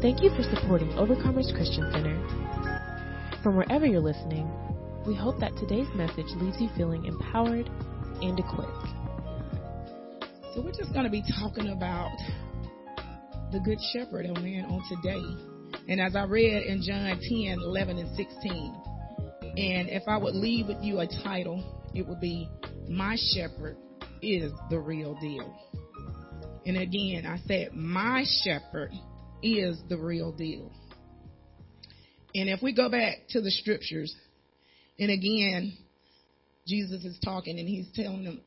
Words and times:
Thank 0.00 0.22
you 0.22 0.30
for 0.30 0.42
supporting 0.42 0.88
Overcomers 0.92 1.54
Christian 1.54 1.86
Center. 1.92 2.16
From 3.42 3.54
wherever 3.54 3.84
you're 3.84 4.00
listening, 4.00 4.50
we 5.06 5.14
hope 5.14 5.38
that 5.40 5.54
today's 5.58 5.88
message 5.94 6.24
leaves 6.36 6.56
you 6.58 6.70
feeling 6.74 7.04
empowered 7.04 7.68
and 8.22 8.38
equipped. 8.38 8.88
So 10.54 10.62
we're 10.64 10.72
just 10.72 10.94
going 10.94 11.04
to 11.04 11.10
be 11.10 11.22
talking 11.38 11.68
about 11.68 12.16
the 13.52 13.60
Good 13.60 13.76
Shepherd 13.92 14.24
on 14.24 14.42
man 14.42 14.64
on 14.70 14.80
today. 14.88 15.82
And 15.86 16.00
as 16.00 16.16
I 16.16 16.24
read 16.24 16.62
in 16.62 16.80
John 16.80 17.20
10, 17.20 17.58
11, 17.62 17.98
and 17.98 18.16
16, 18.16 18.82
and 19.42 19.90
if 19.90 20.04
I 20.08 20.16
would 20.16 20.34
leave 20.34 20.68
with 20.68 20.82
you 20.82 21.00
a 21.00 21.06
title, 21.22 21.62
it 21.94 22.08
would 22.08 22.20
be 22.22 22.48
My 22.88 23.18
Shepherd 23.34 23.76
is 24.22 24.50
the 24.70 24.78
Real 24.78 25.14
Deal. 25.20 25.54
And 26.64 26.78
again, 26.78 27.26
I 27.26 27.36
said, 27.46 27.74
My 27.74 28.24
Shepherd 28.42 28.92
is 29.42 29.78
the 29.88 29.96
real 29.96 30.32
deal. 30.32 30.70
And 32.34 32.48
if 32.48 32.62
we 32.62 32.72
go 32.72 32.88
back 32.88 33.16
to 33.30 33.40
the 33.40 33.50
scriptures, 33.50 34.14
and 34.98 35.10
again, 35.10 35.76
Jesus 36.66 37.04
is 37.04 37.18
talking 37.24 37.58
and 37.58 37.68
he's 37.68 37.88
telling 37.94 38.24
them, 38.24 38.40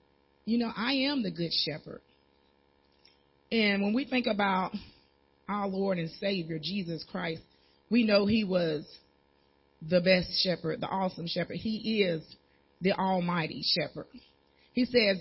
you 0.46 0.58
know, 0.58 0.72
I 0.76 0.94
am 0.94 1.24
the 1.24 1.32
good 1.32 1.52
shepherd. 1.66 2.02
And 3.52 3.82
when 3.82 3.94
we 3.94 4.06
think 4.06 4.28
about 4.28 4.72
our 5.50 5.68
Lord 5.68 5.98
and 6.00 6.10
Savior, 6.20 6.60
Jesus 6.62 7.04
Christ, 7.12 7.42
we 7.90 8.04
know 8.06 8.26
he 8.26 8.44
was 8.44 8.86
the 9.82 10.02
best 10.02 10.30
shepherd, 10.44 10.80
the 10.82 10.88
awesome 10.88 11.28
shepherd. 11.28 11.58
He 11.58 12.04
is 12.04 12.24
the 12.82 12.94
almighty 12.94 13.64
shepherd. 13.64 14.08
He 14.72 14.86
says, 14.86 15.18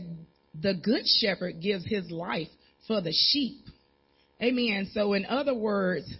the 0.60 0.74
good 0.74 1.02
shepherd 1.20 1.60
gives 1.60 1.84
his 1.84 2.10
life 2.10 2.48
for 2.86 3.00
the 3.00 3.12
sheep. 3.12 3.64
Amen. 4.42 4.90
So 4.92 5.12
in 5.12 5.24
other 5.26 5.54
words, 5.54 6.12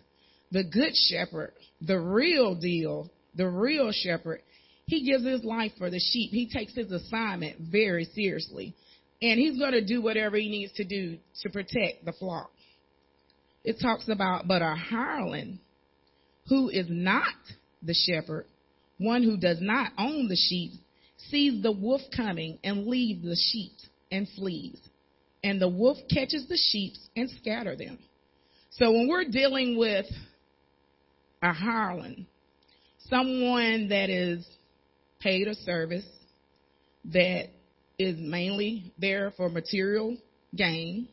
the 0.53 0.65
good 0.65 0.93
shepherd, 1.09 1.53
the 1.81 1.99
real 1.99 2.55
deal, 2.55 3.11
the 3.35 3.49
real 3.49 3.91
shepherd, 3.93 4.43
he 4.87 5.05
gives 5.05 5.25
his 5.25 5.43
life 5.43 5.73
for 5.79 5.91
the 5.91 5.99
sheep. 5.99 6.31
He 6.31 6.49
takes 6.49 6.75
his 6.75 6.93
assignment 6.93 7.59
very 7.71 8.05
seriously. 8.15 8.75
And 9.21 9.39
he's 9.39 9.59
going 9.59 9.73
to 9.73 9.85
do 9.85 10.03
whatever 10.03 10.37
he 10.37 10.49
needs 10.49 10.73
to 10.75 10.85
do 10.85 11.19
to 11.43 11.51
protect 11.51 12.05
the 12.05 12.13
flock. 12.13 12.51
It 13.65 13.77
talks 13.81 14.09
about, 14.09 14.49
but 14.49 14.63
a 14.63 14.75
hireling 14.75 15.61
who 16.49 16.69
is 16.69 16.87
not 16.89 17.35
the 17.83 17.95
shepherd, 17.95 18.47
one 18.99 19.23
who 19.23 19.37
does 19.37 19.59
not 19.61 19.93
own 19.99 20.29
the 20.29 20.37
sheep, 20.37 20.73
sees 21.31 21.63
the 21.63 21.73
wolf 21.73 22.01
coming 22.15 22.59
and 22.65 22.87
leaves 22.87 23.25
the 23.25 23.37
sheep 23.37 23.73
and 24.11 24.29
flees. 24.37 24.79
And 25.45 25.61
the 25.61 25.69
wolf 25.69 25.99
catches 26.13 26.47
the 26.49 26.59
sheep 26.71 26.95
and 27.17 27.31
scatter 27.41 27.77
them. 27.77 27.99
So 28.79 28.91
when 28.91 29.07
we're 29.07 29.25
dealing 29.25 29.77
with 29.77 30.07
a 31.43 31.53
hireling, 31.53 32.27
someone 33.11 33.89
that 33.89 34.09
is 34.09 34.47
paid 35.21 35.47
a 35.47 35.55
service 35.55 36.07
that 37.13 37.49
is 37.99 38.17
mainly 38.19 38.93
there 38.99 39.33
for 39.37 39.51
material 39.51 40.17
gain, 40.57 41.09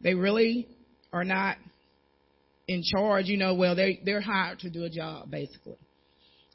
they 0.00 0.14
really 0.14 0.66
are 1.12 1.24
not 1.24 1.58
in 2.66 2.82
charge, 2.82 3.26
you 3.26 3.36
know, 3.36 3.54
well, 3.54 3.76
they, 3.76 4.00
they're 4.04 4.20
hired 4.20 4.58
to 4.60 4.70
do 4.70 4.84
a 4.84 4.90
job, 4.90 5.30
basically. 5.30 5.78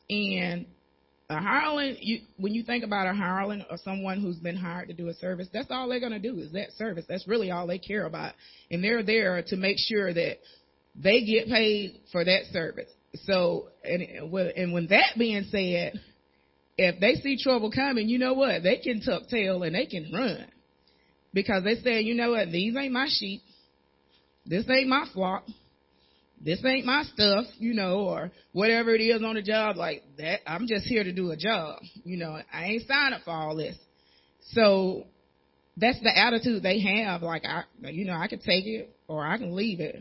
And 0.10 0.66
a 1.30 1.40
hireling, 1.40 1.98
you, 2.02 2.20
when 2.38 2.54
you 2.54 2.64
think 2.64 2.84
about 2.84 3.08
a 3.08 3.14
hireling 3.14 3.64
or 3.70 3.78
someone 3.84 4.22
who's 4.22 4.38
been 4.38 4.58
hired 4.58 4.90
to 4.90 4.94
do 4.94 5.08
a 5.08 5.14
service, 5.14 5.48
that's 5.54 5.72
all 5.72 5.88
they're 5.88 6.00
going 6.00 6.12
to 6.12 6.20
do 6.20 6.38
is 6.40 6.52
that 6.52 6.72
service. 6.78 7.06
That's 7.08 7.28
really 7.28 7.50
all 7.52 7.66
they 7.66 7.80
care 7.80 8.06
about. 8.06 8.34
And 8.70 8.84
they're 8.84 9.04
there 9.04 9.42
to 9.48 9.56
make 9.56 9.78
sure 9.78 10.14
that 10.14 10.38
they 10.96 11.24
get 11.26 11.48
paid 11.48 12.02
for 12.12 12.24
that 12.24 12.44
service. 12.52 12.90
So, 13.26 13.70
and, 13.84 14.02
and 14.02 14.74
when 14.74 14.88
that 14.88 15.14
being 15.18 15.46
said, 15.50 16.00
if 16.78 17.00
they 17.00 17.16
see 17.16 17.38
trouble 17.42 17.72
coming, 17.72 18.10
you 18.10 18.20
know 18.20 18.34
what? 18.34 18.64
They 18.64 18.78
can 18.78 19.02
tuck 19.02 19.28
tail 19.30 19.64
and 19.64 19.76
they 19.76 19.86
can 19.86 20.12
run. 20.14 20.46
Because 21.34 21.64
they 21.64 21.76
say, 21.76 22.02
you 22.02 22.16
know 22.16 22.32
what? 22.32 22.52
These 22.52 22.76
ain't 22.76 22.94
my 22.94 23.08
sheep. 23.10 23.42
This 24.46 24.66
ain't 24.70 24.90
my 24.90 25.06
flock 25.14 25.46
this 26.44 26.64
ain't 26.66 26.86
my 26.86 27.04
stuff, 27.14 27.46
you 27.58 27.74
know, 27.74 28.02
or 28.02 28.32
whatever 28.52 28.94
it 28.94 29.02
is 29.02 29.24
on 29.24 29.36
the 29.36 29.42
job 29.42 29.78
like 29.78 30.04
that. 30.18 30.40
I'm 30.46 30.68
just 30.68 30.86
here 30.86 31.04
to 31.04 31.14
do 31.14 31.32
a 31.32 31.38
job. 31.38 31.80
You 32.04 32.18
know, 32.18 32.38
I 32.54 32.66
ain't 32.66 32.88
signed 32.88 33.14
up 33.14 33.22
for 33.24 33.32
all 33.32 33.56
this. 33.56 33.78
So 34.52 35.06
that's 35.78 36.00
the 36.02 36.16
attitude 36.16 36.62
they 36.62 36.82
have. 36.82 37.22
Like 37.22 37.44
I, 37.46 37.64
you 37.90 38.06
know, 38.06 38.14
I 38.14 38.28
can 38.28 38.40
take 38.40 38.66
it 38.66 38.94
or 39.08 39.26
I 39.26 39.38
can 39.38 39.56
leave 39.56 39.80
it. 39.80 39.96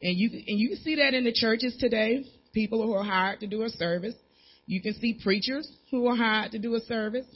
And 0.00 0.16
you, 0.16 0.30
and 0.30 0.58
you 0.58 0.68
can 0.68 0.78
see 0.78 0.96
that 0.96 1.14
in 1.14 1.24
the 1.24 1.32
churches 1.32 1.76
today. 1.80 2.24
People 2.52 2.82
who 2.82 2.94
are 2.94 3.04
hired 3.04 3.40
to 3.40 3.46
do 3.46 3.62
a 3.64 3.68
service. 3.68 4.14
You 4.66 4.80
can 4.80 4.94
see 4.94 5.18
preachers 5.22 5.70
who 5.90 6.06
are 6.06 6.16
hired 6.16 6.52
to 6.52 6.58
do 6.58 6.74
a 6.76 6.80
service. 6.80 7.26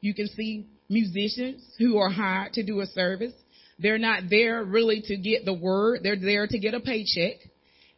You 0.00 0.14
can 0.14 0.28
see 0.28 0.66
musicians 0.88 1.62
who 1.78 1.98
are 1.98 2.10
hired 2.10 2.54
to 2.54 2.64
do 2.64 2.80
a 2.80 2.86
service. 2.86 3.32
They're 3.78 3.98
not 3.98 4.24
there 4.28 4.64
really 4.64 5.02
to 5.06 5.16
get 5.16 5.44
the 5.44 5.54
word. 5.54 6.00
They're 6.02 6.18
there 6.18 6.46
to 6.46 6.58
get 6.58 6.74
a 6.74 6.80
paycheck. 6.80 7.36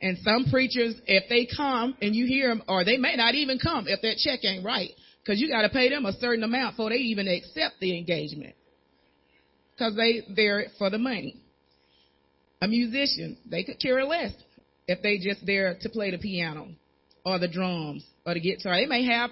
And 0.03 0.16
some 0.25 0.47
preachers, 0.50 0.94
if 1.06 1.28
they 1.28 1.47
come 1.55 1.94
and 2.00 2.15
you 2.15 2.27
hear 2.27 2.49
them, 2.49 2.62
or 2.66 2.84
they 2.84 2.97
may 2.97 3.16
not 3.16 3.34
even 3.34 3.59
come 3.59 3.87
if 3.87 4.00
that 4.00 4.16
check 4.16 4.41
ain't 4.44 4.65
right, 4.65 4.91
because 5.22 5.41
you 5.41 5.49
got 5.49 5.62
to 5.62 5.69
pay 5.69 5.91
them 5.91 6.06
a 6.06 6.12
certain 6.15 6.43
amount 6.43 6.77
before 6.77 6.91
they 6.91 6.97
even 6.97 7.28
accept 7.28 7.81
the 7.81 7.97
engagement, 7.99 8.55
because 9.72 9.94
they 9.97 10.22
they're 10.34 10.66
for 10.78 10.89
the 10.89 10.99
money. 10.99 11.37
A 12.62 12.69
musician, 12.69 13.37
they 13.50 13.62
could 13.62 13.78
care 13.81 14.05
less 14.05 14.33
if 14.87 15.03
they 15.03 15.19
just 15.19 15.44
there 15.44 15.77
to 15.83 15.89
play 15.91 16.10
the 16.10 16.19
piano, 16.19 16.69
or 17.25 17.39
the 17.39 17.49
drums, 17.49 18.05
or 18.25 18.34
the 18.34 18.41
guitar. 18.41 18.77
They 18.77 18.87
may 18.87 19.05
have 19.05 19.31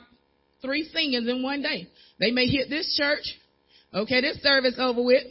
three 0.61 0.85
singers 0.93 1.27
in 1.27 1.43
one 1.43 1.63
day. 1.63 1.89
They 2.21 2.31
may 2.31 2.47
hit 2.47 2.69
this 2.69 2.95
church. 2.97 3.25
Okay, 3.95 4.21
this 4.21 4.43
service 4.43 4.75
over 4.79 5.03
with. 5.03 5.25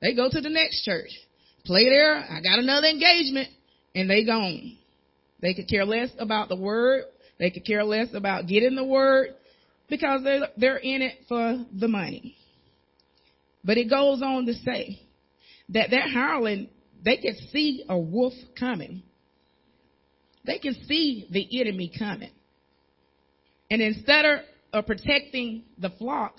They 0.00 0.14
go 0.14 0.28
to 0.28 0.40
the 0.40 0.50
next 0.50 0.82
church. 0.84 1.10
Play 1.64 1.88
there. 1.88 2.16
I 2.16 2.40
got 2.42 2.58
another 2.58 2.88
engagement 2.88 3.48
and 3.94 4.08
they 4.08 4.24
gone. 4.24 4.76
They 5.40 5.54
could 5.54 5.68
care 5.68 5.84
less 5.84 6.10
about 6.18 6.48
the 6.48 6.56
word. 6.56 7.04
They 7.38 7.50
could 7.50 7.64
care 7.64 7.84
less 7.84 8.08
about 8.14 8.46
getting 8.46 8.76
the 8.76 8.84
word 8.84 9.34
because 9.88 10.22
they're, 10.22 10.48
they're 10.56 10.76
in 10.76 11.02
it 11.02 11.18
for 11.28 11.64
the 11.72 11.88
money. 11.88 12.36
But 13.64 13.78
it 13.78 13.90
goes 13.90 14.22
on 14.22 14.46
to 14.46 14.54
say 14.54 15.00
that 15.70 15.90
that 15.90 16.10
hireling, 16.12 16.68
they 17.04 17.16
could 17.16 17.36
see 17.52 17.84
a 17.88 17.98
wolf 17.98 18.34
coming. 18.58 19.02
They 20.44 20.58
can 20.58 20.74
see 20.86 21.26
the 21.30 21.60
enemy 21.60 21.92
coming. 21.96 22.32
And 23.70 23.80
instead 23.80 24.24
of 24.72 24.86
protecting 24.86 25.64
the 25.78 25.90
flock, 25.90 26.34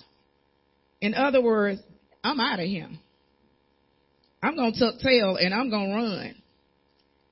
in 1.00 1.14
other 1.14 1.42
words, 1.42 1.80
I'm 2.22 2.40
out 2.40 2.60
of 2.60 2.66
here. 2.66 2.88
I'm 4.42 4.56
going 4.56 4.72
to 4.72 4.78
tuck 4.78 5.00
tail 5.00 5.36
and 5.36 5.54
I'm 5.54 5.70
going 5.70 5.88
to 5.88 5.94
run. 5.94 6.34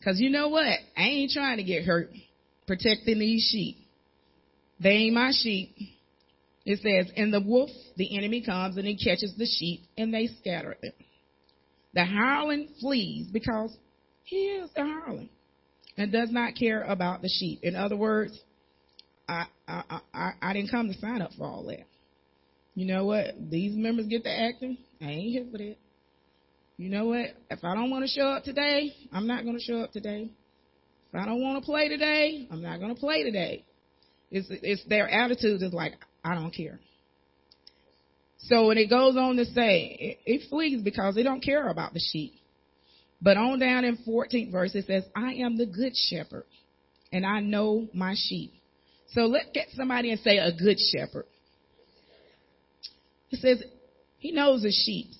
Cause 0.05 0.19
you 0.19 0.31
know 0.31 0.49
what? 0.49 0.67
I 0.97 1.03
ain't 1.03 1.31
trying 1.31 1.59
to 1.59 1.63
get 1.63 1.85
hurt 1.85 2.11
protecting 2.67 3.19
these 3.19 3.49
sheep. 3.51 3.77
They 4.81 4.91
ain't 4.91 5.15
my 5.15 5.33
sheep. 5.33 5.75
It 6.65 6.81
says, 6.81 7.13
and 7.17 7.33
the 7.33 7.41
wolf, 7.41 7.71
the 7.97 8.17
enemy 8.17 8.43
comes 8.45 8.77
and 8.77 8.87
he 8.87 8.97
catches 8.97 9.35
the 9.37 9.47
sheep 9.47 9.83
and 9.97 10.13
they 10.13 10.29
scatter 10.41 10.77
them. 10.83 10.93
The 11.95 12.05
hireling 12.05 12.69
flees 12.81 13.29
because 13.33 13.77
he 14.25 14.37
is 14.37 14.71
the 14.75 14.83
hireling 14.83 15.29
and 15.97 16.11
does 16.11 16.31
not 16.31 16.55
care 16.57 16.83
about 16.83 17.23
the 17.23 17.29
sheep. 17.29 17.61
In 17.63 17.77
other 17.77 17.97
words, 17.97 18.39
I, 19.29 19.47
I, 19.69 20.01
I, 20.13 20.31
I 20.41 20.53
didn't 20.53 20.71
come 20.71 20.89
to 20.89 20.99
sign 20.99 21.23
up 21.23 21.31
for 21.37 21.47
all 21.47 21.65
that. 21.65 21.84
You 22.75 22.87
know 22.87 23.05
what? 23.05 23.27
These 23.51 23.77
members 23.77 24.07
get 24.07 24.25
to 24.25 24.31
acting. 24.31 24.79
I 25.01 25.05
ain't 25.05 25.33
here 25.33 25.47
for 25.51 25.59
that 25.59 25.77
you 26.82 26.88
know 26.88 27.04
what? 27.04 27.27
If 27.48 27.62
I 27.62 27.77
don't 27.77 27.91
want 27.91 28.04
to 28.04 28.10
show 28.10 28.27
up 28.27 28.42
today, 28.42 28.92
I'm 29.12 29.28
not 29.28 29.45
going 29.45 29.57
to 29.57 29.62
show 29.62 29.83
up 29.83 29.92
today. 29.92 30.33
If 31.12 31.15
I 31.15 31.24
don't 31.24 31.41
want 31.41 31.62
to 31.62 31.65
play 31.65 31.89
today, 31.89 32.48
I'm 32.51 32.60
not 32.60 32.80
going 32.80 32.92
to 32.92 33.01
play 33.01 33.22
today. 33.22 33.65
It's, 34.33 34.48
it's 34.51 34.84
their 34.89 35.09
attitude 35.09 35.62
is 35.62 35.72
like, 35.72 35.92
I 36.24 36.34
don't 36.34 36.51
care. 36.51 36.80
So 38.39 38.66
when 38.66 38.78
it 38.78 38.91
goes 38.91 39.16
on 39.16 39.36
to 39.36 39.45
say, 39.45 39.97
it, 40.01 40.18
it 40.27 40.51
flees 40.51 40.83
because 40.83 41.15
they 41.15 41.22
don't 41.22 41.41
care 41.41 41.68
about 41.68 41.95
the 41.95 42.01
sheep. 42.01 42.33
But 43.21 43.36
on 43.36 43.60
down 43.60 43.84
in 43.84 43.98
14th 43.98 44.51
verse, 44.51 44.74
it 44.74 44.86
says, 44.86 45.04
I 45.15 45.34
am 45.34 45.57
the 45.57 45.66
good 45.66 45.92
shepherd 45.95 46.47
and 47.12 47.24
I 47.24 47.39
know 47.39 47.86
my 47.95 48.16
sheep. 48.16 48.54
So 49.12 49.27
let's 49.27 49.51
get 49.54 49.68
somebody 49.77 50.10
and 50.10 50.18
say 50.18 50.39
a 50.39 50.51
good 50.51 50.78
shepherd. 50.80 51.27
It 53.30 53.39
says, 53.39 53.62
he 54.18 54.33
knows 54.33 54.65
his 54.65 54.74
sheep. 54.84 55.12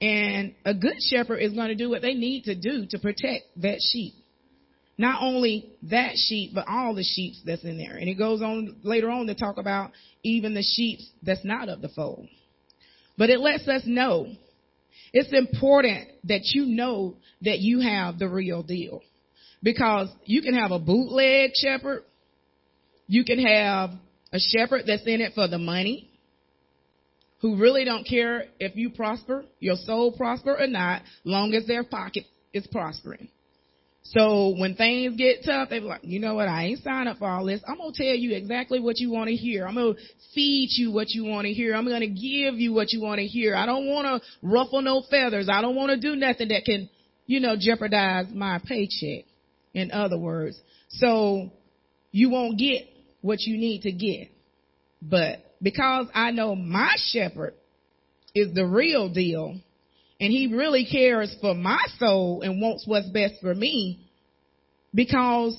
And 0.00 0.54
a 0.64 0.72
good 0.72 0.96
shepherd 1.10 1.38
is 1.38 1.52
going 1.52 1.68
to 1.68 1.74
do 1.74 1.90
what 1.90 2.02
they 2.02 2.14
need 2.14 2.44
to 2.44 2.54
do 2.54 2.86
to 2.90 2.98
protect 2.98 3.44
that 3.56 3.78
sheep. 3.92 4.14
Not 4.96 5.22
only 5.22 5.70
that 5.84 6.12
sheep, 6.16 6.52
but 6.54 6.66
all 6.68 6.94
the 6.94 7.04
sheep 7.04 7.34
that's 7.44 7.64
in 7.64 7.78
there. 7.78 7.96
And 7.96 8.08
it 8.08 8.14
goes 8.14 8.42
on 8.42 8.76
later 8.82 9.10
on 9.10 9.26
to 9.26 9.34
talk 9.34 9.58
about 9.58 9.92
even 10.22 10.54
the 10.54 10.62
sheep 10.62 10.98
that's 11.22 11.44
not 11.44 11.68
of 11.68 11.80
the 11.80 11.88
fold. 11.88 12.28
But 13.16 13.30
it 13.30 13.40
lets 13.40 13.66
us 13.68 13.82
know 13.86 14.32
it's 15.12 15.32
important 15.32 16.08
that 16.24 16.42
you 16.44 16.66
know 16.66 17.16
that 17.42 17.58
you 17.60 17.80
have 17.80 18.18
the 18.18 18.28
real 18.28 18.62
deal. 18.62 19.02
Because 19.62 20.08
you 20.24 20.42
can 20.42 20.54
have 20.54 20.70
a 20.70 20.78
bootleg 20.78 21.50
shepherd. 21.54 22.04
You 23.06 23.24
can 23.24 23.38
have 23.38 23.90
a 24.32 24.38
shepherd 24.38 24.82
that's 24.86 25.06
in 25.06 25.20
it 25.20 25.32
for 25.34 25.48
the 25.48 25.58
money. 25.58 26.09
Who 27.40 27.56
really 27.56 27.84
don't 27.84 28.04
care 28.06 28.44
if 28.58 28.76
you 28.76 28.90
prosper, 28.90 29.44
your 29.60 29.76
soul 29.76 30.12
prosper 30.12 30.56
or 30.58 30.66
not, 30.66 31.02
long 31.24 31.54
as 31.54 31.66
their 31.66 31.84
pocket 31.84 32.24
is 32.52 32.66
prospering. 32.66 33.28
So 34.02 34.54
when 34.58 34.74
things 34.74 35.16
get 35.16 35.44
tough, 35.44 35.70
they 35.70 35.78
be 35.78 35.84
like, 35.84 36.00
you 36.02 36.20
know 36.20 36.34
what? 36.34 36.48
I 36.48 36.64
ain't 36.64 36.82
signed 36.82 37.08
up 37.08 37.18
for 37.18 37.28
all 37.28 37.44
this. 37.44 37.60
I'm 37.66 37.76
going 37.76 37.92
to 37.92 38.02
tell 38.02 38.14
you 38.14 38.34
exactly 38.34 38.80
what 38.80 38.98
you 38.98 39.10
want 39.10 39.28
to 39.28 39.36
hear. 39.36 39.66
I'm 39.66 39.74
going 39.74 39.94
to 39.94 40.00
feed 40.34 40.68
you 40.72 40.90
what 40.90 41.10
you 41.10 41.24
want 41.24 41.46
to 41.46 41.52
hear. 41.52 41.74
I'm 41.74 41.86
going 41.86 42.00
to 42.00 42.08
give 42.08 42.54
you 42.54 42.72
what 42.72 42.92
you 42.92 43.00
want 43.00 43.18
to 43.18 43.26
hear. 43.26 43.54
I 43.54 43.66
don't 43.66 43.86
want 43.86 44.06
to 44.06 44.28
ruffle 44.42 44.82
no 44.82 45.02
feathers. 45.10 45.48
I 45.50 45.60
don't 45.60 45.76
want 45.76 45.90
to 45.90 45.98
do 45.98 46.16
nothing 46.16 46.48
that 46.48 46.64
can, 46.64 46.88
you 47.26 47.40
know, 47.40 47.56
jeopardize 47.58 48.26
my 48.34 48.58
paycheck. 48.66 49.26
In 49.74 49.92
other 49.92 50.18
words, 50.18 50.60
so 50.88 51.50
you 52.10 52.30
won't 52.30 52.58
get 52.58 52.88
what 53.20 53.38
you 53.40 53.56
need 53.56 53.82
to 53.82 53.92
get. 53.92 54.28
But 55.00 55.44
because 55.62 56.06
I 56.14 56.30
know 56.30 56.54
my 56.54 56.94
shepherd 57.12 57.54
is 58.34 58.54
the 58.54 58.66
real 58.66 59.08
deal, 59.08 59.58
and 60.20 60.32
he 60.32 60.54
really 60.54 60.86
cares 60.90 61.34
for 61.40 61.54
my 61.54 61.82
soul 61.98 62.42
and 62.42 62.60
wants 62.60 62.86
what's 62.86 63.08
best 63.08 63.34
for 63.40 63.54
me 63.54 64.10
because 64.94 65.56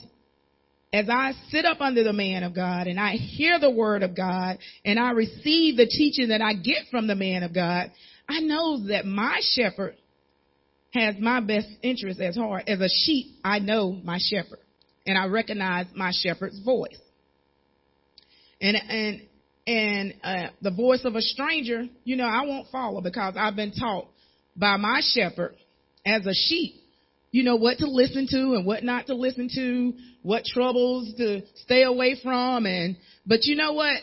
as 0.93 1.07
I 1.09 1.33
sit 1.49 1.65
up 1.65 1.79
under 1.79 2.03
the 2.03 2.13
man 2.13 2.43
of 2.43 2.53
God 2.53 2.87
and 2.87 2.99
I 2.99 3.11
hear 3.11 3.59
the 3.59 3.71
word 3.71 4.03
of 4.03 4.15
God 4.15 4.57
and 4.83 4.99
I 4.99 5.11
receive 5.11 5.77
the 5.77 5.87
teaching 5.87 6.29
that 6.29 6.41
I 6.41 6.53
get 6.53 6.87
from 6.91 7.07
the 7.07 7.15
man 7.15 7.43
of 7.43 7.53
God, 7.53 7.91
I 8.27 8.39
know 8.41 8.87
that 8.87 9.05
my 9.05 9.39
shepherd 9.41 9.95
has 10.93 11.15
my 11.19 11.39
best 11.39 11.67
interest 11.81 12.19
as 12.19 12.35
heart. 12.35 12.63
As 12.67 12.81
a 12.81 12.89
sheep, 12.89 13.27
I 13.43 13.59
know 13.59 13.93
my 14.03 14.19
shepherd 14.21 14.59
and 15.07 15.17
I 15.17 15.27
recognize 15.27 15.87
my 15.95 16.11
shepherd's 16.13 16.59
voice. 16.59 16.99
And, 18.59 18.75
and, 18.75 19.21
and, 19.71 20.13
uh, 20.21 20.47
the 20.61 20.71
voice 20.71 21.05
of 21.05 21.15
a 21.15 21.21
stranger, 21.21 21.85
you 22.03 22.17
know, 22.17 22.25
I 22.25 22.45
won't 22.45 22.67
follow 22.71 22.99
because 22.99 23.35
I've 23.37 23.55
been 23.55 23.71
taught 23.71 24.07
by 24.55 24.75
my 24.75 25.01
shepherd 25.01 25.55
as 26.05 26.25
a 26.25 26.33
sheep, 26.33 26.75
you 27.31 27.43
know, 27.43 27.55
what 27.55 27.77
to 27.77 27.87
listen 27.87 28.27
to 28.31 28.55
and 28.55 28.65
what 28.65 28.83
not 28.83 29.07
to 29.07 29.13
listen 29.13 29.49
to, 29.55 29.93
what 30.23 30.43
troubles 30.43 31.13
to 31.17 31.43
stay 31.63 31.83
away 31.83 32.19
from. 32.21 32.65
And, 32.65 32.97
but 33.25 33.45
you 33.45 33.55
know 33.55 33.71
what? 33.71 33.95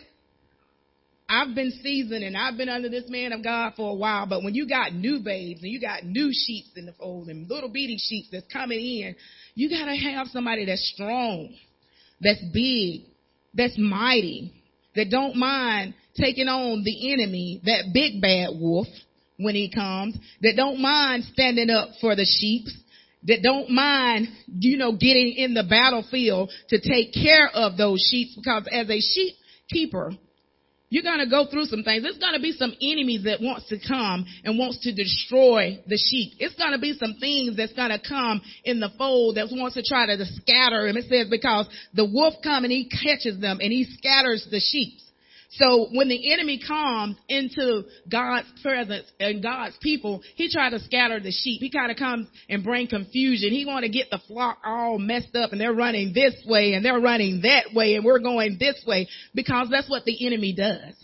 I've 1.29 1.55
been 1.55 1.73
seasoned 1.83 2.25
and 2.25 2.35
I've 2.35 2.57
been 2.57 2.71
under 2.71 2.89
this 2.89 3.05
man 3.09 3.33
of 3.33 3.45
God 3.45 3.75
for 3.77 3.91
a 3.91 3.95
while, 3.95 4.25
but 4.25 4.43
when 4.43 4.55
you 4.55 4.67
got 4.67 4.95
new 4.95 5.21
babes 5.21 5.63
and 5.63 5.71
you 5.71 5.79
got 5.83 6.03
new 6.03 6.31
sheep 6.33 6.65
in 6.77 6.87
the 6.87 6.95
fold 6.95 7.29
and 7.29 7.47
little 7.51 7.69
bitty 7.69 7.99
sheep 7.99 8.27
that's 8.33 8.51
coming 8.51 8.79
in, 8.79 9.15
you 9.55 9.69
gotta 9.69 9.95
have 9.95 10.29
somebody 10.29 10.65
that's 10.65 10.91
strong, 10.95 11.55
that's 12.23 12.41
big, 12.55 13.03
that's 13.53 13.77
mighty, 13.77 14.58
that 14.99 15.11
don't 15.11 15.37
mind 15.37 15.95
taking 16.17 16.49
on 16.49 16.83
the 16.83 17.13
enemy, 17.13 17.61
that 17.65 17.93
big 17.95 18.21
bad 18.21 18.49
wolf, 18.51 18.89
when 19.37 19.55
he 19.55 19.71
comes, 19.71 20.19
that 20.43 20.55
don't 20.57 20.81
mind 20.81 21.23
standing 21.33 21.71
up 21.71 21.91
for 22.01 22.17
the 22.17 22.25
sheep, 22.25 22.67
that 23.23 23.41
don't 23.41 23.71
mind, 23.71 24.27
you 24.49 24.77
know, 24.77 24.91
getting 24.91 25.35
in 25.37 25.55
the 25.55 25.63
battlefield 25.63 26.51
to 26.71 26.81
take 26.81 27.15
care 27.15 27.49
of 27.49 27.77
those 27.77 28.05
sheep 28.11 28.31
because 28.37 28.67
as 28.73 28.91
a 28.91 29.01
sheep 29.01 29.35
keeper, 29.71 30.11
you're 30.91 31.03
going 31.03 31.19
to 31.19 31.29
go 31.29 31.47
through 31.51 31.67
some 31.67 31.83
things. 31.83 32.03
There's 32.03 32.19
going 32.19 32.35
to 32.35 32.41
be 32.41 32.53
some 32.53 32.73
enemies 32.81 33.25
that 33.25 33.41
wants 33.41 33.69
to 33.69 33.77
come 33.87 34.25
and 34.45 34.59
wants 34.59 34.81
to 34.85 34.95
destroy 34.95 35.83
the 35.87 35.99
sheep. 35.99 36.33
It's 36.39 36.55
going 36.55 36.73
to 36.73 36.79
be 36.79 36.97
some 36.99 37.17
things 37.21 37.57
that's 37.57 37.75
going 37.75 37.91
to 37.91 38.01
come 38.01 38.41
in 38.65 38.81
the 38.81 38.91
fold 38.97 39.37
that 39.37 39.49
wants 39.51 39.75
to 39.75 39.83
try 39.83 40.07
to 40.07 40.25
scatter 40.25 40.87
them. 40.87 40.97
It 40.97 41.09
says 41.09 41.29
because 41.31 41.69
the 41.95 42.07
wolf 42.07 42.35
comes 42.43 42.65
and 42.65 42.73
he 42.73 42.89
catches 42.89 43.41
them 43.41 43.59
and 43.61 43.71
he 43.71 43.85
scatters 43.99 44.47
the 44.51 44.61
sheep. 44.61 44.99
So 45.51 45.89
when 45.93 46.09
the 46.09 46.33
enemy 46.33 46.61
comes 46.67 47.17
into 47.29 47.85
God's 48.11 48.49
presence 48.63 49.07
and 49.19 49.43
God's 49.43 49.77
people, 49.81 50.21
he 50.35 50.51
try 50.51 50.69
to 50.69 50.79
scatter 50.81 51.21
the 51.21 51.33
sheep. 51.33 51.61
He 51.63 51.71
kind 51.71 51.91
of 51.91 51.97
comes 51.97 52.29
and 52.51 52.63
bring 52.63 52.87
confusion. 52.87 53.51
He 53.51 53.65
want 53.65 53.85
to 53.85 53.91
get 53.91 54.11
the 54.11 54.21
flock 54.29 54.59
all 54.65 54.99
messed 54.99 55.35
up 55.35 55.53
and 55.53 55.61
they're 55.61 55.73
running 55.73 56.13
this 56.13 56.35
way 56.47 56.75
and 56.75 56.85
they're 56.85 57.01
running 57.01 57.41
that 57.43 57.73
way 57.75 57.95
and 57.95 58.05
we're 58.05 58.19
going 58.19 58.59
this 58.61 58.83
way 58.87 59.09
because 59.35 59.69
that's 59.71 59.89
what 59.89 60.05
the 60.05 60.27
enemy 60.27 60.53
does. 60.53 60.95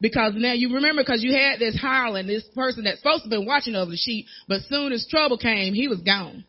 Because 0.00 0.32
now 0.36 0.54
you 0.54 0.74
remember 0.74 1.02
because 1.02 1.22
you 1.22 1.34
had 1.34 1.60
this 1.60 1.78
hireling, 1.78 2.26
this 2.26 2.48
person 2.54 2.84
that's 2.84 2.98
supposed 2.98 3.24
to 3.24 3.30
be 3.30 3.44
watching 3.46 3.76
over 3.76 3.90
the 3.90 3.96
sheep, 3.96 4.26
but 4.48 4.62
soon 4.68 4.92
as 4.92 5.06
trouble 5.08 5.36
came, 5.36 5.74
he 5.74 5.86
was 5.86 6.00
gone. 6.00 6.44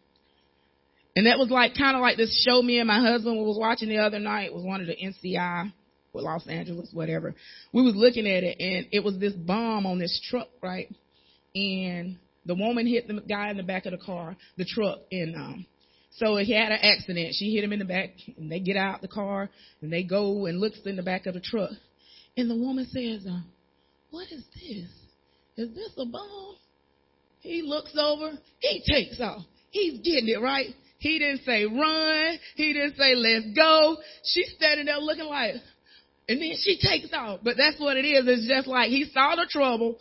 And 1.16 1.28
that 1.28 1.38
was 1.38 1.52
like 1.52 1.76
kind 1.78 1.96
of 1.96 2.02
like 2.02 2.18
this 2.18 2.44
show 2.44 2.62
me 2.62 2.80
and 2.80 2.88
my 2.88 3.00
husband 3.02 3.38
was 3.38 3.58
watching 3.60 3.90
the 3.90 3.98
other 3.98 4.18
night. 4.18 4.54
Was 4.54 4.64
one 4.64 4.82
of 4.82 4.88
the 4.88 4.96
NCIS 4.96 5.74
Los 6.22 6.48
Angeles, 6.48 6.90
whatever. 6.94 7.34
We 7.74 7.82
was 7.82 7.96
looking 7.96 8.28
at 8.28 8.44
it 8.44 8.58
and 8.60 8.88
it 8.92 9.04
was 9.04 9.18
this 9.18 9.34
bomb 9.34 9.86
on 9.86 10.00
this 10.00 10.22
truck, 10.30 10.48
right? 10.62 10.94
And 11.56 12.18
the 12.46 12.56
woman 12.56 12.86
hit 12.86 13.08
the 13.08 13.22
guy 13.22 13.50
in 13.50 13.58
the 13.58 13.64
back 13.64 13.86
of 13.86 13.92
the 13.92 13.98
car, 13.98 14.36
the 14.58 14.66
truck, 14.66 15.00
and 15.12 15.36
um 15.36 15.66
so 16.18 16.38
he 16.38 16.54
had 16.54 16.72
an 16.72 16.80
accident. 16.82 17.34
She 17.34 17.56
hit 17.56 17.64
him 17.64 17.74
in 17.74 17.80
the 17.80 17.86
back 17.86 18.12
and 18.38 18.52
they 18.52 18.60
get 18.60 18.78
out 18.78 19.02
the 19.02 19.08
car 19.08 19.50
and 19.82 19.92
they 19.92 20.04
go 20.04 20.46
and 20.46 20.60
looks 20.60 20.80
in 20.86 20.96
the 20.96 21.02
back 21.02 21.26
of 21.26 21.34
the 21.34 21.42
truck. 21.42 21.72
And 22.38 22.50
the 22.50 22.56
woman 22.56 22.86
says, 22.86 23.26
uh, 23.28 23.40
what 24.12 24.28
is 24.32 24.46
this? 24.54 24.90
Is 25.58 25.74
this 25.76 25.92
a 25.98 26.06
bomb? 26.06 26.56
He 27.40 27.64
looks 27.64 27.96
over, 28.00 28.32
he 28.60 28.84
takes 28.88 29.20
off. 29.20 29.44
He's 29.72 30.00
getting 30.00 30.30
it, 30.30 30.40
right? 30.40 30.68
He 31.00 31.20
didn't 31.20 31.44
say 31.44 31.66
run. 31.66 32.40
He 32.56 32.72
didn't 32.72 32.96
say 32.96 33.16
let's 33.16 33.48
go. 33.56 33.98
She's 34.24 34.54
standing 34.56 34.86
there 34.86 35.00
looking 35.00 35.26
like, 35.26 35.56
and 36.28 36.42
then 36.42 36.54
she 36.62 36.80
takes 36.82 37.14
off. 37.14 37.42
But 37.44 37.58
that's 37.58 37.80
what 37.80 37.98
it 37.98 38.06
is. 38.06 38.26
It's 38.28 38.48
just 38.48 38.68
like 38.68 38.90
he 38.90 39.06
saw 39.14 39.36
the 39.36 39.48
trouble. 39.50 40.00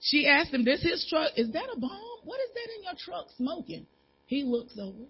She 0.00 0.26
asked 0.26 0.52
him, 0.52 0.64
this 0.64 0.82
his 0.82 1.06
truck? 1.08 1.32
Is 1.36 1.50
that 1.52 1.64
a 1.74 1.78
bomb? 1.78 2.18
What 2.24 2.40
is 2.40 2.50
that 2.54 2.68
in 2.76 2.84
your 2.84 2.94
truck 2.98 3.26
smoking? 3.36 3.86
He 4.26 4.44
looks 4.44 4.78
over 4.78 5.04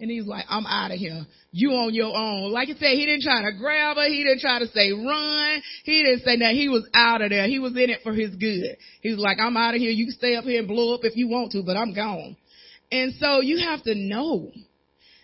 and 0.00 0.10
he's 0.10 0.26
like, 0.26 0.44
I'm 0.48 0.66
out 0.66 0.90
of 0.90 0.98
here. 0.98 1.24
You 1.52 1.70
on 1.70 1.94
your 1.94 2.16
own. 2.16 2.52
Like 2.52 2.68
I 2.68 2.72
said, 2.72 2.94
he 2.94 3.06
didn't 3.06 3.22
try 3.22 3.42
to 3.42 3.56
grab 3.56 3.96
her. 3.96 4.06
He 4.06 4.24
didn't 4.24 4.40
try 4.40 4.58
to 4.58 4.66
say 4.68 4.92
run. 4.92 5.62
He 5.84 6.02
didn't 6.02 6.24
say 6.24 6.38
that. 6.38 6.52
He 6.52 6.68
was 6.68 6.86
out 6.94 7.22
of 7.22 7.30
there. 7.30 7.46
He 7.46 7.58
was 7.58 7.72
in 7.72 7.90
it 7.90 8.00
for 8.02 8.12
his 8.12 8.34
good. 8.34 8.76
He 9.02 9.10
was 9.10 9.18
like, 9.18 9.38
I'm 9.38 9.56
out 9.56 9.74
of 9.74 9.80
here. 9.80 9.90
You 9.90 10.06
can 10.06 10.14
stay 10.14 10.36
up 10.36 10.44
here 10.44 10.58
and 10.58 10.68
blow 10.68 10.94
up 10.94 11.00
if 11.04 11.16
you 11.16 11.28
want 11.28 11.52
to, 11.52 11.62
but 11.62 11.76
I'm 11.76 11.94
gone. 11.94 12.36
And 12.90 13.14
so 13.20 13.40
you 13.40 13.58
have 13.58 13.82
to 13.84 13.94
know 13.94 14.50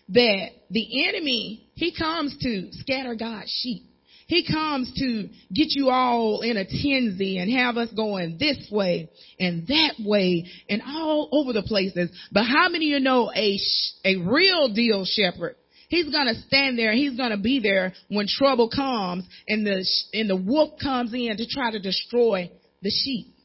that 0.09 0.47
the 0.69 1.07
enemy, 1.07 1.69
he 1.75 1.93
comes 1.95 2.35
to 2.41 2.69
scatter 2.71 3.15
God's 3.15 3.51
sheep. 3.61 3.83
He 4.31 4.47
comes 4.47 4.89
to 4.95 5.27
get 5.53 5.71
you 5.71 5.89
all 5.89 6.39
in 6.39 6.55
a 6.55 6.63
tensy 6.63 7.37
and 7.37 7.51
have 7.51 7.75
us 7.75 7.89
going 7.93 8.37
this 8.39 8.65
way 8.71 9.09
and 9.37 9.67
that 9.67 9.95
way 9.99 10.45
and 10.69 10.81
all 10.87 11.27
over 11.33 11.51
the 11.51 11.63
places. 11.63 12.09
But 12.31 12.45
how 12.45 12.69
many 12.69 12.93
of 12.93 12.99
you 12.99 12.99
know 13.01 13.29
a, 13.35 13.59
a 14.05 14.15
real 14.15 14.73
deal 14.73 15.03
shepherd? 15.03 15.57
He's 15.89 16.09
gonna 16.09 16.35
stand 16.47 16.79
there. 16.79 16.93
He's 16.93 17.17
gonna 17.17 17.39
be 17.39 17.59
there 17.59 17.91
when 18.07 18.25
trouble 18.25 18.69
comes 18.69 19.25
and 19.49 19.65
the, 19.67 19.85
and 20.13 20.29
the 20.29 20.37
wolf 20.37 20.79
comes 20.81 21.13
in 21.13 21.35
to 21.35 21.45
try 21.45 21.71
to 21.71 21.79
destroy 21.79 22.49
the 22.81 22.89
sheep. 22.89 23.35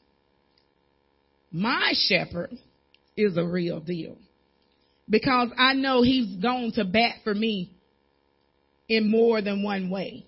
My 1.50 1.94
shepherd 1.96 2.52
is 3.16 3.36
a 3.36 3.44
real 3.44 3.80
deal 3.80 4.18
because 5.10 5.48
I 5.58 5.72
know 5.72 6.02
he's 6.02 6.36
going 6.36 6.70
to 6.76 6.84
bat 6.84 7.16
for 7.24 7.34
me 7.34 7.72
in 8.88 9.10
more 9.10 9.42
than 9.42 9.64
one 9.64 9.90
way. 9.90 10.25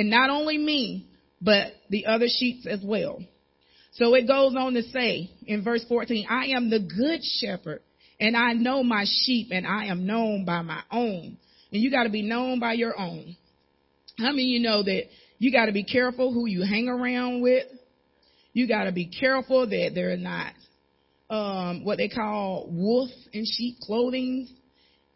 And 0.00 0.08
not 0.08 0.30
only 0.30 0.56
me, 0.56 1.04
but 1.42 1.74
the 1.90 2.06
other 2.06 2.24
sheep 2.26 2.64
as 2.66 2.80
well. 2.82 3.22
So 3.92 4.14
it 4.14 4.26
goes 4.26 4.54
on 4.56 4.72
to 4.72 4.82
say 4.84 5.30
in 5.46 5.62
verse 5.62 5.84
14, 5.90 6.26
I 6.26 6.56
am 6.56 6.70
the 6.70 6.78
good 6.78 7.20
shepherd 7.22 7.82
and 8.18 8.34
I 8.34 8.54
know 8.54 8.82
my 8.82 9.04
sheep 9.06 9.48
and 9.50 9.66
I 9.66 9.88
am 9.88 10.06
known 10.06 10.46
by 10.46 10.62
my 10.62 10.80
own. 10.90 11.36
And 11.70 11.82
you 11.82 11.90
got 11.90 12.04
to 12.04 12.08
be 12.08 12.22
known 12.22 12.60
by 12.60 12.72
your 12.72 12.98
own. 12.98 13.36
How 14.16 14.30
many 14.30 14.44
of 14.44 14.48
you 14.48 14.60
know 14.60 14.82
that 14.82 15.02
you 15.38 15.52
got 15.52 15.66
to 15.66 15.72
be 15.72 15.84
careful 15.84 16.32
who 16.32 16.46
you 16.46 16.62
hang 16.62 16.88
around 16.88 17.42
with? 17.42 17.66
You 18.54 18.66
got 18.66 18.84
to 18.84 18.92
be 18.92 19.04
careful 19.04 19.68
that 19.68 19.90
they're 19.94 20.16
not 20.16 20.54
um, 21.28 21.84
what 21.84 21.98
they 21.98 22.08
call 22.08 22.70
wolf 22.70 23.10
in 23.34 23.44
sheep 23.44 23.76
clothing. 23.82 24.48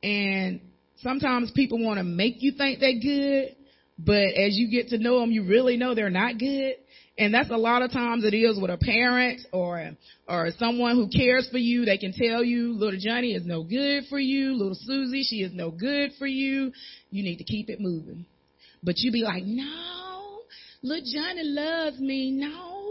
And 0.02 0.60
sometimes 0.98 1.50
people 1.52 1.82
want 1.82 1.96
to 1.96 2.04
make 2.04 2.34
you 2.40 2.52
think 2.52 2.80
they're 2.80 3.00
good, 3.00 3.56
but 3.98 4.34
as 4.34 4.56
you 4.56 4.70
get 4.70 4.88
to 4.88 4.98
know 4.98 5.20
them, 5.20 5.30
you 5.30 5.44
really 5.44 5.76
know 5.76 5.94
they're 5.94 6.10
not 6.10 6.38
good. 6.38 6.74
And 7.16 7.32
that's 7.32 7.50
a 7.50 7.56
lot 7.56 7.82
of 7.82 7.92
times 7.92 8.24
it 8.24 8.34
is 8.34 8.58
with 8.60 8.72
a 8.72 8.76
parent 8.76 9.42
or, 9.52 9.92
or 10.28 10.50
someone 10.58 10.96
who 10.96 11.08
cares 11.08 11.48
for 11.50 11.58
you. 11.58 11.84
They 11.84 11.96
can 11.96 12.12
tell 12.12 12.42
you, 12.42 12.72
little 12.72 12.98
Johnny 12.98 13.34
is 13.34 13.46
no 13.46 13.62
good 13.62 14.04
for 14.10 14.18
you. 14.18 14.54
Little 14.54 14.74
Susie, 14.74 15.22
she 15.22 15.36
is 15.36 15.52
no 15.54 15.70
good 15.70 16.10
for 16.18 16.26
you. 16.26 16.72
You 17.10 17.22
need 17.22 17.36
to 17.36 17.44
keep 17.44 17.70
it 17.70 17.80
moving. 17.80 18.26
But 18.82 18.96
you 18.98 19.12
be 19.12 19.22
like, 19.22 19.44
no, 19.44 20.40
little 20.82 21.04
Johnny 21.04 21.44
loves 21.44 22.00
me. 22.00 22.32
No, 22.32 22.84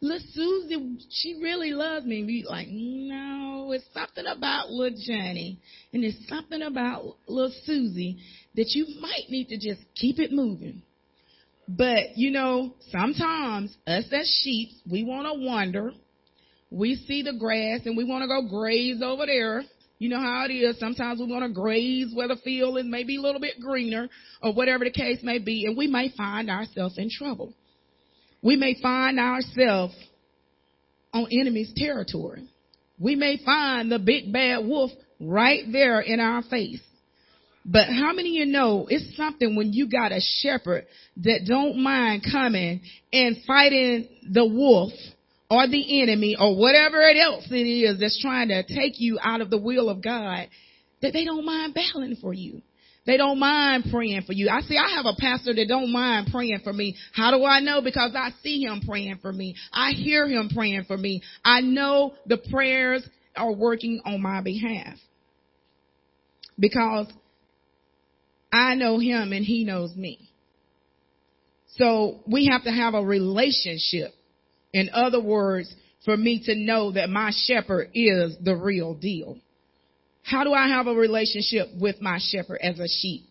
little 0.00 0.26
Susie, 0.32 0.98
she 1.10 1.38
really 1.42 1.72
loves 1.72 2.06
me. 2.06 2.24
Be 2.24 2.44
like, 2.48 2.68
no, 2.70 3.72
it's 3.72 3.84
something 3.92 4.24
about 4.26 4.70
little 4.70 4.98
Johnny, 5.06 5.60
and 5.92 6.04
it's 6.04 6.26
something 6.26 6.62
about 6.62 7.16
little 7.26 7.54
Susie 7.64 8.18
that 8.58 8.70
you 8.74 9.00
might 9.00 9.30
need 9.30 9.48
to 9.48 9.56
just 9.56 9.80
keep 9.94 10.18
it 10.18 10.32
moving. 10.32 10.82
But 11.66 12.16
you 12.16 12.30
know, 12.30 12.74
sometimes 12.90 13.76
us 13.86 14.04
as 14.12 14.40
sheep, 14.42 14.70
we 14.90 15.04
want 15.04 15.26
to 15.26 15.44
wander. 15.44 15.92
We 16.70 16.96
see 16.96 17.22
the 17.22 17.32
grass 17.38 17.80
and 17.86 17.96
we 17.96 18.04
want 18.04 18.22
to 18.22 18.28
go 18.28 18.48
graze 18.48 19.00
over 19.02 19.24
there. 19.26 19.62
You 19.98 20.10
know 20.10 20.20
how 20.20 20.44
it 20.48 20.52
is. 20.52 20.78
Sometimes 20.78 21.18
we 21.18 21.26
want 21.26 21.44
to 21.44 21.52
graze 21.52 22.12
where 22.14 22.28
the 22.28 22.36
field 22.36 22.78
is 22.78 22.84
maybe 22.86 23.16
a 23.16 23.20
little 23.20 23.40
bit 23.40 23.54
greener 23.60 24.08
or 24.42 24.52
whatever 24.52 24.84
the 24.84 24.90
case 24.90 25.18
may 25.22 25.38
be, 25.38 25.64
and 25.64 25.76
we 25.76 25.86
may 25.86 26.12
find 26.16 26.50
ourselves 26.50 26.98
in 26.98 27.10
trouble 27.10 27.54
we 28.42 28.56
may 28.56 28.80
find 28.80 29.18
ourselves 29.18 29.94
on 31.12 31.26
enemy's 31.32 31.72
territory. 31.74 32.48
We 32.98 33.16
may 33.16 33.38
find 33.44 33.90
the 33.90 33.98
big 33.98 34.32
bad 34.32 34.64
wolf 34.64 34.90
right 35.20 35.64
there 35.70 36.00
in 36.00 36.20
our 36.20 36.42
face. 36.42 36.82
But 37.70 37.88
how 37.88 38.14
many 38.14 38.40
of 38.40 38.46
you 38.46 38.46
know 38.46 38.86
it's 38.88 39.14
something 39.14 39.54
when 39.54 39.74
you 39.74 39.90
got 39.90 40.10
a 40.10 40.20
shepherd 40.40 40.86
that 41.18 41.44
don't 41.46 41.78
mind 41.78 42.24
coming 42.30 42.80
and 43.12 43.36
fighting 43.46 44.08
the 44.32 44.46
wolf 44.46 44.92
or 45.50 45.68
the 45.68 46.02
enemy 46.02 46.34
or 46.38 46.56
whatever 46.56 47.02
it 47.02 47.18
else 47.18 47.44
it 47.50 47.56
is 47.56 48.00
that's 48.00 48.18
trying 48.22 48.48
to 48.48 48.62
take 48.62 48.98
you 48.98 49.18
out 49.22 49.42
of 49.42 49.50
the 49.50 49.58
will 49.58 49.90
of 49.90 50.02
God, 50.02 50.48
that 51.02 51.12
they 51.12 51.26
don't 51.26 51.44
mind 51.44 51.74
battling 51.74 52.16
for 52.16 52.32
you. 52.32 52.62
They 53.04 53.18
don't 53.18 53.38
mind 53.38 53.86
praying 53.90 54.22
for 54.22 54.32
you. 54.32 54.48
I 54.48 54.62
see, 54.62 54.78
I 54.78 54.96
have 54.96 55.06
a 55.06 55.18
pastor 55.18 55.54
that 55.54 55.68
don't 55.68 55.92
mind 55.92 56.28
praying 56.32 56.60
for 56.64 56.72
me. 56.72 56.96
How 57.12 57.30
do 57.30 57.44
I 57.44 57.60
know? 57.60 57.82
Because 57.82 58.12
I 58.14 58.30
see 58.42 58.62
him 58.62 58.80
praying 58.86 59.18
for 59.20 59.32
me. 59.32 59.56
I 59.72 59.90
hear 59.90 60.26
him 60.26 60.50
praying 60.54 60.84
for 60.84 60.96
me. 60.96 61.22
I 61.44 61.60
know 61.60 62.14
the 62.26 62.38
prayers 62.50 63.06
are 63.36 63.52
working 63.52 64.00
on 64.06 64.22
my 64.22 64.40
behalf. 64.40 64.96
Because 66.58 67.06
I 68.52 68.74
know 68.74 68.98
him 68.98 69.32
and 69.32 69.44
he 69.44 69.64
knows 69.64 69.94
me. 69.94 70.28
So 71.76 72.20
we 72.26 72.46
have 72.46 72.64
to 72.64 72.70
have 72.70 72.94
a 72.94 73.04
relationship. 73.04 74.12
In 74.72 74.90
other 74.92 75.20
words, 75.20 75.72
for 76.04 76.16
me 76.16 76.42
to 76.46 76.54
know 76.54 76.92
that 76.92 77.08
my 77.10 77.32
shepherd 77.46 77.90
is 77.94 78.36
the 78.42 78.56
real 78.56 78.94
deal. 78.94 79.38
How 80.22 80.44
do 80.44 80.52
I 80.52 80.68
have 80.68 80.86
a 80.86 80.94
relationship 80.94 81.68
with 81.78 82.00
my 82.00 82.18
shepherd 82.20 82.58
as 82.62 82.78
a 82.78 82.88
sheep? 82.88 83.24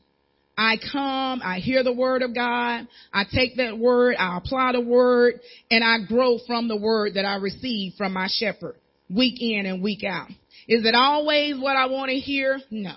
I 0.57 0.77
come, 0.91 1.41
I 1.43 1.59
hear 1.59 1.83
the 1.83 1.93
word 1.93 2.23
of 2.23 2.33
God, 2.33 2.87
I 3.13 3.25
take 3.31 3.57
that 3.57 3.77
word, 3.77 4.15
I 4.17 4.37
apply 4.37 4.71
the 4.71 4.81
word, 4.81 5.39
and 5.69 5.83
I 5.83 6.07
grow 6.07 6.39
from 6.47 6.67
the 6.67 6.75
word 6.75 7.13
that 7.13 7.25
I 7.25 7.35
receive 7.35 7.93
from 7.95 8.13
my 8.13 8.27
shepherd 8.27 8.75
week 9.09 9.39
in 9.39 9.67
and 9.67 9.83
week 9.83 10.03
out. 10.03 10.29
Is 10.67 10.83
it 10.83 10.95
always 10.95 11.59
what 11.59 11.77
I 11.77 11.85
want 11.85 12.09
to 12.09 12.17
hear? 12.17 12.59
No. 12.71 12.95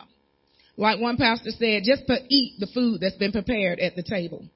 Like 0.80 0.98
one 0.98 1.18
pastor 1.18 1.50
said, 1.50 1.82
just 1.84 2.06
to 2.06 2.16
eat 2.30 2.58
the 2.58 2.66
food 2.66 3.02
that's 3.02 3.16
been 3.16 3.32
prepared 3.32 3.80
at 3.80 3.96
the 3.96 4.02
table. 4.02 4.46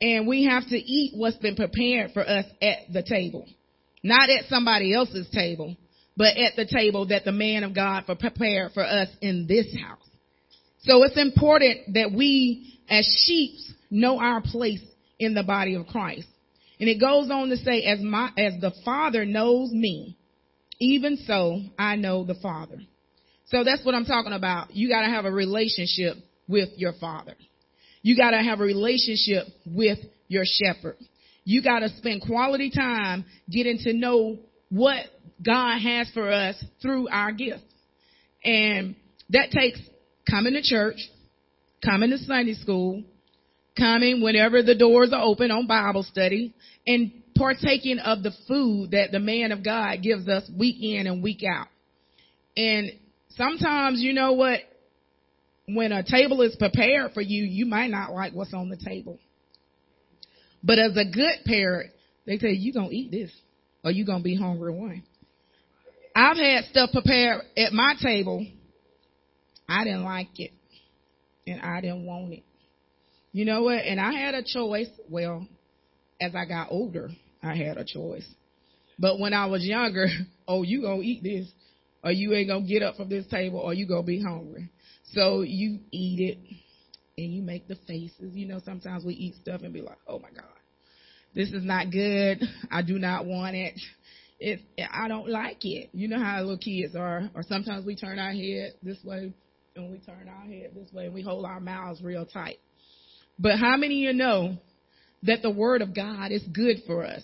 And 0.00 0.26
we 0.26 0.44
have 0.44 0.66
to 0.68 0.76
eat 0.76 1.12
what's 1.14 1.36
been 1.36 1.56
prepared 1.56 2.12
for 2.12 2.26
us 2.26 2.46
at 2.62 2.90
the 2.90 3.02
table. 3.02 3.46
Not 4.02 4.30
at 4.30 4.46
somebody 4.48 4.94
else's 4.94 5.28
table, 5.28 5.76
but 6.16 6.38
at 6.38 6.56
the 6.56 6.64
table 6.64 7.08
that 7.08 7.26
the 7.26 7.32
man 7.32 7.64
of 7.64 7.74
God 7.74 8.04
prepared 8.06 8.72
for 8.72 8.82
us 8.82 9.08
in 9.20 9.46
this 9.46 9.66
house. 9.78 10.08
So 10.84 11.02
it's 11.02 11.20
important 11.20 11.92
that 11.92 12.12
we 12.12 12.80
as 12.88 13.04
sheep 13.26 13.58
know 13.90 14.18
our 14.18 14.40
place 14.40 14.82
in 15.18 15.34
the 15.34 15.42
body 15.42 15.74
of 15.74 15.86
Christ. 15.86 16.28
And 16.80 16.88
it 16.88 16.98
goes 16.98 17.30
on 17.30 17.50
to 17.50 17.58
say, 17.58 17.82
as 17.82 18.00
my, 18.00 18.30
as 18.38 18.54
the 18.62 18.72
Father 18.86 19.26
knows 19.26 19.70
me, 19.70 20.16
even 20.78 21.18
so 21.26 21.60
I 21.78 21.96
know 21.96 22.24
the 22.24 22.36
Father. 22.36 22.78
So 23.46 23.62
that's 23.64 23.84
what 23.84 23.94
I'm 23.94 24.04
talking 24.04 24.32
about. 24.32 24.74
You 24.74 24.88
gotta 24.88 25.08
have 25.08 25.24
a 25.24 25.30
relationship 25.30 26.16
with 26.48 26.70
your 26.76 26.92
Father. 26.94 27.34
You 28.02 28.16
gotta 28.16 28.42
have 28.42 28.60
a 28.60 28.64
relationship 28.64 29.46
with 29.64 29.98
your 30.28 30.44
shepherd. 30.44 30.96
You 31.44 31.62
gotta 31.62 31.88
spend 31.90 32.22
quality 32.22 32.70
time 32.70 33.24
getting 33.50 33.78
to 33.78 33.92
know 33.92 34.38
what 34.68 35.06
God 35.44 35.78
has 35.78 36.10
for 36.12 36.30
us 36.30 36.62
through 36.82 37.08
our 37.08 37.32
gifts. 37.32 37.62
And 38.44 38.96
that 39.30 39.50
takes 39.50 39.80
coming 40.28 40.54
to 40.54 40.62
church, 40.62 40.96
coming 41.84 42.10
to 42.10 42.18
Sunday 42.18 42.54
school, 42.54 43.04
coming 43.78 44.22
whenever 44.22 44.62
the 44.62 44.74
doors 44.74 45.12
are 45.12 45.22
open 45.22 45.50
on 45.50 45.66
Bible 45.66 46.02
study, 46.02 46.54
and 46.86 47.12
partaking 47.36 47.98
of 47.98 48.22
the 48.22 48.32
food 48.48 48.92
that 48.92 49.12
the 49.12 49.20
man 49.20 49.52
of 49.52 49.62
God 49.62 50.02
gives 50.02 50.28
us 50.28 50.48
week 50.56 50.76
in 50.80 51.06
and 51.06 51.22
week 51.22 51.42
out. 51.48 51.68
And 52.56 52.90
sometimes, 53.36 54.00
you 54.00 54.12
know 54.12 54.32
what? 54.32 54.60
When 55.68 55.92
a 55.92 56.02
table 56.02 56.42
is 56.42 56.54
prepared 56.56 57.12
for 57.12 57.20
you, 57.20 57.44
you 57.44 57.66
might 57.66 57.90
not 57.90 58.12
like 58.12 58.32
what's 58.32 58.54
on 58.54 58.68
the 58.68 58.76
table. 58.76 59.18
But 60.62 60.78
as 60.78 60.96
a 60.96 61.04
good 61.04 61.44
parent, 61.44 61.90
they 62.24 62.38
tell 62.38 62.50
you, 62.50 62.56
you're 62.56 62.74
going 62.74 62.90
to 62.90 62.96
eat 62.96 63.10
this 63.10 63.30
or 63.84 63.90
you're 63.90 64.06
going 64.06 64.20
to 64.20 64.24
be 64.24 64.36
hungry 64.36 64.72
one. 64.72 65.02
I've 66.14 66.36
had 66.36 66.64
stuff 66.70 66.90
prepared 66.92 67.42
at 67.56 67.72
my 67.72 67.94
table. 68.02 68.46
I 69.68 69.84
didn't 69.84 70.04
like 70.04 70.40
it. 70.40 70.52
And 71.46 71.60
I 71.60 71.80
didn't 71.80 72.06
want 72.06 72.32
it. 72.32 72.42
You 73.32 73.44
know 73.44 73.62
what? 73.62 73.84
And 73.84 74.00
I 74.00 74.12
had 74.12 74.34
a 74.34 74.42
choice. 74.42 74.88
Well, 75.10 75.46
as 76.20 76.34
I 76.34 76.46
got 76.46 76.68
older, 76.70 77.10
I 77.42 77.54
had 77.54 77.76
a 77.76 77.84
choice. 77.84 78.26
But 78.98 79.20
when 79.20 79.34
I 79.34 79.46
was 79.46 79.64
younger, 79.64 80.06
oh, 80.48 80.62
you 80.62 80.82
gonna 80.82 81.02
eat 81.02 81.22
this, 81.22 81.46
or 82.06 82.12
you 82.12 82.32
ain't 82.32 82.48
gonna 82.48 82.66
get 82.66 82.82
up 82.82 82.96
from 82.96 83.08
this 83.10 83.26
table, 83.26 83.58
or 83.58 83.74
you 83.74 83.86
gonna 83.86 84.02
be 84.02 84.22
hungry. 84.22 84.70
So 85.12 85.42
you 85.42 85.80
eat 85.90 86.20
it, 86.20 86.38
and 87.22 87.34
you 87.34 87.42
make 87.42 87.68
the 87.68 87.76
faces. 87.86 88.34
You 88.34 88.46
know, 88.46 88.60
sometimes 88.64 89.04
we 89.04 89.12
eat 89.14 89.34
stuff 89.42 89.60
and 89.62 89.74
be 89.74 89.82
like, 89.82 89.98
oh 90.06 90.18
my 90.18 90.30
God, 90.30 90.44
this 91.34 91.50
is 91.50 91.64
not 91.64 91.90
good. 91.90 92.42
I 92.70 92.82
do 92.82 92.98
not 92.98 93.26
want 93.26 93.56
it 93.56 93.78
it, 94.38 94.60
I 94.92 95.08
don't 95.08 95.28
like 95.28 95.64
it. 95.64 95.90
You 95.92 96.08
know 96.08 96.22
how 96.22 96.40
little 96.40 96.58
kids 96.58 96.94
are, 96.94 97.30
or 97.34 97.42
sometimes 97.42 97.86
we 97.86 97.96
turn 97.96 98.18
our 98.18 98.32
head 98.32 98.74
this 98.82 98.98
way 99.02 99.32
and 99.74 99.90
we 99.90 99.98
turn 99.98 100.28
our 100.28 100.46
head 100.46 100.72
this 100.74 100.92
way 100.92 101.06
and 101.06 101.14
we 101.14 101.22
hold 101.22 101.44
our 101.44 101.60
mouths 101.60 102.02
real 102.02 102.26
tight. 102.26 102.58
But 103.38 103.58
how 103.58 103.76
many 103.76 104.06
of 104.06 104.12
you 104.14 104.18
know 104.18 104.58
that 105.22 105.42
the 105.42 105.50
word 105.50 105.82
of 105.82 105.94
God 105.94 106.32
is 106.32 106.42
good 106.42 106.78
for 106.86 107.04
us? 107.04 107.22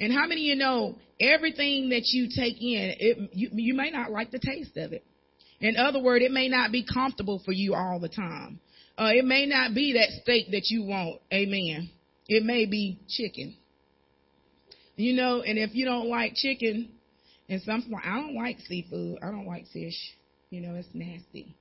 And 0.00 0.12
how 0.12 0.26
many 0.26 0.42
of 0.42 0.44
you 0.44 0.56
know 0.56 0.96
everything 1.20 1.90
that 1.90 2.02
you 2.12 2.28
take 2.28 2.60
in, 2.60 2.94
it, 2.98 3.30
you, 3.32 3.50
you 3.52 3.74
may 3.74 3.90
not 3.90 4.10
like 4.10 4.30
the 4.30 4.38
taste 4.38 4.76
of 4.76 4.92
it. 4.92 5.04
In 5.60 5.76
other 5.76 6.00
words, 6.02 6.24
it 6.24 6.30
may 6.30 6.48
not 6.48 6.70
be 6.70 6.84
comfortable 6.84 7.40
for 7.44 7.52
you 7.52 7.74
all 7.74 7.98
the 7.98 8.08
time. 8.08 8.60
Uh, 8.98 9.10
it 9.14 9.24
may 9.24 9.46
not 9.46 9.74
be 9.74 9.94
that 9.94 10.10
steak 10.22 10.50
that 10.50 10.64
you 10.68 10.84
want. 10.84 11.20
Amen. 11.32 11.90
It 12.28 12.44
may 12.44 12.66
be 12.66 12.98
chicken. 13.08 13.56
You 14.96 15.14
know, 15.14 15.42
and 15.42 15.58
if 15.58 15.74
you 15.74 15.84
don't 15.84 16.08
like 16.08 16.34
chicken, 16.34 16.90
and 17.48 17.62
some, 17.62 17.84
I 18.04 18.16
don't 18.16 18.34
like 18.34 18.58
seafood. 18.66 19.18
I 19.22 19.26
don't 19.26 19.46
like 19.46 19.66
fish. 19.72 19.96
You 20.50 20.60
know, 20.60 20.74
it's 20.74 20.88
nasty. 20.92 21.54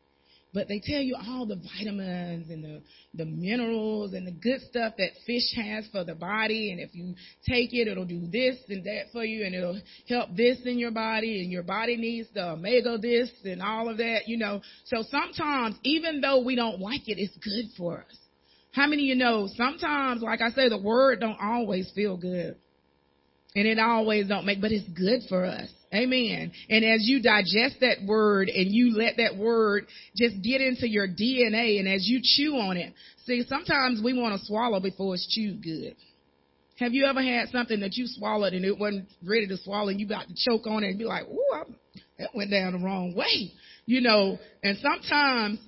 But 0.55 0.69
they 0.69 0.79
tell 0.79 1.01
you 1.01 1.17
all 1.17 1.45
the 1.45 1.57
vitamins 1.57 2.49
and 2.49 2.63
the, 2.63 2.81
the 3.13 3.25
minerals 3.25 4.13
and 4.13 4.25
the 4.25 4.31
good 4.31 4.61
stuff 4.69 4.93
that 4.97 5.09
fish 5.27 5.53
has 5.57 5.85
for 5.91 6.05
the 6.05 6.15
body. 6.15 6.71
And 6.71 6.79
if 6.79 6.95
you 6.95 7.13
take 7.45 7.73
it, 7.73 7.89
it'll 7.89 8.05
do 8.05 8.25
this 8.31 8.55
and 8.69 8.85
that 8.85 9.11
for 9.11 9.25
you 9.25 9.45
and 9.45 9.53
it'll 9.53 9.81
help 10.07 10.33
this 10.33 10.59
in 10.63 10.79
your 10.79 10.91
body 10.91 11.41
and 11.41 11.51
your 11.51 11.63
body 11.63 11.97
needs 11.97 12.29
the 12.33 12.51
omega 12.51 12.97
this 12.97 13.29
and 13.43 13.61
all 13.61 13.89
of 13.89 13.97
that, 13.97 14.27
you 14.27 14.37
know. 14.37 14.61
So 14.85 15.03
sometimes, 15.11 15.75
even 15.83 16.21
though 16.21 16.41
we 16.41 16.55
don't 16.55 16.79
like 16.79 17.09
it, 17.09 17.19
it's 17.19 17.35
good 17.35 17.65
for 17.77 17.97
us. 17.99 18.17
How 18.71 18.87
many 18.87 19.03
of 19.03 19.07
you 19.07 19.15
know 19.15 19.49
sometimes, 19.57 20.21
like 20.21 20.39
I 20.39 20.51
say, 20.51 20.69
the 20.69 20.81
word 20.81 21.19
don't 21.19 21.37
always 21.41 21.91
feel 21.93 22.15
good. 22.15 22.55
And 23.55 23.65
it 23.67 23.79
always 23.79 24.27
don't 24.27 24.45
make, 24.45 24.59
but 24.59 24.71
it's 24.71 24.87
good 24.89 25.21
for 25.29 25.45
us. 25.45 25.69
Amen. 25.93 26.51
And 26.69 26.83
as 26.83 27.07
you 27.07 27.21
digest 27.21 27.77
that 27.79 28.05
word 28.05 28.49
and 28.49 28.69
you 28.69 28.97
let 28.97 29.15
that 29.17 29.37
word 29.37 29.87
just 30.15 30.41
get 30.41 30.59
into 30.59 30.89
your 30.89 31.07
DNA 31.07 31.79
and 31.79 31.87
as 31.87 32.05
you 32.05 32.19
chew 32.21 32.57
on 32.57 32.75
it, 32.75 32.93
see, 33.25 33.45
sometimes 33.47 34.01
we 34.03 34.13
want 34.13 34.37
to 34.37 34.45
swallow 34.45 34.81
before 34.81 35.15
it's 35.15 35.25
chewed 35.33 35.63
good. 35.63 35.95
Have 36.79 36.93
you 36.93 37.05
ever 37.05 37.21
had 37.21 37.47
something 37.49 37.79
that 37.79 37.95
you 37.95 38.07
swallowed 38.07 38.51
and 38.51 38.65
it 38.65 38.77
wasn't 38.77 39.07
ready 39.25 39.47
to 39.47 39.57
swallow 39.57 39.87
and 39.87 39.99
you 39.99 40.07
got 40.07 40.27
to 40.27 40.35
choke 40.35 40.67
on 40.67 40.83
it 40.83 40.89
and 40.89 40.99
be 40.99 41.05
like, 41.05 41.23
ooh, 41.23 41.63
that 42.19 42.29
went 42.35 42.51
down 42.51 42.73
the 42.73 42.79
wrong 42.79 43.15
way. 43.15 43.53
You 43.85 44.01
know, 44.01 44.37
and 44.63 44.77
sometimes 44.81 45.59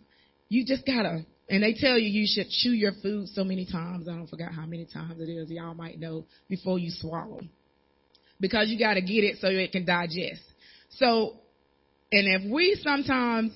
you 0.49 0.65
just 0.65 0.85
gotta, 0.85 1.25
and 1.49 1.63
they 1.63 1.73
tell 1.79 1.97
you 1.97 2.09
you 2.09 2.27
should 2.27 2.49
chew 2.49 2.71
your 2.71 2.93
food 3.01 3.29
so 3.29 3.43
many 3.43 3.65
times. 3.65 4.09
I 4.09 4.13
don't 4.13 4.27
forget 4.27 4.51
how 4.51 4.65
many 4.65 4.85
times 4.85 5.21
it 5.21 5.29
is. 5.29 5.49
Y'all 5.49 5.73
might 5.73 5.99
know 5.99 6.25
before 6.49 6.79
you 6.79 6.89
swallow 6.89 7.41
because 8.39 8.69
you 8.69 8.77
got 8.77 8.95
to 8.95 9.01
get 9.01 9.23
it 9.23 9.37
so 9.39 9.47
it 9.47 9.71
can 9.71 9.85
digest. 9.85 10.41
So, 10.97 11.33
and 12.11 12.27
if 12.27 12.51
we 12.51 12.79
sometimes, 12.81 13.51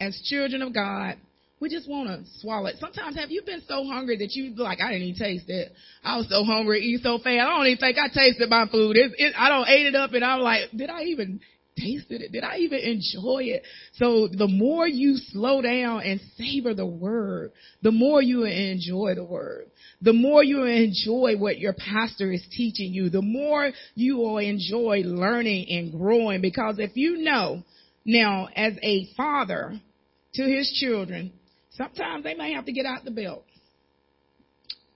as 0.00 0.20
children 0.24 0.62
of 0.62 0.74
God, 0.74 1.16
we 1.60 1.68
just 1.68 1.88
want 1.88 2.08
to 2.08 2.24
swallow 2.40 2.66
it. 2.66 2.76
Sometimes 2.80 3.16
have 3.16 3.30
you 3.30 3.42
been 3.44 3.62
so 3.68 3.84
hungry 3.84 4.16
that 4.16 4.32
you 4.32 4.54
like, 4.56 4.80
I 4.80 4.92
didn't 4.92 5.08
even 5.08 5.18
taste 5.18 5.48
it. 5.48 5.72
I 6.02 6.16
was 6.16 6.26
so 6.30 6.42
hungry, 6.42 6.80
eat 6.80 7.02
so 7.02 7.18
fast. 7.18 7.26
I 7.28 7.44
don't 7.44 7.66
even 7.66 7.78
think 7.78 7.98
I 7.98 8.08
tasted 8.08 8.48
my 8.48 8.66
food. 8.72 8.96
It, 8.96 9.12
it, 9.18 9.34
I 9.36 9.50
don't 9.50 9.68
ate 9.68 9.86
it 9.86 9.94
up 9.94 10.12
and 10.14 10.24
I'm 10.24 10.40
like, 10.40 10.70
did 10.74 10.88
I 10.88 11.02
even 11.02 11.40
tasted 11.78 12.22
it? 12.22 12.32
Did 12.32 12.44
I 12.44 12.58
even 12.58 12.78
enjoy 12.78 13.44
it? 13.44 13.62
So 13.94 14.28
the 14.28 14.48
more 14.48 14.86
you 14.86 15.16
slow 15.16 15.62
down 15.62 16.02
and 16.02 16.20
savor 16.36 16.74
the 16.74 16.86
word, 16.86 17.52
the 17.82 17.90
more 17.90 18.22
you 18.22 18.44
enjoy 18.44 19.14
the 19.14 19.24
word. 19.24 19.70
The 20.02 20.12
more 20.12 20.42
you 20.42 20.64
enjoy 20.64 21.36
what 21.36 21.58
your 21.58 21.74
pastor 21.74 22.32
is 22.32 22.42
teaching 22.50 22.92
you, 22.92 23.10
the 23.10 23.22
more 23.22 23.70
you 23.94 24.16
will 24.16 24.38
enjoy 24.38 25.02
learning 25.04 25.66
and 25.70 25.92
growing 25.92 26.40
because 26.40 26.78
if 26.78 26.96
you 26.96 27.18
know 27.18 27.62
now 28.04 28.48
as 28.54 28.74
a 28.82 29.08
father 29.16 29.80
to 30.34 30.42
his 30.42 30.70
children, 30.80 31.32
sometimes 31.72 32.24
they 32.24 32.34
may 32.34 32.52
have 32.52 32.66
to 32.66 32.72
get 32.72 32.86
out 32.86 33.04
the 33.04 33.10
belt. 33.10 33.44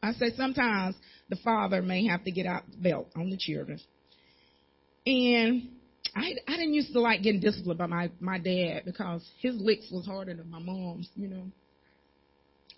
I 0.03 0.13
say 0.13 0.33
sometimes 0.37 0.97
the 1.31 1.37
father 1.37 1.83
may 1.83 2.07
have 2.07 2.25
to 2.25 2.31
get 2.31 2.47
out 2.47 2.65
the 2.71 2.77
belt 2.77 3.09
on 3.17 3.31
the 3.31 3.39
children. 3.39 3.81
And 5.07 5.69
I 6.15 6.35
I 6.47 6.57
didn't 6.57 6.75
used 6.75 6.93
to 6.93 7.01
like 7.01 7.23
getting 7.23 7.41
disciplined 7.41 7.79
by 7.79 7.87
my 7.87 8.11
my 8.21 8.39
dad 8.39 8.83
because 8.85 9.29
his 9.41 9.55
licks 9.57 9.91
was 9.91 10.07
harder 10.07 10.35
than 10.35 10.51
my 10.51 10.59
mom's, 10.59 11.09
you 11.15 11.29
know. 11.29 11.47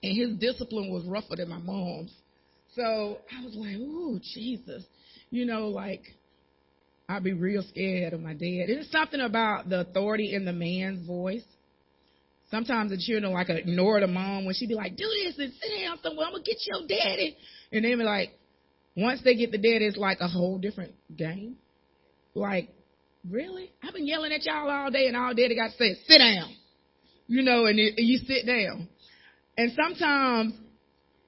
And 0.02 0.16
his 0.16 0.38
discipline 0.38 0.93
was 0.93 1.05
rougher 1.05 1.37
than 1.37 1.49
my 1.49 1.59
mom's. 1.59 2.12
So 2.75 3.19
I 3.33 3.45
was 3.45 3.55
like, 3.55 3.76
"Ooh, 3.76 4.21
Jesus." 4.35 4.85
You 5.31 5.45
know, 5.45 5.69
like 5.69 6.02
I'd 7.09 7.25
be 7.25 7.33
real 7.33 7.62
scared 7.62 8.12
of 8.12 8.21
my 8.21 8.33
dad. 8.33 8.69
It's 8.69 8.90
something 8.90 9.21
about 9.21 9.69
the 9.69 9.81
authority 9.81 10.35
in 10.35 10.45
the 10.45 10.52
man's 10.52 11.07
voice. 11.07 11.45
Sometimes 12.50 12.90
the 12.90 12.99
children 12.99 13.33
like 13.33 13.49
ignore 13.50 14.00
the 14.00 14.07
mom 14.07 14.45
when 14.45 14.55
she'd 14.55 14.69
be 14.69 14.75
like, 14.75 14.97
"Do 14.97 15.09
this 15.25 15.38
and 15.38 15.52
sit 15.52 15.81
down 15.83 15.99
somewhere. 16.02 16.26
I'm 16.26 16.33
gonna 16.33 16.45
get 16.45 16.59
your 16.66 16.87
daddy," 16.87 17.37
and 17.73 17.85
they 17.85 17.95
be 17.95 18.02
like, 18.02 18.33
once 18.97 19.21
they 19.23 19.35
get 19.35 19.52
the 19.52 19.59
daddy, 19.59 19.85
it's 19.87 19.97
like 19.97 20.21
a 20.21 20.28
whole 20.28 20.59
different 20.59 20.95
game. 21.14 21.57
Like 22.35 22.71
Really? 23.30 23.73
I've 23.83 23.95
been 23.95 24.06
yelling 24.06 24.33
at 24.33 24.45
y'all 24.45 24.71
all 24.71 24.90
day 24.90 25.06
and 25.06 25.16
all 25.16 25.35
day 25.35 25.49
they 25.49 25.56
got 25.56 25.71
to 25.73 25.76
say, 25.76 25.95
sit 26.06 26.18
down. 26.18 26.54
You 27.26 27.42
know, 27.42 27.66
and, 27.66 27.78
and 27.78 27.95
you 27.97 28.18
sit 28.18 28.47
down. 28.47 28.88
And 29.56 29.73
sometimes 29.75 30.54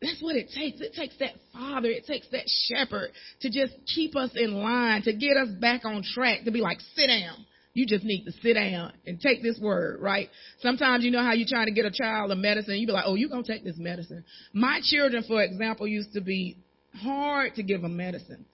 that's 0.01 0.23
what 0.23 0.37
it 0.37 0.51
takes. 0.55 0.81
It 0.81 0.93
takes 0.95 1.17
that 1.19 1.33
father, 1.53 1.89
it 1.89 2.07
takes 2.07 2.29
that 2.31 2.45
shepherd 2.69 3.11
to 3.41 3.51
just 3.51 3.73
keep 3.95 4.15
us 4.15 4.31
in 4.35 4.55
line, 4.55 5.03
to 5.03 5.13
get 5.13 5.37
us 5.37 5.49
back 5.61 5.85
on 5.85 6.03
track, 6.03 6.45
to 6.45 6.53
be 6.53 6.61
like, 6.61 6.79
sit 6.95 7.09
down. 7.09 7.45
You 7.75 7.87
just 7.87 8.05
need 8.05 8.25
to 8.25 8.33
sit 8.33 8.55
down 8.55 8.93
and 9.07 9.21
take 9.21 9.43
this 9.43 9.59
word, 9.61 10.01
right? 10.01 10.29
Sometimes 10.61 11.05
you 11.05 11.11
know 11.11 11.23
how 11.23 11.33
you're 11.33 11.49
trying 11.49 11.67
to 11.67 11.73
get 11.73 11.85
a 11.85 11.91
child 11.91 12.31
a 12.31 12.37
medicine, 12.37 12.77
you 12.77 12.87
be 12.87 12.93
like, 12.93 13.05
oh, 13.07 13.15
you're 13.15 13.29
going 13.29 13.45
to 13.45 13.53
take 13.53 13.65
this 13.65 13.77
medicine. 13.79 14.25
My 14.53 14.81
children, 14.83 15.25
for 15.27 15.43
example, 15.43 15.87
used 15.87 16.13
to 16.15 16.21
be 16.21 16.59
hard 17.01 17.55
to 17.55 17.63
give 17.63 17.83
them 17.83 17.97
medicine. 17.97 18.45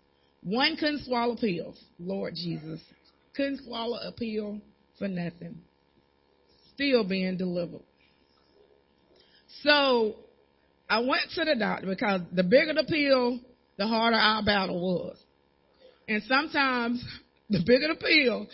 One 0.42 0.76
couldn't 0.76 1.04
swallow 1.04 1.36
pills. 1.36 1.82
Lord 1.98 2.34
Jesus. 2.34 2.80
Couldn't 3.34 3.64
swallow 3.64 3.98
a 3.98 4.12
pill 4.12 4.60
for 4.98 5.08
nothing. 5.08 5.60
Still 6.74 7.04
being 7.04 7.36
delivered. 7.36 7.82
So 9.62 10.16
I 10.88 11.00
went 11.00 11.30
to 11.34 11.44
the 11.44 11.56
doctor 11.58 11.86
because 11.86 12.20
the 12.32 12.42
bigger 12.42 12.74
the 12.74 12.84
pill, 12.84 13.40
the 13.76 13.86
harder 13.86 14.16
our 14.16 14.44
battle 14.44 14.80
was. 14.80 15.16
And 16.08 16.22
sometimes 16.24 17.04
the 17.50 17.62
bigger 17.64 17.88
the 17.88 17.96
pill 17.96 18.46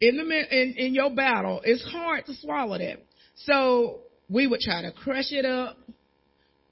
in 0.00 0.16
the 0.16 0.62
in, 0.62 0.74
in 0.74 0.94
your 0.94 1.14
battle, 1.14 1.60
it's 1.64 1.82
hard 1.84 2.26
to 2.26 2.34
swallow 2.34 2.78
that. 2.78 2.98
So 3.36 4.00
we 4.28 4.46
would 4.46 4.60
try 4.60 4.82
to 4.82 4.92
crush 4.92 5.32
it 5.32 5.44
up. 5.44 5.76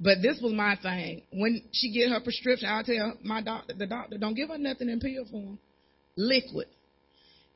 But 0.01 0.19
this 0.21 0.41
was 0.43 0.53
my 0.53 0.77
thing. 0.83 1.23
When 1.33 1.63
she 1.73 1.93
get 1.93 2.11
her 2.11 2.21
prescription, 2.21 2.69
I'll 2.69 2.83
tell 2.83 3.15
my 3.23 3.41
doctor, 3.41 3.73
the 3.73 3.87
doctor, 3.87 4.19
don't 4.19 4.35
give 4.35 4.49
her 4.49 4.59
nothing 4.59 4.89
in 4.89 4.99
pill 4.99 5.25
form. 5.31 5.61
Liquid. 6.17 6.67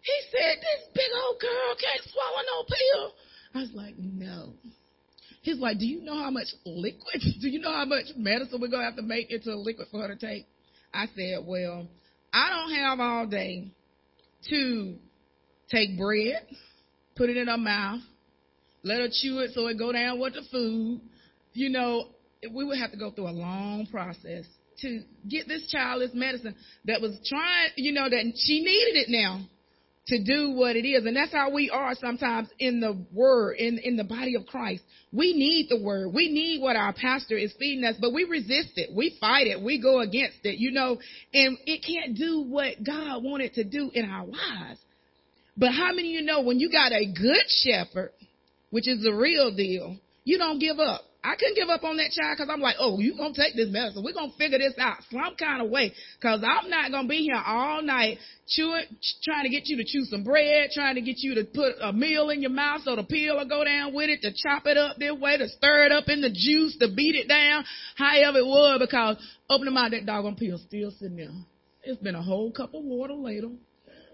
He 0.06 0.18
said, 0.30 0.58
This 0.62 0.88
big 0.94 1.10
old 1.26 1.40
girl 1.40 1.74
can't 1.80 2.02
swallow 2.12 2.42
no 2.46 2.64
pill. 2.64 3.14
I 3.54 3.58
was 3.60 3.72
like, 3.74 3.94
No. 3.98 4.52
He's 5.42 5.58
like, 5.58 5.78
Do 5.78 5.86
you 5.86 6.02
know 6.02 6.16
how 6.16 6.30
much 6.30 6.46
liquid? 6.64 7.20
Do 7.40 7.48
you 7.48 7.58
know 7.60 7.72
how 7.72 7.84
much 7.84 8.06
medicine 8.16 8.60
we're 8.60 8.68
going 8.68 8.82
to 8.82 8.86
have 8.86 8.96
to 8.96 9.02
make 9.02 9.30
into 9.30 9.50
a 9.50 9.58
liquid 9.58 9.88
for 9.90 10.02
her 10.02 10.14
to 10.14 10.16
take? 10.16 10.46
I 10.94 11.06
said, 11.16 11.44
Well, 11.44 11.88
I 12.32 12.50
don't 12.50 12.74
have 12.76 13.00
all 13.00 13.26
day 13.26 13.72
to 14.48 14.94
take 15.70 15.98
bread, 15.98 16.46
put 17.16 17.28
it 17.28 17.36
in 17.36 17.48
her 17.48 17.58
mouth, 17.58 18.00
let 18.84 19.00
her 19.00 19.08
chew 19.10 19.40
it 19.40 19.50
so 19.54 19.66
it 19.66 19.76
go 19.76 19.90
down 19.90 20.20
with 20.20 20.34
the 20.34 20.42
food. 20.52 21.00
You 21.52 21.70
know, 21.70 22.10
we 22.54 22.64
would 22.64 22.78
have 22.78 22.92
to 22.92 22.96
go 22.96 23.10
through 23.10 23.28
a 23.28 23.30
long 23.30 23.88
process 23.90 24.44
to 24.82 25.00
get 25.28 25.48
this 25.48 25.68
child 25.68 26.02
this 26.02 26.10
medicine 26.14 26.54
that 26.84 27.00
was 27.00 27.18
trying, 27.26 27.70
you 27.76 27.92
know, 27.92 28.08
that 28.08 28.32
she 28.36 28.60
needed 28.60 29.00
it 29.00 29.06
now 29.08 29.48
to 30.08 30.22
do 30.22 30.52
what 30.52 30.76
it 30.76 30.86
is. 30.86 31.04
And 31.04 31.16
that's 31.16 31.32
how 31.32 31.50
we 31.50 31.68
are 31.70 31.94
sometimes 31.94 32.48
in 32.58 32.80
the 32.80 33.04
word, 33.12 33.56
in, 33.58 33.78
in 33.78 33.96
the 33.96 34.04
body 34.04 34.36
of 34.36 34.46
Christ. 34.46 34.82
We 35.12 35.32
need 35.32 35.66
the 35.68 35.82
word. 35.82 36.12
We 36.14 36.28
need 36.28 36.62
what 36.62 36.76
our 36.76 36.92
pastor 36.92 37.36
is 37.36 37.52
feeding 37.58 37.84
us, 37.84 37.96
but 38.00 38.12
we 38.12 38.24
resist 38.24 38.72
it. 38.76 38.94
We 38.94 39.16
fight 39.20 39.46
it. 39.46 39.60
We 39.60 39.80
go 39.80 40.00
against 40.00 40.38
it, 40.44 40.58
you 40.58 40.70
know, 40.70 40.98
and 41.34 41.58
it 41.66 41.84
can't 41.84 42.16
do 42.16 42.42
what 42.42 42.84
God 42.84 43.24
wanted 43.24 43.54
to 43.54 43.64
do 43.64 43.90
in 43.92 44.08
our 44.08 44.26
lives. 44.26 44.80
But 45.56 45.72
how 45.72 45.88
many 45.92 46.14
of 46.14 46.20
you 46.20 46.22
know 46.22 46.42
when 46.42 46.60
you 46.60 46.70
got 46.70 46.92
a 46.92 47.06
good 47.06 47.44
shepherd, 47.48 48.12
which 48.70 48.86
is 48.86 49.02
the 49.02 49.12
real 49.12 49.54
deal, 49.54 49.96
you 50.24 50.38
don't 50.38 50.58
give 50.58 50.78
up. 50.78 51.02
I 51.26 51.34
couldn't 51.34 51.56
give 51.56 51.68
up 51.68 51.82
on 51.82 51.96
that 51.96 52.12
child 52.12 52.38
because 52.38 52.48
I'm 52.52 52.60
like, 52.60 52.76
oh, 52.78 53.00
you 53.00 53.16
gonna 53.16 53.34
take 53.34 53.56
this 53.56 53.68
medicine. 53.68 54.04
We're 54.04 54.14
gonna 54.14 54.32
figure 54.38 54.58
this 54.58 54.74
out 54.78 54.98
some 55.10 55.34
kind 55.36 55.60
of 55.60 55.70
way 55.70 55.92
because 56.20 56.44
I'm 56.46 56.70
not 56.70 56.92
gonna 56.92 57.08
be 57.08 57.26
here 57.26 57.42
all 57.44 57.82
night 57.82 58.18
chewing, 58.46 58.84
trying 59.24 59.42
to 59.42 59.50
get 59.50 59.66
you 59.66 59.76
to 59.78 59.84
chew 59.84 60.04
some 60.04 60.22
bread, 60.22 60.70
trying 60.72 60.94
to 60.94 61.00
get 61.00 61.16
you 61.18 61.34
to 61.34 61.44
put 61.44 61.74
a 61.82 61.92
meal 61.92 62.30
in 62.30 62.42
your 62.42 62.52
mouth 62.52 62.82
so 62.84 62.94
the 62.94 63.02
pill 63.02 63.38
will 63.38 63.48
go 63.48 63.64
down 63.64 63.92
with 63.92 64.08
it, 64.08 64.22
to 64.22 64.30
chop 64.30 64.66
it 64.66 64.76
up 64.76 64.98
this 64.98 65.18
way, 65.18 65.36
to 65.36 65.48
stir 65.48 65.86
it 65.86 65.92
up 65.92 66.04
in 66.08 66.20
the 66.20 66.30
juice, 66.30 66.76
to 66.78 66.94
beat 66.94 67.16
it 67.16 67.26
down, 67.26 67.64
however 67.96 68.38
it 68.38 68.46
was 68.46 68.78
because 68.80 69.16
open 69.50 69.76
out, 69.76 69.90
that 69.90 70.06
doggone 70.06 70.36
pill 70.36 70.58
still 70.58 70.92
sitting 70.92 71.16
there. 71.16 71.30
It's 71.82 72.00
been 72.00 72.14
a 72.14 72.22
whole 72.22 72.52
cup 72.52 72.72
of 72.72 72.84
water 72.84 73.14
later. 73.14 73.50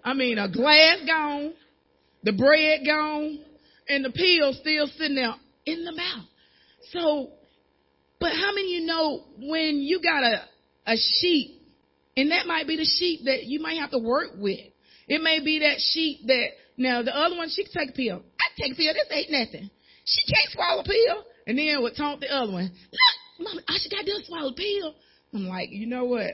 I 0.03 0.14
mean, 0.14 0.38
a 0.38 0.48
glass 0.51 0.98
gone, 1.07 1.53
the 2.22 2.33
bread 2.33 2.81
gone, 2.87 3.38
and 3.87 4.03
the 4.03 4.11
pill 4.11 4.55
still 4.55 4.87
sitting 4.96 5.16
there 5.16 5.35
in 5.66 5.85
the 5.85 5.92
mouth. 5.92 6.27
So, 6.92 7.31
but 8.20 8.33
how 8.33 8.52
many 8.55 8.74
you 8.74 8.87
know 8.87 9.24
when 9.38 9.81
you 9.81 10.00
got 10.00 10.22
a, 10.22 10.42
a 10.87 10.96
sheep, 10.96 11.62
and 12.16 12.31
that 12.31 12.46
might 12.46 12.66
be 12.66 12.76
the 12.76 12.85
sheep 12.85 13.20
that 13.24 13.44
you 13.44 13.61
might 13.61 13.78
have 13.78 13.90
to 13.90 13.98
work 13.98 14.31
with. 14.37 14.61
It 15.09 15.22
may 15.22 15.40
be 15.40 15.61
that 15.61 15.81
sheep 15.81 16.26
that, 16.26 16.48
now 16.76 17.02
the 17.02 17.16
other 17.16 17.37
one, 17.37 17.48
she 17.48 17.64
can 17.64 17.72
take 17.72 17.90
a 17.90 17.92
pill. 17.92 18.22
I 18.40 18.61
take 18.61 18.72
a 18.72 18.76
pill, 18.76 18.92
this 18.92 19.07
ain't 19.11 19.31
nothing. 19.31 19.70
She 20.05 20.22
can't 20.33 20.50
swallow 20.52 20.83
a 20.83 20.85
pill. 20.85 21.24
And 21.46 21.59
then 21.59 21.83
would 21.83 21.96
taunt 21.96 22.20
the 22.20 22.33
other 22.33 22.52
one, 22.52 22.70
look, 22.70 23.46
mama, 23.46 23.62
I 23.68 23.78
should 23.78 23.90
got 23.90 24.05
to 24.05 24.24
swallow 24.24 24.50
a 24.50 24.55
pill. 24.55 24.94
I'm 25.35 25.48
like, 25.48 25.70
you 25.70 25.87
know 25.87 26.05
what? 26.05 26.31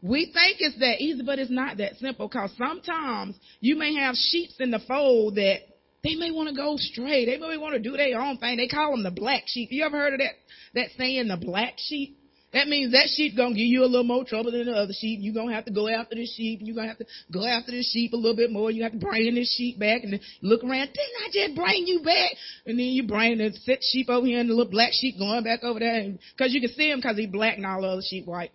We 0.00 0.26
think 0.26 0.58
it's 0.60 0.78
that 0.78 1.02
easy, 1.02 1.22
but 1.24 1.38
it's 1.38 1.50
not 1.50 1.78
that 1.78 1.96
simple 1.96 2.28
because 2.28 2.50
sometimes 2.56 3.36
you 3.60 3.76
may 3.76 3.94
have 3.96 4.14
sheep 4.14 4.50
in 4.60 4.70
the 4.70 4.80
fold 4.86 5.34
that 5.34 5.58
they 6.06 6.14
may 6.14 6.30
want 6.30 6.48
to 6.48 6.54
go 6.54 6.76
stray. 6.76 7.26
They 7.26 7.36
may 7.36 7.56
want 7.56 7.74
to 7.74 7.80
do 7.80 7.96
their 7.96 8.20
own 8.20 8.38
thing. 8.38 8.56
They 8.56 8.68
call 8.68 8.92
them 8.92 9.02
the 9.02 9.10
black 9.10 9.42
sheep. 9.46 9.70
You 9.72 9.84
ever 9.84 9.98
heard 9.98 10.14
of 10.14 10.20
that, 10.20 10.34
that 10.74 10.88
saying, 10.96 11.26
the 11.26 11.36
black 11.36 11.74
sheep? 11.78 12.16
That 12.52 12.68
means 12.68 12.92
that 12.92 13.08
sheep 13.08 13.36
gonna 13.36 13.56
give 13.56 13.66
you 13.66 13.82
a 13.82 13.90
little 13.90 14.04
more 14.04 14.24
trouble 14.24 14.52
than 14.52 14.66
the 14.66 14.72
other 14.72 14.92
sheep. 14.96 15.18
You're 15.20 15.34
gonna 15.34 15.52
have 15.52 15.64
to 15.64 15.72
go 15.72 15.88
after 15.88 16.14
this 16.14 16.32
sheep. 16.36 16.60
You're 16.62 16.76
gonna 16.76 16.88
have 16.88 16.98
to 16.98 17.06
go 17.32 17.44
after 17.44 17.72
this 17.72 17.90
sheep 17.90 18.12
a 18.12 18.16
little 18.16 18.36
bit 18.36 18.52
more. 18.52 18.70
You 18.70 18.84
have 18.84 18.92
to 18.92 18.98
bring 18.98 19.34
this 19.34 19.52
sheep 19.58 19.80
back 19.80 20.04
and 20.04 20.18
look 20.42 20.62
around. 20.62 20.88
Didn't 20.94 21.26
I 21.26 21.28
just 21.32 21.56
bring 21.56 21.86
you 21.86 22.00
back? 22.02 22.30
And 22.64 22.78
then 22.78 22.86
you 22.86 23.02
bring 23.02 23.38
the 23.38 23.52
set 23.64 23.80
sheep 23.82 24.08
over 24.08 24.26
here 24.26 24.38
and 24.38 24.48
the 24.48 24.54
little 24.54 24.70
black 24.70 24.92
sheep 24.92 25.18
going 25.18 25.42
back 25.42 25.64
over 25.64 25.80
there. 25.80 26.14
Cause 26.38 26.52
you 26.52 26.60
can 26.60 26.70
see 26.70 26.88
him 26.88 27.02
cause 27.02 27.16
he's 27.16 27.28
black 27.28 27.56
and 27.56 27.66
all 27.66 27.82
the 27.82 27.88
other 27.88 28.02
sheep 28.08 28.26
white. 28.26 28.52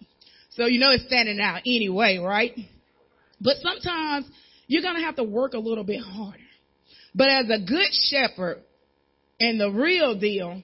So 0.51 0.67
you 0.67 0.79
know 0.79 0.89
it's 0.89 1.05
standing 1.05 1.39
out 1.39 1.61
anyway, 1.65 2.17
right? 2.17 2.57
But 3.41 3.57
sometimes 3.57 4.25
you're 4.67 4.81
gonna 4.81 5.03
have 5.03 5.17
to 5.17 5.23
work 5.23 5.53
a 5.53 5.59
little 5.59 5.83
bit 5.83 5.99
harder. 5.99 6.39
But 7.13 7.29
as 7.29 7.45
a 7.49 7.59
good 7.59 7.89
shepherd 8.09 8.63
and 9.39 9.59
the 9.59 9.71
real 9.71 10.17
deal, 10.17 10.63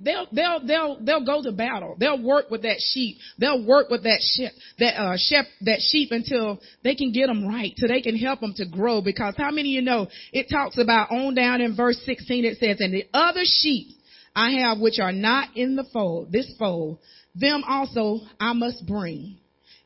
they'll 0.00 0.26
they'll 0.32 0.66
they'll 0.66 0.98
they'll 1.00 1.24
go 1.24 1.42
to 1.42 1.52
battle. 1.52 1.96
They'll 1.98 2.22
work 2.22 2.50
with 2.50 2.62
that 2.62 2.78
sheep. 2.80 3.18
They'll 3.38 3.64
work 3.64 3.90
with 3.90 4.02
that 4.02 4.20
sheep 4.20 4.50
that 4.78 4.96
uh 5.00 5.16
that 5.62 5.80
sheep 5.80 6.10
until 6.10 6.60
they 6.82 6.94
can 6.94 7.12
get 7.12 7.26
them 7.26 7.46
right, 7.46 7.72
so 7.76 7.86
they 7.86 8.02
can 8.02 8.16
help 8.16 8.40
them 8.40 8.54
to 8.56 8.66
grow. 8.66 9.00
Because 9.00 9.34
how 9.36 9.50
many 9.50 9.70
of 9.70 9.74
you 9.74 9.82
know 9.82 10.08
it 10.32 10.48
talks 10.50 10.78
about 10.78 11.10
on 11.10 11.34
down 11.34 11.60
in 11.60 11.76
verse 11.76 12.00
16 12.04 12.44
it 12.44 12.58
says, 12.58 12.78
and 12.80 12.92
the 12.92 13.06
other 13.14 13.42
sheep 13.44 13.88
I 14.34 14.50
have 14.66 14.80
which 14.80 14.98
are 15.00 15.12
not 15.12 15.56
in 15.56 15.76
the 15.76 15.84
fold, 15.92 16.32
this 16.32 16.52
fold, 16.58 16.98
them 17.34 17.62
also 17.66 18.20
I 18.40 18.52
must 18.52 18.84
bring, 18.86 19.38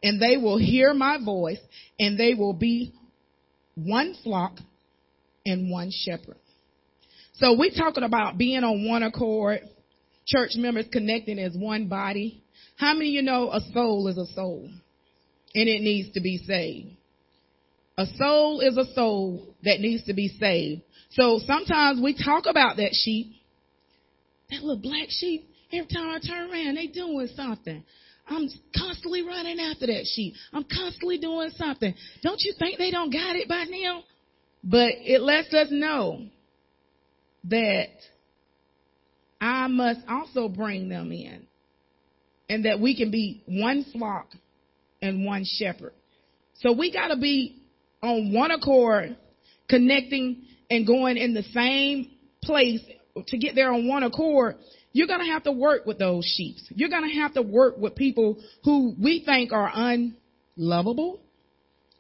and 0.03 0.21
they 0.21 0.37
will 0.37 0.59
hear 0.59 0.95
my 0.95 1.23
voice, 1.23 1.61
and 1.99 2.19
they 2.19 2.35
will 2.35 2.55
be 2.55 2.95
one 3.75 4.15
flock 4.25 4.59
and 5.49 5.71
one 5.71 5.91
shepherd. 5.91 6.37
So 7.35 7.57
we're 7.57 7.71
talking 7.71 8.05
about 8.05 8.37
being 8.37 8.65
on 8.65 8.87
one 8.87 9.03
accord, 9.03 9.61
church 10.27 10.53
members 10.57 10.87
connecting 10.93 11.39
as 11.39 11.55
one 11.57 11.89
body. 11.89 12.43
How 12.77 12.95
many 12.95 13.11
of 13.11 13.15
you 13.15 13.23
know 13.23 13.51
a 13.51 13.61
soul 13.73 14.09
is 14.09 14.19
a 14.19 14.27
soul 14.35 14.69
and 15.55 15.69
it 15.69 15.81
needs 15.81 16.13
to 16.15 16.21
be 16.21 16.39
saved? 16.39 16.89
A 17.97 18.07
soul 18.17 18.61
is 18.61 18.77
a 18.77 18.93
soul 18.95 19.55
that 19.65 19.81
needs 19.81 20.05
to 20.05 20.15
be 20.15 20.29
saved. 20.29 20.83
So 21.11 21.41
sometimes 21.45 22.01
we 22.01 22.15
talk 22.15 22.45
about 22.47 22.77
that 22.77 22.91
sheep, 22.93 23.33
that 24.51 24.63
little 24.63 24.81
black 24.81 25.09
sheep. 25.09 25.49
Every 25.73 25.89
time 25.89 26.09
I 26.09 26.19
turn 26.27 26.51
around, 26.51 26.77
they 26.77 26.87
doing 26.87 27.29
something. 27.35 27.85
I'm 28.27 28.49
constantly 28.77 29.23
running 29.23 29.59
after 29.59 29.87
that 29.87 30.07
sheep. 30.07 30.35
I'm 30.53 30.65
constantly 30.65 31.19
doing 31.19 31.51
something. 31.57 31.95
Don't 32.23 32.41
you 32.41 32.55
think 32.59 32.79
they 32.79 32.91
don't 32.91 33.13
got 33.13 33.37
it 33.37 33.49
by 33.49 33.65
now? 33.69 34.03
But 34.63 34.93
it 34.99 35.21
lets 35.21 35.53
us 35.55 35.69
know 35.71 36.27
that 37.45 37.89
I 39.41 39.69
must 39.69 40.01
also 40.09 40.49
bring 40.49 40.89
them 40.89 41.13
in 41.13 41.47
and 42.49 42.65
that 42.65 42.81
we 42.81 42.97
can 42.97 43.11
be 43.11 43.43
one 43.47 43.85
flock 43.93 44.29
and 45.01 45.25
one 45.25 45.45
shepherd. 45.45 45.93
So 46.61 46.73
we 46.73 46.93
got 46.93 47.09
to 47.09 47.17
be 47.17 47.63
on 48.03 48.33
one 48.33 48.51
accord, 48.51 49.17
connecting 49.69 50.43
and 50.71 50.87
going 50.87 51.17
in 51.17 51.35
the 51.35 51.43
same 51.45 52.11
place 52.43 52.81
to 53.27 53.39
get 53.39 53.55
there 53.55 53.73
on 53.73 53.87
one 53.87 54.03
accord. 54.03 54.57
You're 54.93 55.07
going 55.07 55.21
to 55.21 55.33
have 55.33 55.45
to 55.45 55.53
work 55.53 55.87
with 55.87 55.99
those 55.99 56.25
sheep. 56.37 56.57
You're 56.71 56.89
going 56.89 57.09
to 57.09 57.21
have 57.21 57.35
to 57.35 57.43
work 57.43 57.79
with 57.79 57.95
people 57.95 58.39
who 58.65 58.95
we 59.01 59.23
think 59.25 59.53
are 59.53 59.71
unlovable. 59.73 61.21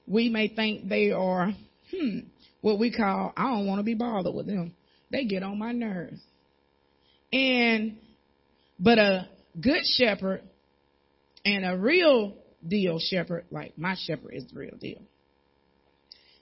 We 0.07 0.29
may 0.29 0.49
think 0.49 0.88
they 0.88 1.12
are, 1.12 1.53
hmm, 1.94 2.18
what 2.61 2.79
we 2.79 2.92
call, 2.92 3.33
I 3.37 3.44
don't 3.44 3.66
want 3.66 3.79
to 3.79 3.85
be 3.85 3.94
bothered 3.94 4.35
with 4.35 4.47
them. 4.47 4.75
They 5.11 5.25
get 5.25 5.42
on 5.42 5.59
my 5.59 5.73
nerves. 5.73 6.21
And, 7.33 7.99
but 8.79 8.99
a 8.99 9.29
good 9.61 9.83
shepherd 9.97 10.42
and 11.44 11.64
a 11.64 11.77
real 11.77 12.35
deal 12.66 12.99
shepherd, 12.99 13.44
like 13.51 13.79
my 13.79 13.97
shepherd 14.07 14.33
is 14.33 14.44
the 14.53 14.59
real 14.59 14.77
deal. 14.79 15.01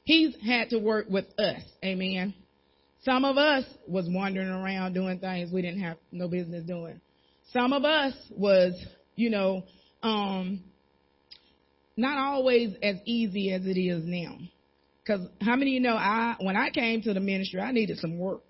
He's 0.04 0.34
had 0.44 0.70
to 0.70 0.78
work 0.78 1.06
with 1.10 1.26
us. 1.38 1.62
Amen. 1.84 2.34
Some 3.04 3.24
of 3.24 3.36
us 3.36 3.64
was 3.86 4.06
wandering 4.08 4.48
around 4.48 4.94
doing 4.94 5.18
things 5.18 5.52
we 5.52 5.62
didn't 5.62 5.82
have 5.82 5.96
no 6.10 6.28
business 6.28 6.64
doing. 6.64 7.00
Some 7.52 7.72
of 7.72 7.84
us 7.84 8.14
was, 8.30 8.72
you 9.14 9.30
know, 9.30 9.64
um, 10.02 10.62
not 11.96 12.18
always 12.18 12.74
as 12.82 12.96
easy 13.04 13.52
as 13.52 13.64
it 13.64 13.78
is 13.78 14.04
now. 14.04 14.38
Cause 15.06 15.20
how 15.40 15.54
many 15.54 15.70
of 15.70 15.74
you 15.74 15.80
know 15.80 15.96
I, 15.96 16.36
when 16.40 16.56
I 16.56 16.70
came 16.70 17.00
to 17.02 17.14
the 17.14 17.20
ministry, 17.20 17.60
I 17.60 17.70
needed 17.70 17.98
some 17.98 18.18
work. 18.18 18.42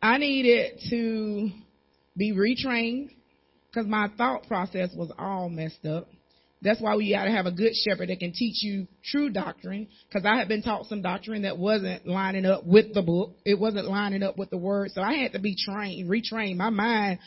I 0.00 0.18
needed 0.18 0.80
to 0.90 1.50
be 2.16 2.32
retrained 2.32 3.10
because 3.68 3.88
my 3.88 4.08
thought 4.16 4.46
process 4.46 4.90
was 4.94 5.10
all 5.18 5.48
messed 5.48 5.84
up. 5.84 6.08
That's 6.62 6.80
why 6.80 6.96
we 6.96 7.12
got 7.12 7.24
to 7.24 7.30
have 7.30 7.46
a 7.46 7.52
good 7.52 7.72
shepherd 7.74 8.08
that 8.08 8.18
can 8.18 8.32
teach 8.32 8.62
you 8.62 8.88
true 9.04 9.30
doctrine. 9.30 9.88
Because 10.08 10.26
I 10.26 10.36
had 10.36 10.48
been 10.48 10.62
taught 10.62 10.86
some 10.86 11.02
doctrine 11.02 11.42
that 11.42 11.56
wasn't 11.56 12.06
lining 12.06 12.44
up 12.46 12.64
with 12.64 12.94
the 12.94 13.02
book. 13.02 13.36
It 13.44 13.58
wasn't 13.58 13.88
lining 13.88 14.22
up 14.22 14.36
with 14.36 14.50
the 14.50 14.56
word. 14.56 14.90
So 14.92 15.00
I 15.00 15.14
had 15.14 15.32
to 15.32 15.38
be 15.38 15.56
trained, 15.56 16.10
retrained. 16.10 16.56
My 16.56 16.70
mind 16.70 17.20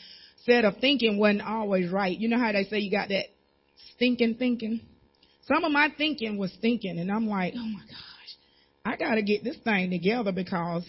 set 0.44 0.64
of 0.64 0.76
thinking 0.78 1.18
wasn't 1.18 1.42
always 1.42 1.90
right. 1.90 2.18
You 2.18 2.28
know 2.28 2.38
how 2.38 2.52
they 2.52 2.64
say 2.64 2.78
you 2.78 2.90
got 2.90 3.08
that 3.08 3.26
stinking 3.94 4.34
thinking? 4.34 4.80
Some 5.46 5.64
of 5.64 5.72
my 5.72 5.88
thinking 5.96 6.36
was 6.38 6.52
thinking, 6.60 6.98
and 6.98 7.10
I'm 7.10 7.26
like, 7.26 7.54
oh 7.56 7.64
my 7.64 7.80
gosh, 7.80 8.11
I 8.84 8.96
got 8.96 9.14
to 9.14 9.22
get 9.22 9.44
this 9.44 9.56
thing 9.64 9.90
together 9.90 10.32
because 10.32 10.88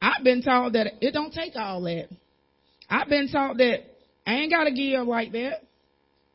I've 0.00 0.22
been 0.22 0.42
taught 0.42 0.74
that 0.74 0.94
it 1.00 1.12
don't 1.12 1.32
take 1.32 1.56
all 1.56 1.82
that. 1.82 2.08
I've 2.88 3.08
been 3.08 3.28
taught 3.28 3.56
that 3.58 3.80
I 4.26 4.34
ain't 4.34 4.52
got 4.52 4.64
to 4.64 4.72
give 4.72 5.06
like 5.06 5.32
that. 5.32 5.62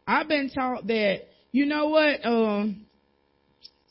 I've 0.07 0.27
been 0.27 0.49
taught 0.49 0.87
that, 0.87 1.21
you 1.51 1.65
know 1.65 1.87
what, 1.87 2.25
um, 2.25 2.85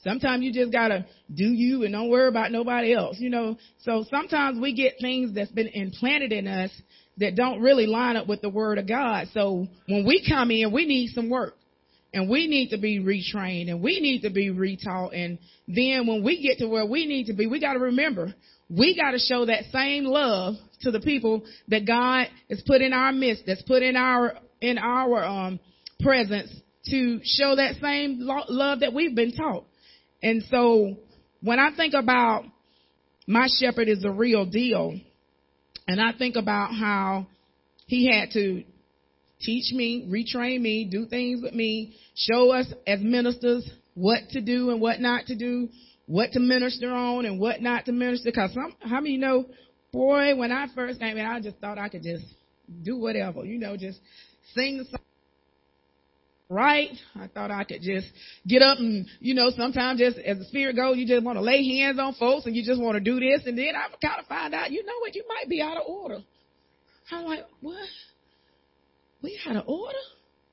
sometimes 0.03 0.42
you 0.42 0.53
just 0.53 0.72
gotta 0.72 1.07
do 1.33 1.44
you 1.44 1.85
and 1.85 1.92
don't 1.92 2.11
worry 2.11 2.29
about 2.29 2.53
nobody 2.53 2.94
else, 2.94 3.16
you 3.18 3.31
know. 3.31 3.57
So 3.85 4.05
sometimes 4.11 4.59
we 4.61 4.74
get 4.74 4.94
things 5.00 5.35
that's 5.35 5.50
been 5.53 5.68
implanted 5.68 6.33
in 6.33 6.46
us 6.46 6.70
that 7.18 7.37
don't 7.37 7.61
really 7.61 7.87
line 7.87 8.16
up 8.16 8.26
with 8.26 8.40
the 8.40 8.48
word 8.48 8.79
of 8.79 8.88
God. 8.88 9.29
So 9.33 9.66
when 9.87 10.07
we 10.07 10.24
come 10.26 10.50
in, 10.50 10.72
we 10.72 10.87
need 10.87 11.11
some 11.11 11.31
work. 11.31 11.55
And 12.12 12.29
we 12.29 12.49
need 12.49 12.70
to 12.70 12.79
be 12.79 12.99
retrained 12.99 13.70
and 13.70 13.81
we 13.81 14.01
need 14.01 14.23
to 14.23 14.31
be 14.31 14.51
retaught. 14.51 15.16
And 15.16 15.38
then 15.68 16.07
when 16.07 16.25
we 16.25 16.42
get 16.42 16.59
to 16.59 16.66
where 16.66 16.85
we 16.85 17.07
need 17.07 17.27
to 17.27 17.35
be, 17.35 17.46
we 17.46 17.61
got 17.61 17.75
to 17.75 17.79
remember, 17.79 18.35
we 18.68 18.96
got 18.96 19.12
to 19.12 19.18
show 19.18 19.46
that 19.46 19.64
same 19.73 20.05
love 20.05 20.55
to 20.81 20.90
the 20.90 21.01
people 21.01 21.44
that 21.68 21.87
God 21.87 22.27
has 22.49 22.62
put 22.66 22.81
in 22.81 22.92
our 22.92 23.12
midst, 23.12 23.44
that's 23.46 23.62
put 23.62 23.83
in 23.83 23.94
our, 23.94 24.35
in 24.61 24.77
our, 24.77 25.25
um, 25.25 25.61
presence 26.01 26.51
to 26.87 27.20
show 27.23 27.57
that 27.57 27.75
same 27.81 28.18
lo- 28.20 28.44
love 28.49 28.81
that 28.81 28.92
we've 28.92 29.14
been 29.14 29.33
taught. 29.33 29.64
And 30.23 30.42
so 30.51 30.96
when 31.42 31.59
I 31.59 31.70
think 31.77 31.94
about 31.94 32.44
my 33.27 33.49
shepherd 33.59 33.88
is 33.88 34.03
the 34.03 34.11
real 34.11 34.46
deal, 34.46 34.99
and 35.87 36.01
I 36.01 36.12
think 36.16 36.37
about 36.37 36.73
how 36.73 37.27
he 37.87 38.07
had 38.07 38.31
to 38.33 38.64
teach 39.40 39.72
me, 39.72 40.07
retrain 40.09 40.61
me, 40.61 40.85
do 40.85 41.07
things 41.07 41.42
with 41.42 41.55
me, 41.55 41.96
show 42.14 42.53
us 42.53 42.66
as 42.87 43.00
ministers 43.00 43.68
what 43.94 44.20
to 44.31 44.40
do 44.40 44.70
and 44.70 44.81
what 44.81 45.00
not 45.00 45.26
to 45.26 45.37
do, 45.37 45.68
what 46.07 46.33
to 46.33 46.40
minister 46.40 46.90
on 46.90 47.24
and 47.24 47.40
what 47.40 47.61
not 47.61 47.87
to 47.87 47.92
minister. 47.92 48.31
Cause 48.33 48.53
some, 48.53 48.74
how 48.81 49.00
many 49.00 49.16
know, 49.16 49.46
boy, 49.92 50.37
when 50.37 50.53
I 50.53 50.66
first 50.74 51.00
came 51.00 51.16
in, 51.16 51.26
I 51.26 51.40
just 51.40 51.59
thought 51.59 51.79
I 51.79 51.88
could 51.88 52.03
just 52.03 52.24
do 52.83 52.96
whatever, 52.96 53.44
you 53.44 53.59
know, 53.59 53.76
just 53.76 53.98
sing 54.55 54.79
the 54.79 54.85
song 54.85 55.00
right? 56.50 56.90
I 57.14 57.29
thought 57.29 57.53
I 57.53 57.64
could 57.64 57.81
just 57.81 58.09
get 58.46 58.61
up 58.61 58.79
and, 58.79 59.07
you 59.20 59.35
know, 59.35 59.50
sometimes 59.57 60.00
just 60.00 60.18
as 60.18 60.37
the 60.38 60.44
spirit 60.46 60.74
goes, 60.76 60.98
you 60.98 61.07
just 61.07 61.24
want 61.24 61.38
to 61.38 61.42
lay 61.42 61.64
hands 61.64 61.98
on 61.98 62.14
folks 62.14 62.44
and 62.44 62.57
you 62.57 62.64
just 62.64 62.81
want 62.81 62.96
to 62.96 63.00
do 63.00 63.20
this. 63.20 63.46
And 63.46 63.57
then 63.57 63.72
I 63.76 63.87
kind 64.05 64.20
of 64.20 64.26
find 64.26 64.53
out, 64.53 64.72
you 64.72 64.85
know 64.85 64.98
what, 65.00 65.14
you 65.14 65.24
might 65.29 65.48
be 65.48 65.62
out 65.62 65.76
of 65.76 65.85
order. 65.87 66.18
I'm 67.12 67.24
like, 67.24 67.44
what? 67.61 67.87
We 69.22 69.38
had 69.44 69.56
of 69.56 69.68
order? 69.68 69.98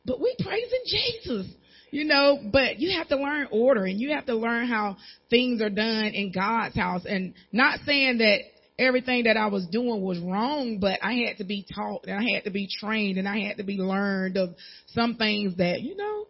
But 0.06 0.19
we 0.19 0.36
praising 0.39 0.84
Jesus. 0.86 1.47
You 1.89 2.03
know, 2.03 2.39
but 2.51 2.80
you 2.80 2.97
have 2.97 3.08
to 3.10 3.15
learn 3.15 3.47
order 3.49 3.86
and 3.86 3.99
you 3.99 4.12
have 4.12 4.25
to 4.25 4.36
learn 4.36 4.67
how 4.67 4.97
things 5.30 5.62
are 5.62 5.69
done 5.69 6.08
in 6.08 6.34
God's 6.34 6.75
house 6.75 7.06
and 7.06 7.34
not 7.53 7.80
saying 7.86 8.17
that 8.17 8.39
everything 8.77 9.23
that 9.23 9.38
I 9.38 9.47
was 9.47 9.65
doing 9.67 10.01
was 10.01 10.19
wrong, 10.19 10.80
but 10.80 10.99
I 11.01 11.13
had 11.13 11.38
to 11.38 11.45
be 11.45 11.65
taught 11.73 12.06
and 12.06 12.19
I 12.19 12.34
had 12.34 12.43
to 12.43 12.51
be 12.51 12.67
trained 12.67 13.17
and 13.17 13.27
I 13.27 13.39
had 13.39 13.58
to 13.58 13.63
be 13.63 13.77
learned 13.77 14.36
of 14.38 14.56
some 14.88 15.15
things 15.15 15.58
that, 15.58 15.82
you 15.82 15.95
know, 15.95 16.25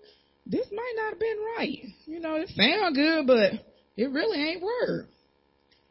this 0.45 0.67
might 0.71 0.93
not 0.95 1.10
have 1.12 1.19
been 1.19 1.38
right. 1.58 1.80
You 2.06 2.19
know, 2.19 2.36
it 2.36 2.50
sound 2.50 2.95
good, 2.95 3.28
but 3.28 3.54
it 3.97 4.12
really 4.12 4.39
ain't 4.50 4.62
word. 4.62 5.08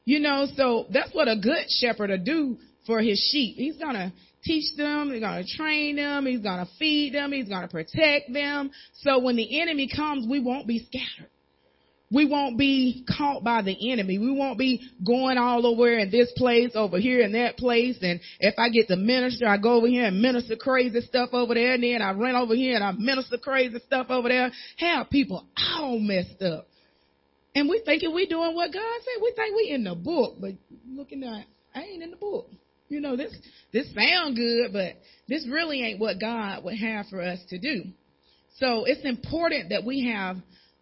You 0.04 0.20
know, 0.20 0.46
so 0.56 0.86
that's 0.92 1.12
what 1.12 1.26
a 1.26 1.36
good 1.36 1.66
shepherd 1.80 2.10
will 2.10 2.24
do 2.24 2.56
for 2.86 3.00
his 3.00 3.18
sheep. 3.30 3.56
He's 3.56 3.76
gonna 3.76 4.12
teach 4.44 4.76
them, 4.76 5.10
he's 5.12 5.20
gonna 5.20 5.44
train 5.46 5.96
them, 5.96 6.26
he's 6.26 6.40
gonna 6.40 6.66
feed 6.78 7.14
them, 7.14 7.32
he's 7.32 7.48
gonna 7.48 7.68
protect 7.68 8.32
them. 8.32 8.70
So 8.94 9.18
when 9.18 9.36
the 9.36 9.60
enemy 9.60 9.88
comes, 9.94 10.26
we 10.28 10.40
won't 10.40 10.66
be 10.66 10.86
scattered 10.86 11.30
we 12.10 12.24
won't 12.24 12.56
be 12.56 13.04
caught 13.16 13.42
by 13.42 13.62
the 13.62 13.90
enemy. 13.90 14.18
We 14.18 14.30
won't 14.30 14.58
be 14.58 14.80
going 15.04 15.38
all 15.38 15.66
over 15.66 15.92
in 15.92 16.10
this 16.10 16.32
place, 16.36 16.72
over 16.74 16.98
here 16.98 17.20
in 17.20 17.32
that 17.32 17.56
place. 17.56 17.98
And 18.00 18.20
if 18.38 18.54
I 18.58 18.68
get 18.68 18.88
to 18.88 18.96
minister, 18.96 19.48
I 19.48 19.56
go 19.56 19.74
over 19.74 19.88
here 19.88 20.04
and 20.04 20.22
minister 20.22 20.54
crazy 20.56 21.00
stuff 21.00 21.30
over 21.32 21.54
there. 21.54 21.74
And 21.74 21.82
then 21.82 22.02
I 22.02 22.12
run 22.12 22.36
over 22.36 22.54
here 22.54 22.76
and 22.76 22.84
I 22.84 22.92
minister 22.92 23.38
crazy 23.38 23.78
stuff 23.84 24.06
over 24.10 24.28
there. 24.28 24.52
Have 24.78 25.10
people 25.10 25.46
all 25.76 25.98
messed 25.98 26.40
up. 26.42 26.68
And 27.56 27.68
we 27.68 27.82
thinking 27.84 28.14
we 28.14 28.26
doing 28.26 28.54
what 28.54 28.72
God 28.72 28.82
said. 28.82 29.22
We 29.22 29.32
think 29.34 29.56
we 29.56 29.70
in 29.70 29.82
the 29.82 29.94
book, 29.94 30.36
but 30.40 30.52
looking 30.88 31.24
at, 31.24 31.46
I 31.74 31.82
ain't 31.82 32.02
in 32.02 32.10
the 32.10 32.16
book. 32.16 32.50
You 32.88 33.00
know, 33.00 33.16
this, 33.16 33.34
this 33.72 33.92
sound 33.94 34.36
good, 34.36 34.72
but 34.72 34.94
this 35.28 35.46
really 35.50 35.82
ain't 35.82 36.00
what 36.00 36.20
God 36.20 36.64
would 36.64 36.78
have 36.78 37.06
for 37.08 37.20
us 37.20 37.38
to 37.50 37.58
do. 37.58 37.84
So 38.58 38.84
it's 38.84 39.04
important 39.04 39.70
that 39.70 39.84
we 39.84 40.10
have 40.12 40.36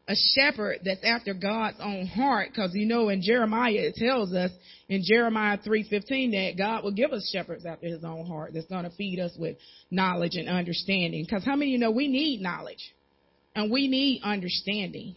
a 0.07 0.15
shepherd 0.35 0.81
that's 0.85 1.03
after 1.03 1.33
God's 1.33 1.79
own 1.81 2.07
heart 2.07 2.51
because 2.51 2.73
you 2.75 2.87
know 2.87 3.09
in 3.09 3.23
Jeremiah 3.23 3.73
it 3.73 3.95
tells 3.95 4.35
us 4.35 4.51
in 4.89 5.03
Jeremiah 5.03 5.57
3:15 5.59 6.33
that 6.33 6.59
God 6.59 6.85
will 6.85 6.93
give 6.93 7.13
us 7.13 7.31
shepherds 7.33 7.65
after 7.65 7.87
his 7.87 8.05
own 8.05 8.27
heart 8.27 8.53
that's 8.53 8.67
going 8.67 8.85
to 8.85 8.91
feed 8.91 9.19
us 9.19 9.33
with 9.39 9.57
knowledge 9.91 10.37
and 10.37 10.49
understanding. 10.49 11.25
Because 11.25 11.45
how 11.45 11.57
many 11.57 11.71
of 11.71 11.73
you 11.73 11.79
know 11.79 11.91
we 11.91 12.09
need 12.09 12.43
knowledge? 12.43 12.93
And 13.57 13.71
we 13.71 13.89
need 13.89 14.23
understanding 14.23 15.17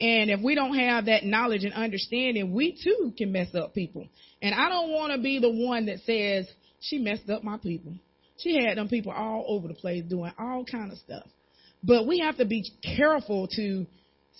and 0.00 0.30
if 0.30 0.40
we 0.40 0.54
don't 0.54 0.76
have 0.76 1.06
that 1.06 1.24
knowledge 1.24 1.64
and 1.64 1.72
understanding 1.72 2.52
we 2.52 2.78
too 2.82 3.12
can 3.16 3.32
mess 3.32 3.54
up 3.54 3.74
people. 3.74 4.06
And 4.42 4.54
I 4.54 4.68
don't 4.68 4.90
want 4.90 5.12
to 5.12 5.18
be 5.18 5.38
the 5.38 5.50
one 5.50 5.86
that 5.86 6.00
says 6.04 6.46
she 6.80 6.98
messed 6.98 7.30
up 7.30 7.42
my 7.42 7.56
people. 7.56 7.94
She 8.38 8.62
had 8.62 8.76
them 8.76 8.88
people 8.88 9.12
all 9.12 9.44
over 9.48 9.68
the 9.68 9.74
place 9.74 10.04
doing 10.04 10.32
all 10.38 10.64
kind 10.64 10.92
of 10.92 10.98
stuff. 10.98 11.26
But 11.82 12.06
we 12.06 12.18
have 12.18 12.36
to 12.36 12.44
be 12.44 12.64
careful 12.96 13.48
to 13.56 13.86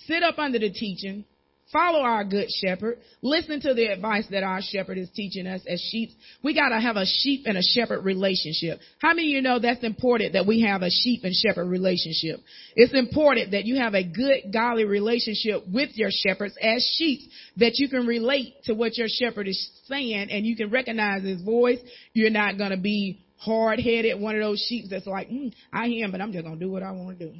sit 0.07 0.23
up 0.23 0.38
under 0.38 0.59
the 0.59 0.71
teaching, 0.71 1.25
Follow 1.72 2.00
our 2.00 2.22
good 2.22 2.48
shepherd. 2.48 2.98
Listen 3.22 3.61
to 3.61 3.74
the 3.74 3.87
advice 3.87 4.24
that 4.31 4.44
our 4.44 4.61
shepherd 4.62 4.98
is 4.98 5.11
teaching 5.11 5.48
us 5.48 5.62
as 5.68 5.81
sheep. 5.90 6.11
We 6.44 6.55
gotta 6.55 6.81
have 6.81 6.94
a 6.96 7.05
sheep 7.05 7.42
and 7.44 7.59
a 7.59 7.62
shepherd 7.62 8.05
relationship. 8.05 8.79
How 9.00 9.09
many 9.09 9.29
of 9.29 9.35
you 9.35 9.42
know 9.42 9.59
that's 9.59 9.83
important 9.83 10.35
that 10.35 10.46
we 10.46 10.61
have 10.61 10.83
a 10.83 10.90
sheep 10.90 11.24
and 11.24 11.35
shepherd 11.35 11.66
relationship? 11.66 12.38
It's 12.76 12.94
important 12.94 13.50
that 13.50 13.64
you 13.64 13.81
have 13.81 13.94
a 13.94 14.05
good, 14.05 14.52
godly 14.52 14.85
relationship 14.85 15.64
with 15.66 15.90
your 15.94 16.11
shepherds 16.12 16.57
as 16.62 16.88
sheep 16.98 17.29
that 17.57 17.79
you 17.79 17.88
can 17.88 18.07
relate 18.07 18.62
to 18.64 18.74
what 18.74 18.96
your 18.96 19.09
shepherd 19.09 19.48
is 19.48 19.70
saying 19.87 20.29
and 20.31 20.46
you 20.46 20.55
can 20.55 20.70
recognize 20.70 21.24
his 21.24 21.42
voice. 21.42 21.81
You're 22.12 22.31
not 22.31 22.59
gonna 22.59 22.76
be 22.76 23.26
hard 23.38 23.81
headed, 23.81 24.20
one 24.20 24.37
of 24.37 24.40
those 24.40 24.64
sheep 24.68 24.85
that's 24.88 25.07
like, 25.07 25.29
mm, 25.29 25.52
I 25.72 25.87
am, 25.87 26.12
but 26.12 26.20
I'm 26.20 26.33
just 26.33 26.44
gonna 26.44 26.61
do 26.61 26.70
what 26.70 26.85
I 26.85 26.92
want 26.92 27.18
to 27.18 27.26
do. 27.26 27.35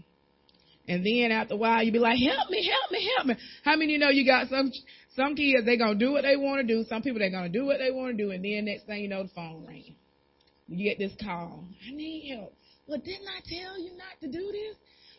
And 0.89 1.05
then 1.05 1.33
after 1.33 1.55
a 1.55 1.57
while, 1.57 1.83
you 1.83 1.93
be 1.93 1.99
like, 1.99 2.19
help 2.19 2.49
me, 2.51 2.69
help 2.69 2.91
me, 2.91 3.11
help 3.17 3.27
me. 3.27 3.37
How 3.65 3.77
many 3.77 3.93
you 3.93 3.99
know 3.99 4.09
you 4.09 4.25
got 4.25 4.49
some, 4.49 4.71
some 5.17 5.35
kids, 5.35 5.65
they 5.65 5.77
gonna 5.77 5.99
do 5.99 6.13
what 6.13 6.23
they 6.23 6.37
want 6.37 6.67
to 6.67 6.75
do. 6.75 6.85
Some 6.89 7.03
people, 7.03 7.19
they 7.19 7.31
gonna 7.31 7.49
do 7.49 7.65
what 7.65 7.79
they 7.79 7.91
want 7.91 8.17
to 8.17 8.25
do. 8.25 8.31
And 8.31 8.45
then 8.45 8.67
next 8.67 8.87
thing 8.87 9.03
you 9.03 9.09
know, 9.09 9.25
the 9.25 9.31
phone 9.35 9.67
ring. 9.67 9.97
You 10.69 10.89
get 10.89 10.99
this 10.99 11.13
call. 11.23 11.65
I 11.87 11.95
need 11.95 12.35
help. 12.35 12.55
Well, 12.87 12.99
didn't 12.99 13.27
I 13.27 13.41
tell 13.49 13.81
you 13.81 13.97
not 13.97 14.21
to 14.21 14.29
do 14.29 14.53
this? 14.53 14.77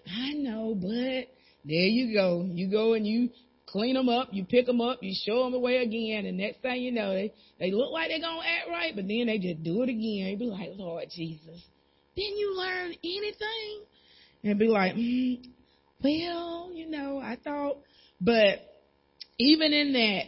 I 0.10 0.34
know, 0.34 0.74
but 0.74 1.34
there 1.66 1.88
you 1.88 2.14
go. 2.14 2.48
You 2.50 2.70
go 2.72 2.94
and 2.94 3.06
you 3.06 3.30
clean 3.66 3.96
them 3.96 4.08
up, 4.08 4.30
you 4.32 4.46
pick 4.46 4.66
them 4.66 4.80
up, 4.80 5.00
you 5.02 5.14
show 5.26 5.44
them 5.44 5.52
the 5.52 5.60
way 5.60 5.78
again, 5.78 6.26
and 6.26 6.38
next 6.38 6.62
thing 6.62 6.82
you 6.82 6.92
know, 6.92 7.14
they, 7.14 7.34
they 7.60 7.72
look 7.72 7.92
like 7.92 8.08
they're 8.08 8.22
going 8.22 8.42
to 8.42 8.48
act 8.48 8.70
right, 8.70 8.96
but 8.96 9.08
then 9.08 9.28
they 9.28 9.38
just 9.38 9.62
do 9.64 9.84
it 9.84 9.90
again. 9.90 10.28
You 10.32 10.38
be 10.38 10.46
like, 10.46 10.70
Lord 10.76 11.06
Jesus, 11.14 11.62
didn't 12.16 12.38
you 12.38 12.56
learn 12.58 12.94
anything? 13.04 13.84
And 14.44 14.58
be 14.58 14.68
like, 14.68 14.96
mm, 14.96 15.44
well, 16.04 16.72
you 16.74 16.90
know, 16.90 17.20
I 17.20 17.38
thought, 17.44 17.78
but 18.22 18.60
even 19.40 19.74
in 19.74 19.94
that, 19.94 20.24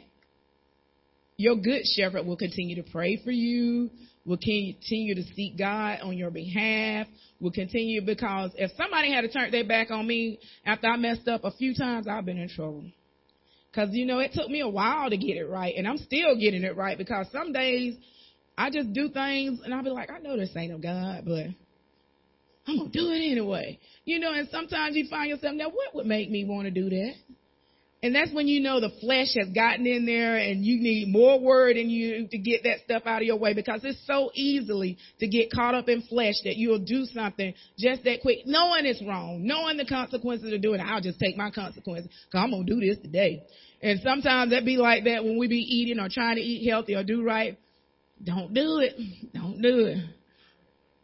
your 1.37 1.55
good 1.55 1.83
shepherd 1.95 2.25
will 2.25 2.37
continue 2.37 2.75
to 2.81 2.91
pray 2.91 3.19
for 3.23 3.31
you, 3.31 3.89
will 4.25 4.37
continue 4.37 5.15
to 5.15 5.23
seek 5.35 5.57
God 5.57 5.99
on 6.01 6.17
your 6.17 6.31
behalf, 6.31 7.07
will 7.39 7.51
continue 7.51 8.05
because 8.05 8.51
if 8.55 8.71
somebody 8.77 9.11
had 9.11 9.21
to 9.21 9.29
turn 9.29 9.51
their 9.51 9.65
back 9.65 9.89
on 9.89 10.05
me 10.05 10.39
after 10.65 10.87
I 10.87 10.97
messed 10.97 11.27
up 11.27 11.45
a 11.45 11.51
few 11.51 11.73
times, 11.73 12.07
I've 12.07 12.25
been 12.25 12.37
in 12.37 12.49
trouble. 12.49 12.83
Cause 13.73 13.89
you 13.91 14.05
know, 14.05 14.19
it 14.19 14.31
took 14.33 14.49
me 14.49 14.61
a 14.61 14.67
while 14.67 15.09
to 15.09 15.17
get 15.17 15.37
it 15.37 15.47
right 15.47 15.73
and 15.77 15.87
I'm 15.87 15.99
still 15.99 16.37
getting 16.37 16.63
it 16.63 16.75
right 16.75 16.97
because 16.97 17.27
some 17.31 17.53
days 17.53 17.95
I 18.57 18.69
just 18.71 18.91
do 18.93 19.09
things 19.09 19.61
and 19.63 19.73
I'll 19.73 19.83
be 19.83 19.91
like, 19.91 20.09
I 20.11 20.19
know 20.19 20.35
this 20.35 20.49
ain't 20.57 20.73
of 20.73 20.81
God, 20.81 21.23
but 21.25 21.45
I'm 22.69 22.77
gonna 22.77 22.89
do 22.89 23.09
it 23.09 23.31
anyway. 23.31 23.79
You 24.05 24.19
know, 24.19 24.33
and 24.33 24.47
sometimes 24.49 24.95
you 24.95 25.07
find 25.09 25.29
yourself, 25.29 25.55
now 25.55 25.69
what 25.69 25.95
would 25.95 26.05
make 26.05 26.29
me 26.29 26.45
want 26.45 26.65
to 26.65 26.71
do 26.71 26.89
that? 26.89 27.13
And 28.01 28.15
that's 28.15 28.31
when 28.31 28.47
you 28.47 28.61
know 28.61 28.79
the 28.79 28.91
flesh 29.01 29.35
has 29.37 29.49
gotten 29.53 29.85
in 29.85 30.05
there 30.05 30.37
and 30.37 30.63
you 30.63 30.79
need 30.79 31.09
more 31.09 31.37
word 31.37 31.75
in 31.75 31.89
you 31.89 32.29
to 32.29 32.37
get 32.37 32.63
that 32.63 32.77
stuff 32.85 33.03
out 33.05 33.21
of 33.21 33.27
your 33.27 33.37
way 33.37 33.53
because 33.53 33.81
it's 33.83 33.99
so 34.07 34.31
easily 34.33 34.97
to 35.19 35.27
get 35.27 35.51
caught 35.51 35.75
up 35.75 35.89
in 35.89 36.01
flesh 36.03 36.35
that 36.45 36.55
you'll 36.55 36.79
do 36.79 37.03
something 37.05 37.53
just 37.77 38.05
that 38.05 38.21
quick, 38.21 38.45
knowing 38.45 38.85
it's 38.85 39.03
wrong, 39.05 39.45
knowing 39.45 39.75
the 39.75 39.85
consequences 39.85 40.53
of 40.53 40.61
doing 40.61 40.79
it. 40.79 40.83
I'll 40.83 41.01
just 41.01 41.19
take 41.19 41.35
my 41.35 41.51
consequences 41.51 42.07
because 42.07 42.41
I'm 42.41 42.51
going 42.51 42.65
to 42.65 42.73
do 42.73 42.79
this 42.79 42.99
today. 42.99 43.43
And 43.81 43.99
sometimes 44.01 44.51
that 44.51 44.63
be 44.63 44.77
like 44.77 45.03
that 45.03 45.25
when 45.25 45.37
we 45.37 45.47
be 45.49 45.57
eating 45.57 45.99
or 45.99 46.07
trying 46.09 46.37
to 46.37 46.41
eat 46.41 46.69
healthy 46.69 46.95
or 46.95 47.03
do 47.03 47.21
right. 47.21 47.57
Don't 48.23 48.53
do 48.53 48.79
it. 48.79 48.95
Don't 49.33 49.61
do 49.61 49.87
it. 49.87 49.97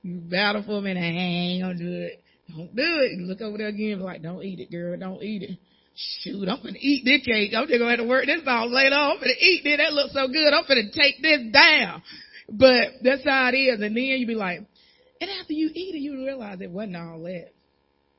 You 0.05 0.19
battle 0.19 0.63
for 0.63 0.81
me 0.81 0.91
and 0.91 0.99
I 0.99 1.03
ain't 1.03 1.63
gonna 1.63 1.77
do 1.77 1.91
it. 1.91 2.23
Don't 2.49 2.75
do 2.75 2.83
it. 2.83 3.17
You 3.17 3.25
look 3.25 3.41
over 3.41 3.57
there 3.57 3.67
again 3.67 3.99
like, 3.99 4.21
don't 4.21 4.43
eat 4.43 4.59
it, 4.59 4.71
girl. 4.71 4.97
Don't 4.97 5.23
eat 5.23 5.41
it 5.41 5.57
shoot, 5.95 6.47
I'm 6.49 6.61
gonna 6.61 6.77
eat 6.79 7.05
this 7.05 7.25
cake. 7.25 7.53
I'm 7.55 7.67
just 7.67 7.79
gonna 7.79 7.91
have 7.91 7.99
to 7.99 8.07
work 8.07 8.25
this 8.25 8.41
off 8.45 8.69
later. 8.69 8.95
I'm 8.95 9.17
gonna 9.17 9.31
eat 9.39 9.63
this. 9.63 9.77
That 9.77 9.93
looks 9.93 10.13
so 10.13 10.27
good. 10.27 10.53
I'm 10.53 10.65
gonna 10.67 10.91
take 10.91 11.21
this 11.21 11.51
down. 11.51 12.03
But 12.49 13.01
that's 13.01 13.23
how 13.23 13.49
it 13.49 13.57
is. 13.57 13.81
And 13.81 13.95
then 13.95 14.03
you 14.03 14.27
be 14.27 14.35
like, 14.35 14.59
and 15.21 15.29
after 15.41 15.53
you 15.53 15.69
eat 15.73 15.95
it, 15.95 15.99
you 15.99 16.25
realize 16.25 16.59
it 16.61 16.69
wasn't 16.69 16.97
all 16.97 17.23
that. 17.23 17.51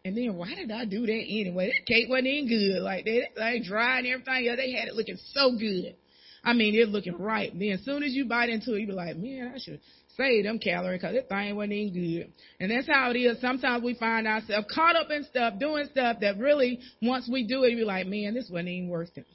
And 0.04 0.16
then 0.16 0.36
why 0.36 0.54
did 0.54 0.70
I 0.70 0.84
do 0.84 1.04
that 1.04 1.12
anyway? 1.12 1.66
That 1.66 1.86
cake 1.86 2.08
wasn't 2.08 2.28
even 2.28 2.48
good 2.48 2.82
like. 2.82 3.06
It 3.06 3.30
like 3.36 3.64
dry 3.64 3.98
and 3.98 4.06
everything. 4.06 4.44
Yeah, 4.44 4.56
they 4.56 4.72
had 4.72 4.88
it 4.88 4.94
looking 4.94 5.18
so 5.32 5.52
good. 5.58 5.96
I 6.42 6.52
mean, 6.52 6.74
it 6.74 6.88
looking 6.88 7.18
right. 7.18 7.52
Then 7.52 7.70
as 7.70 7.84
soon 7.84 8.02
as 8.02 8.12
you 8.12 8.24
bite 8.24 8.48
into 8.48 8.74
it, 8.74 8.80
you 8.80 8.86
be 8.86 8.92
like, 8.92 9.16
man, 9.16 9.52
I 9.54 9.58
should 9.58 9.80
save 10.16 10.44
them 10.44 10.58
calories 10.58 11.00
because 11.00 11.14
that 11.14 11.28
thing 11.28 11.54
wasn't 11.56 11.72
even 11.72 11.94
good. 11.94 12.32
And 12.60 12.70
that's 12.70 12.86
how 12.86 13.10
it 13.10 13.16
is. 13.16 13.40
Sometimes 13.40 13.82
we 13.82 13.94
find 13.94 14.26
ourselves 14.26 14.66
caught 14.74 14.96
up 14.96 15.10
in 15.10 15.24
stuff, 15.24 15.54
doing 15.58 15.86
stuff 15.90 16.18
that 16.20 16.38
really, 16.38 16.80
once 17.02 17.28
we 17.30 17.46
do 17.46 17.64
it, 17.64 17.74
we 17.74 17.84
like, 17.84 18.06
man, 18.06 18.34
this 18.34 18.48
wasn't 18.50 18.68
even 18.68 18.88
worth 18.88 19.16
it. 19.16 19.26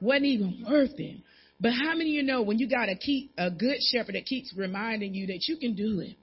Wasn't 0.00 0.24
even 0.24 0.64
worth 0.68 0.98
it. 0.98 1.20
But 1.60 1.72
how 1.72 1.94
many 1.94 2.10
of 2.10 2.14
you 2.14 2.22
know 2.22 2.42
when 2.42 2.58
you 2.58 2.68
got 2.68 2.86
to 2.86 2.96
keep 2.96 3.32
a 3.36 3.50
good 3.50 3.78
shepherd 3.92 4.14
that 4.14 4.26
keeps 4.26 4.54
reminding 4.56 5.14
you 5.14 5.26
that 5.28 5.46
you 5.48 5.56
can 5.56 5.74
do 5.74 6.00
it? 6.00 6.16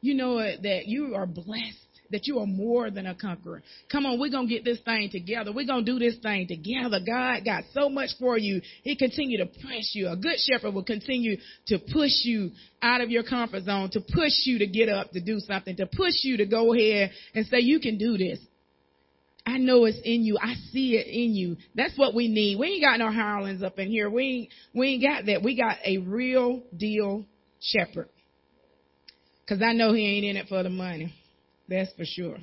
You 0.00 0.14
know 0.14 0.38
uh, 0.38 0.56
that 0.62 0.86
you 0.86 1.14
are 1.14 1.26
blessed 1.26 1.87
that 2.10 2.26
you 2.26 2.38
are 2.38 2.46
more 2.46 2.90
than 2.90 3.06
a 3.06 3.14
conqueror. 3.14 3.62
Come 3.90 4.06
on, 4.06 4.18
we're 4.18 4.30
going 4.30 4.48
to 4.48 4.54
get 4.54 4.64
this 4.64 4.80
thing 4.80 5.10
together. 5.10 5.52
We're 5.52 5.66
going 5.66 5.84
to 5.84 5.92
do 5.92 5.98
this 5.98 6.16
thing 6.22 6.46
together. 6.48 7.00
God 7.04 7.44
got 7.44 7.64
so 7.72 7.88
much 7.88 8.10
for 8.18 8.38
you. 8.38 8.60
He 8.82 8.96
continue 8.96 9.38
to 9.38 9.46
press 9.46 9.92
you. 9.94 10.08
A 10.08 10.16
good 10.16 10.36
shepherd 10.38 10.74
will 10.74 10.84
continue 10.84 11.36
to 11.66 11.78
push 11.78 12.12
you 12.24 12.52
out 12.82 13.00
of 13.00 13.10
your 13.10 13.22
comfort 13.22 13.64
zone, 13.64 13.90
to 13.92 14.00
push 14.00 14.32
you 14.44 14.58
to 14.58 14.66
get 14.66 14.88
up, 14.88 15.10
to 15.12 15.20
do 15.20 15.38
something, 15.40 15.76
to 15.76 15.86
push 15.86 16.14
you 16.22 16.38
to 16.38 16.46
go 16.46 16.74
ahead 16.74 17.10
and 17.34 17.46
say, 17.46 17.58
you 17.60 17.80
can 17.80 17.98
do 17.98 18.16
this. 18.16 18.38
I 19.48 19.56
know 19.56 19.86
it's 19.86 19.98
in 20.04 20.24
you. 20.24 20.36
I 20.40 20.54
see 20.72 20.96
it 20.96 21.06
in 21.06 21.34
you. 21.34 21.56
That's 21.74 21.96
what 21.96 22.14
we 22.14 22.28
need. 22.28 22.58
We 22.58 22.66
ain't 22.66 22.82
got 22.82 22.98
no 22.98 23.10
hirelings 23.10 23.62
up 23.62 23.78
in 23.78 23.88
here. 23.88 24.10
We 24.10 24.22
ain't, 24.22 24.48
we 24.74 24.88
ain't 24.88 25.02
got 25.02 25.26
that. 25.26 25.42
We 25.42 25.56
got 25.56 25.76
a 25.86 25.98
real 25.98 26.62
deal 26.76 27.24
shepherd. 27.60 28.10
Cause 29.48 29.62
I 29.62 29.72
know 29.72 29.94
he 29.94 30.06
ain't 30.06 30.26
in 30.26 30.36
it 30.36 30.48
for 30.48 30.62
the 30.62 30.68
money. 30.68 31.14
That's 31.68 31.92
for 31.92 32.04
sure. 32.04 32.38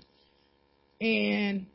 And 1.01 1.65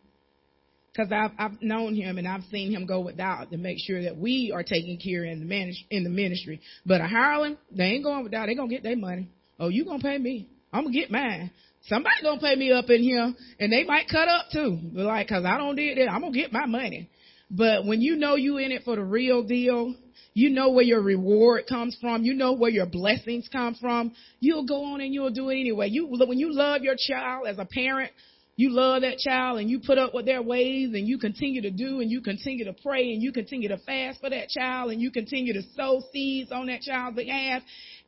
because 0.92 1.12
I've, 1.12 1.30
I've 1.38 1.62
known 1.62 1.94
him 1.94 2.18
and 2.18 2.26
I've 2.26 2.42
seen 2.50 2.72
him 2.72 2.86
go 2.86 3.00
without 3.00 3.50
to 3.50 3.56
make 3.56 3.78
sure 3.80 4.02
that 4.02 4.16
we 4.16 4.52
are 4.54 4.62
taken 4.62 4.98
care 5.02 5.24
in 5.24 5.40
the 5.40 5.46
manage, 5.46 5.84
in 5.90 6.04
the 6.04 6.10
ministry. 6.10 6.60
But 6.84 7.00
a 7.00 7.06
hireling, 7.06 7.58
they 7.70 7.84
ain't 7.84 8.04
going 8.04 8.24
without. 8.24 8.46
They 8.46 8.54
gonna 8.54 8.68
get 8.68 8.82
their 8.82 8.96
money. 8.96 9.28
Oh, 9.58 9.68
you 9.68 9.84
gonna 9.84 10.02
pay 10.02 10.18
me? 10.18 10.48
I'm 10.72 10.84
gonna 10.84 10.94
get 10.94 11.10
mine. 11.10 11.50
Somebody 11.82 12.16
gonna 12.22 12.40
pay 12.40 12.56
me 12.56 12.72
up 12.72 12.90
in 12.90 13.02
here, 13.02 13.32
and 13.58 13.72
they 13.72 13.84
might 13.84 14.08
cut 14.08 14.28
up 14.28 14.46
too. 14.52 14.78
But 14.92 15.04
like, 15.04 15.28
cause 15.28 15.44
I 15.44 15.56
don't 15.56 15.76
did 15.76 15.98
that, 15.98 16.10
I'm 16.10 16.20
gonna 16.20 16.32
get 16.32 16.52
my 16.52 16.66
money. 16.66 17.08
But 17.50 17.84
when 17.84 18.00
you 18.00 18.16
know 18.16 18.36
you 18.36 18.58
in 18.58 18.70
it 18.70 18.82
for 18.84 18.96
the 18.96 19.02
real 19.02 19.42
deal, 19.42 19.94
you 20.34 20.50
know 20.50 20.70
where 20.70 20.84
your 20.84 21.02
reward 21.02 21.64
comes 21.68 21.96
from. 22.00 22.24
You 22.24 22.34
know 22.34 22.52
where 22.52 22.70
your 22.70 22.86
blessings 22.86 23.48
come 23.50 23.74
from. 23.74 24.12
You'll 24.38 24.66
go 24.66 24.84
on 24.94 25.00
and 25.00 25.12
you'll 25.12 25.30
do 25.30 25.50
it 25.50 25.60
anyway. 25.60 25.88
You, 25.88 26.06
when 26.06 26.38
you 26.38 26.52
love 26.52 26.82
your 26.82 26.96
child 26.96 27.46
as 27.48 27.58
a 27.58 27.64
parent, 27.64 28.12
you 28.56 28.70
love 28.70 29.02
that 29.02 29.18
child 29.18 29.58
and 29.58 29.70
you 29.70 29.80
put 29.80 29.96
up 29.96 30.14
with 30.14 30.26
their 30.26 30.42
ways 30.42 30.90
and 30.92 31.08
you 31.08 31.18
continue 31.18 31.62
to 31.62 31.70
do 31.70 32.00
and 32.00 32.10
you 32.10 32.20
continue 32.20 32.64
to 32.66 32.74
pray 32.82 33.12
and 33.12 33.22
you 33.22 33.32
continue 33.32 33.68
to 33.68 33.78
fast 33.78 34.20
for 34.20 34.28
that 34.28 34.48
child 34.48 34.90
and 34.90 35.00
you 35.00 35.10
continue 35.10 35.54
to 35.54 35.62
sow 35.74 36.02
seeds 36.12 36.52
on 36.52 36.66
that 36.66 36.82
child's 36.82 37.16
behalf. 37.16 37.62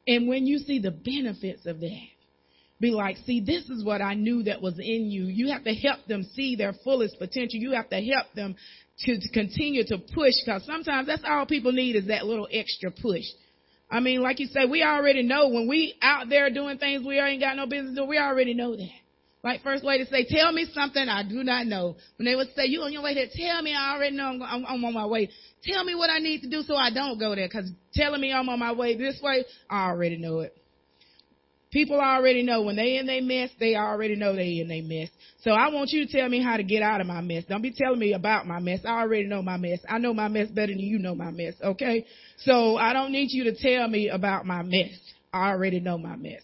And 0.07 0.29
when 0.29 0.47
you 0.47 0.59
see 0.59 0.79
the 0.79 0.91
benefits 0.91 1.65
of 1.65 1.81
that, 1.81 2.07
be 2.83 2.91
like, 2.91 3.17
see, 3.25 3.41
this 3.41 3.71
is 3.71 3.85
what 3.85 4.03
I 4.03 4.15
knew 4.15 4.43
that 4.43 4.61
was 4.61 4.79
in 4.79 5.09
you. 5.11 5.25
You 5.25 5.53
have 5.53 5.65
to 5.65 5.73
help 5.73 6.05
them 6.07 6.25
see 6.35 6.57
their 6.57 6.75
fullest 6.85 7.19
potential. 7.19 7.61
You 7.61 7.73
have 7.73 7.89
to 7.91 8.01
help 8.01 8.27
them 8.35 8.57
to, 9.01 9.19
continue 9.33 9.85
to 9.85 9.99
push 9.99 10.35
because 10.45 10.65
sometimes 10.65 11.07
that's 11.07 11.23
all 11.27 11.47
people 11.47 11.73
need 11.73 11.97
is 11.97 12.07
that 12.07 12.27
little 12.27 12.49
extra 12.53 12.91
push. 12.91 13.25
I 13.91 14.01
mean, 14.01 14.23
like 14.23 14.41
you 14.41 14.47
say, 14.47 14.65
we 14.65 14.83
already 14.83 15.23
know 15.23 15.49
when 15.49 15.69
we 15.69 15.95
out 16.01 16.29
there 16.29 16.51
doing 16.51 16.79
things 16.79 17.05
we 17.07 17.21
ain't 17.21 17.43
got 17.43 17.57
no 17.57 17.67
business 17.67 17.95
doing, 17.95 18.09
we 18.09 18.19
already 18.19 18.55
know 18.55 18.75
that. 18.75 18.91
Like 19.45 19.63
First 19.63 19.83
Lady 19.83 20.05
say, 20.05 20.25
tell 20.25 20.53
me 20.53 20.67
something 20.73 21.09
I 21.09 21.25
do 21.25 21.43
not 21.43 21.67
know. 21.67 21.97
When 22.17 22.27
they 22.27 22.37
would 22.37 22.49
say, 22.55 22.67
you 22.67 22.81
on 22.83 22.93
your 22.93 23.03
way 23.03 23.15
there, 23.15 23.27
tell 23.35 23.61
me 23.61 23.75
I 23.75 23.95
already 23.95 24.17
know 24.17 24.27
I'm, 24.27 24.43
I'm, 24.43 24.65
I'm 24.67 24.85
on 24.85 24.95
my 24.95 25.07
way. 25.07 25.29
Tell 25.65 25.85
me 25.85 25.97
what 25.97 26.11
I 26.11 26.21
need 26.21 26.43
to 26.43 26.49
do 26.49 26.63
so 26.63 26.77
I 26.77 26.91
don't 26.91 27.19
go 27.19 27.35
there 27.35 27.49
because 27.49 27.69
telling 27.93 28.21
me 28.21 28.33
I'm 28.33 28.49
on 28.49 28.61
my 28.61 28.73
way 28.73 28.97
this 28.97 29.21
way, 29.21 29.45
I 29.69 29.89
already 29.89 30.17
know 30.17 30.41
it. 30.41 30.57
People 31.73 31.99
already 31.99 32.43
know 32.43 32.63
when 32.63 32.77
they 32.77 32.99
in 32.99 33.07
their 33.07 33.23
mess, 33.23 33.49
they 33.59 33.77
already 33.77 34.15
know 34.15 34.37
they 34.37 34.59
in 34.59 34.69
their 34.69 34.83
mess. 34.83 35.09
So 35.41 35.53
I 35.53 35.73
want 35.73 35.91
you 35.91 36.07
to 36.07 36.13
tell 36.13 36.29
me 36.29 36.43
how 36.43 36.59
to 36.59 36.63
get 36.63 36.83
out 36.83 37.01
of 37.01 37.07
my 37.07 37.23
mess. 37.23 37.45
Don't 37.49 37.63
be 37.63 37.73
telling 37.75 37.99
me 37.99 38.13
about 38.13 38.47
my 38.47 38.61
mess. 38.61 38.81
I 38.85 39.01
already 39.01 39.25
know 39.25 39.41
my 39.41 39.57
mess. 39.57 39.79
I 39.89 39.97
know 39.97 40.13
my 40.13 40.29
mess 40.29 40.49
better 40.49 40.73
than 40.73 40.81
you 40.81 40.99
know 40.99 41.15
my 41.15 41.31
mess, 41.31 41.55
okay? 41.65 42.05
So 42.39 42.77
I 42.77 42.93
don't 42.93 43.11
need 43.11 43.29
you 43.31 43.45
to 43.45 43.57
tell 43.57 43.89
me 43.89 44.11
about 44.11 44.45
my 44.45 44.63
mess. 44.63 44.91
I 45.33 45.49
already 45.49 45.81
know 45.81 45.97
my 45.97 46.15
mess. 46.15 46.43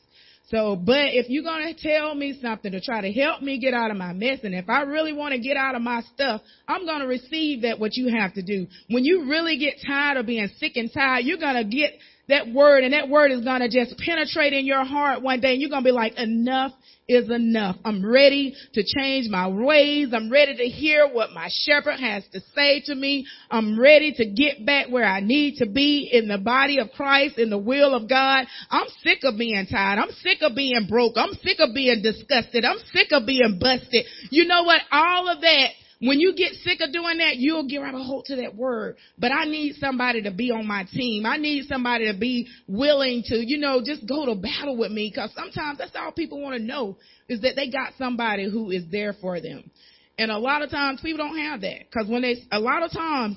So, 0.50 0.76
but 0.76 1.12
if 1.12 1.28
you're 1.28 1.44
going 1.44 1.74
to 1.74 1.78
tell 1.78 2.14
me 2.14 2.38
something 2.40 2.72
to 2.72 2.80
try 2.80 3.02
to 3.02 3.12
help 3.12 3.42
me 3.42 3.58
get 3.58 3.74
out 3.74 3.90
of 3.90 3.98
my 3.98 4.14
mess, 4.14 4.38
and 4.44 4.54
if 4.54 4.70
I 4.70 4.80
really 4.82 5.12
want 5.12 5.34
to 5.34 5.38
get 5.38 5.58
out 5.58 5.74
of 5.74 5.82
my 5.82 6.00
stuff, 6.14 6.40
I'm 6.66 6.86
going 6.86 7.00
to 7.00 7.06
receive 7.06 7.62
that 7.62 7.78
what 7.78 7.96
you 7.96 8.16
have 8.18 8.32
to 8.32 8.42
do. 8.42 8.66
When 8.88 9.04
you 9.04 9.28
really 9.28 9.58
get 9.58 9.74
tired 9.86 10.16
of 10.16 10.24
being 10.24 10.48
sick 10.56 10.72
and 10.76 10.90
tired, 10.90 11.26
you're 11.26 11.36
going 11.36 11.56
to 11.56 11.64
get 11.64 11.92
that 12.28 12.52
word 12.52 12.84
and 12.84 12.92
that 12.92 13.08
word 13.08 13.32
is 13.32 13.42
going 13.42 13.60
to 13.60 13.68
just 13.68 13.98
penetrate 13.98 14.52
in 14.52 14.66
your 14.66 14.84
heart 14.84 15.22
one 15.22 15.40
day 15.40 15.52
and 15.52 15.60
you're 15.60 15.70
going 15.70 15.82
to 15.82 15.88
be 15.88 15.92
like, 15.92 16.14
enough 16.16 16.72
is 17.08 17.30
enough. 17.30 17.76
I'm 17.84 18.04
ready 18.04 18.54
to 18.74 18.84
change 18.84 19.28
my 19.30 19.48
ways. 19.48 20.08
I'm 20.12 20.30
ready 20.30 20.56
to 20.56 20.64
hear 20.64 21.08
what 21.08 21.32
my 21.32 21.48
shepherd 21.50 21.98
has 21.98 22.22
to 22.32 22.40
say 22.54 22.82
to 22.84 22.94
me. 22.94 23.26
I'm 23.50 23.80
ready 23.80 24.12
to 24.12 24.26
get 24.26 24.66
back 24.66 24.88
where 24.90 25.06
I 25.06 25.20
need 25.20 25.56
to 25.56 25.66
be 25.66 26.10
in 26.12 26.28
the 26.28 26.36
body 26.36 26.78
of 26.78 26.90
Christ, 26.94 27.38
in 27.38 27.48
the 27.48 27.58
will 27.58 27.94
of 27.94 28.08
God. 28.08 28.44
I'm 28.70 28.88
sick 29.02 29.20
of 29.22 29.38
being 29.38 29.66
tired. 29.66 29.98
I'm 29.98 30.10
sick 30.20 30.38
of 30.42 30.54
being 30.54 30.86
broke. 30.88 31.14
I'm 31.16 31.32
sick 31.42 31.56
of 31.60 31.74
being 31.74 32.02
disgusted. 32.02 32.64
I'm 32.64 32.78
sick 32.92 33.08
of 33.10 33.26
being 33.26 33.58
busted. 33.58 34.04
You 34.30 34.44
know 34.44 34.64
what? 34.64 34.82
All 34.92 35.28
of 35.28 35.40
that 35.40 35.68
when 36.00 36.20
you 36.20 36.34
get 36.36 36.52
sick 36.62 36.80
of 36.80 36.92
doing 36.92 37.18
that, 37.18 37.36
you'll 37.36 37.66
get 37.66 37.80
grab 37.80 37.94
a 37.94 38.02
hold 38.02 38.26
to 38.26 38.36
that 38.36 38.54
word. 38.54 38.96
But 39.18 39.32
I 39.32 39.46
need 39.46 39.76
somebody 39.76 40.22
to 40.22 40.30
be 40.30 40.50
on 40.50 40.66
my 40.66 40.84
team. 40.84 41.26
I 41.26 41.38
need 41.38 41.66
somebody 41.66 42.10
to 42.10 42.16
be 42.16 42.46
willing 42.68 43.24
to, 43.26 43.42
you 43.44 43.58
know, 43.58 43.82
just 43.84 44.06
go 44.06 44.26
to 44.26 44.36
battle 44.36 44.76
with 44.76 44.92
me. 44.92 45.12
Cause 45.12 45.30
sometimes 45.34 45.78
that's 45.78 45.96
all 45.96 46.12
people 46.12 46.40
want 46.40 46.56
to 46.56 46.62
know 46.62 46.98
is 47.28 47.40
that 47.40 47.56
they 47.56 47.68
got 47.68 47.94
somebody 47.98 48.48
who 48.48 48.70
is 48.70 48.84
there 48.90 49.12
for 49.20 49.40
them. 49.40 49.70
And 50.18 50.30
a 50.30 50.38
lot 50.38 50.62
of 50.62 50.70
times 50.70 51.00
people 51.00 51.18
don't 51.18 51.38
have 51.38 51.62
that. 51.62 51.90
Cause 51.92 52.06
when 52.08 52.22
they, 52.22 52.36
a 52.52 52.60
lot 52.60 52.84
of 52.84 52.92
times 52.92 53.36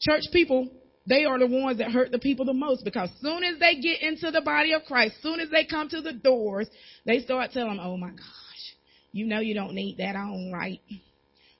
church 0.00 0.24
people, 0.32 0.68
they 1.08 1.24
are 1.24 1.38
the 1.38 1.46
ones 1.46 1.78
that 1.78 1.90
hurt 1.90 2.12
the 2.12 2.18
people 2.18 2.44
the 2.44 2.52
most 2.52 2.84
because 2.84 3.10
soon 3.20 3.42
as 3.42 3.58
they 3.58 3.76
get 3.80 4.02
into 4.02 4.30
the 4.30 4.42
body 4.42 4.72
of 4.74 4.84
Christ, 4.84 5.16
soon 5.22 5.40
as 5.40 5.50
they 5.50 5.64
come 5.64 5.88
to 5.88 6.00
the 6.00 6.12
doors, 6.12 6.68
they 7.04 7.20
start 7.20 7.50
telling, 7.52 7.80
oh 7.80 7.96
my 7.96 8.10
gosh, 8.10 8.74
you 9.10 9.26
know 9.26 9.40
you 9.40 9.54
don't 9.54 9.74
need 9.74 9.98
that 9.98 10.14
on 10.14 10.52
right 10.52 10.80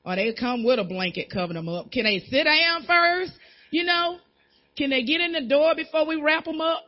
or 0.06 0.14
they 0.14 0.32
come 0.32 0.64
with 0.64 0.78
a 0.78 0.84
blanket 0.84 1.28
covering 1.30 1.56
them 1.56 1.68
up. 1.68 1.90
Can 1.90 2.04
they 2.04 2.20
sit 2.30 2.44
down 2.44 2.84
first? 2.86 3.32
You 3.72 3.84
know, 3.84 4.18
can 4.78 4.90
they 4.90 5.02
get 5.02 5.20
in 5.20 5.32
the 5.32 5.42
door 5.48 5.74
before 5.74 6.06
we 6.06 6.20
wrap 6.20 6.44
them 6.44 6.60
up? 6.60 6.84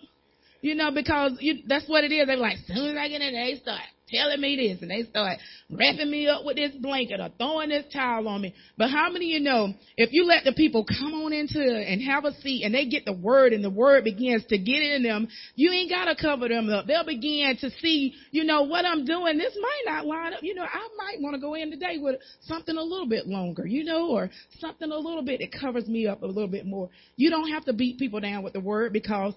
You 0.61 0.77
know, 0.77 0.93
because 0.93 1.33
you, 1.41 1.63
that's 1.67 1.89
what 1.89 2.05
it 2.05 2.13
is. 2.13 2.27
They're 2.27 2.37
like, 2.37 2.59
as 2.59 2.67
soon 2.77 2.97
as 2.97 2.97
I 2.97 3.09
get 3.09 3.21
in 3.21 3.33
there, 3.33 3.45
they 3.47 3.61
start 3.61 3.83
telling 4.11 4.41
me 4.41 4.57
this 4.57 4.83
and 4.83 4.91
they 4.91 5.09
start 5.09 5.39
wrapping 5.71 6.11
me 6.11 6.29
up 6.29 6.45
with 6.45 6.57
this 6.57 6.73
blanket 6.81 7.21
or 7.21 7.31
throwing 7.39 7.69
this 7.69 7.85
towel 7.93 8.29
on 8.29 8.41
me. 8.41 8.55
But 8.77 8.91
how 8.91 9.11
many 9.11 9.35
of 9.35 9.41
you 9.41 9.41
know 9.41 9.75
if 9.97 10.13
you 10.13 10.25
let 10.25 10.45
the 10.45 10.53
people 10.53 10.85
come 10.85 11.15
on 11.15 11.33
into 11.33 11.61
and 11.61 12.03
have 12.03 12.25
a 12.25 12.33
seat 12.41 12.63
and 12.65 12.75
they 12.75 12.87
get 12.87 13.05
the 13.05 13.13
word 13.13 13.53
and 13.53 13.63
the 13.63 13.71
word 13.71 14.05
begins 14.05 14.45
to 14.47 14.59
get 14.59 14.83
in 14.83 15.03
them, 15.03 15.29
you 15.55 15.71
ain't 15.71 15.91
got 15.91 16.07
to 16.07 16.17
cover 16.21 16.49
them 16.49 16.69
up. 16.71 16.87
They'll 16.87 17.05
begin 17.05 17.57
to 17.61 17.71
see, 17.81 18.15
you 18.31 18.45
know, 18.45 18.63
what 18.63 18.85
I'm 18.85 19.05
doing. 19.05 19.39
This 19.39 19.57
might 19.61 19.93
not 19.93 20.07
line 20.07 20.35
up. 20.35 20.41
You 20.43 20.55
know, 20.55 20.65
I 20.65 20.89
might 20.97 21.21
want 21.21 21.35
to 21.35 21.41
go 21.41 21.55
in 21.55 21.71
today 21.71 21.99
with 21.99 22.17
something 22.43 22.77
a 22.77 22.83
little 22.83 23.09
bit 23.09 23.27
longer, 23.27 23.67
you 23.67 23.85
know, 23.85 24.09
or 24.09 24.31
something 24.61 24.91
a 24.91 24.97
little 24.97 25.23
bit 25.23 25.41
that 25.41 25.61
covers 25.61 25.87
me 25.87 26.07
up 26.07 26.23
a 26.23 26.27
little 26.27 26.49
bit 26.49 26.67
more. 26.67 26.89
You 27.17 27.31
don't 27.31 27.51
have 27.51 27.65
to 27.67 27.73
beat 27.73 27.99
people 27.99 28.21
down 28.21 28.43
with 28.43 28.53
the 28.53 28.61
word 28.61 28.93
because 28.93 29.35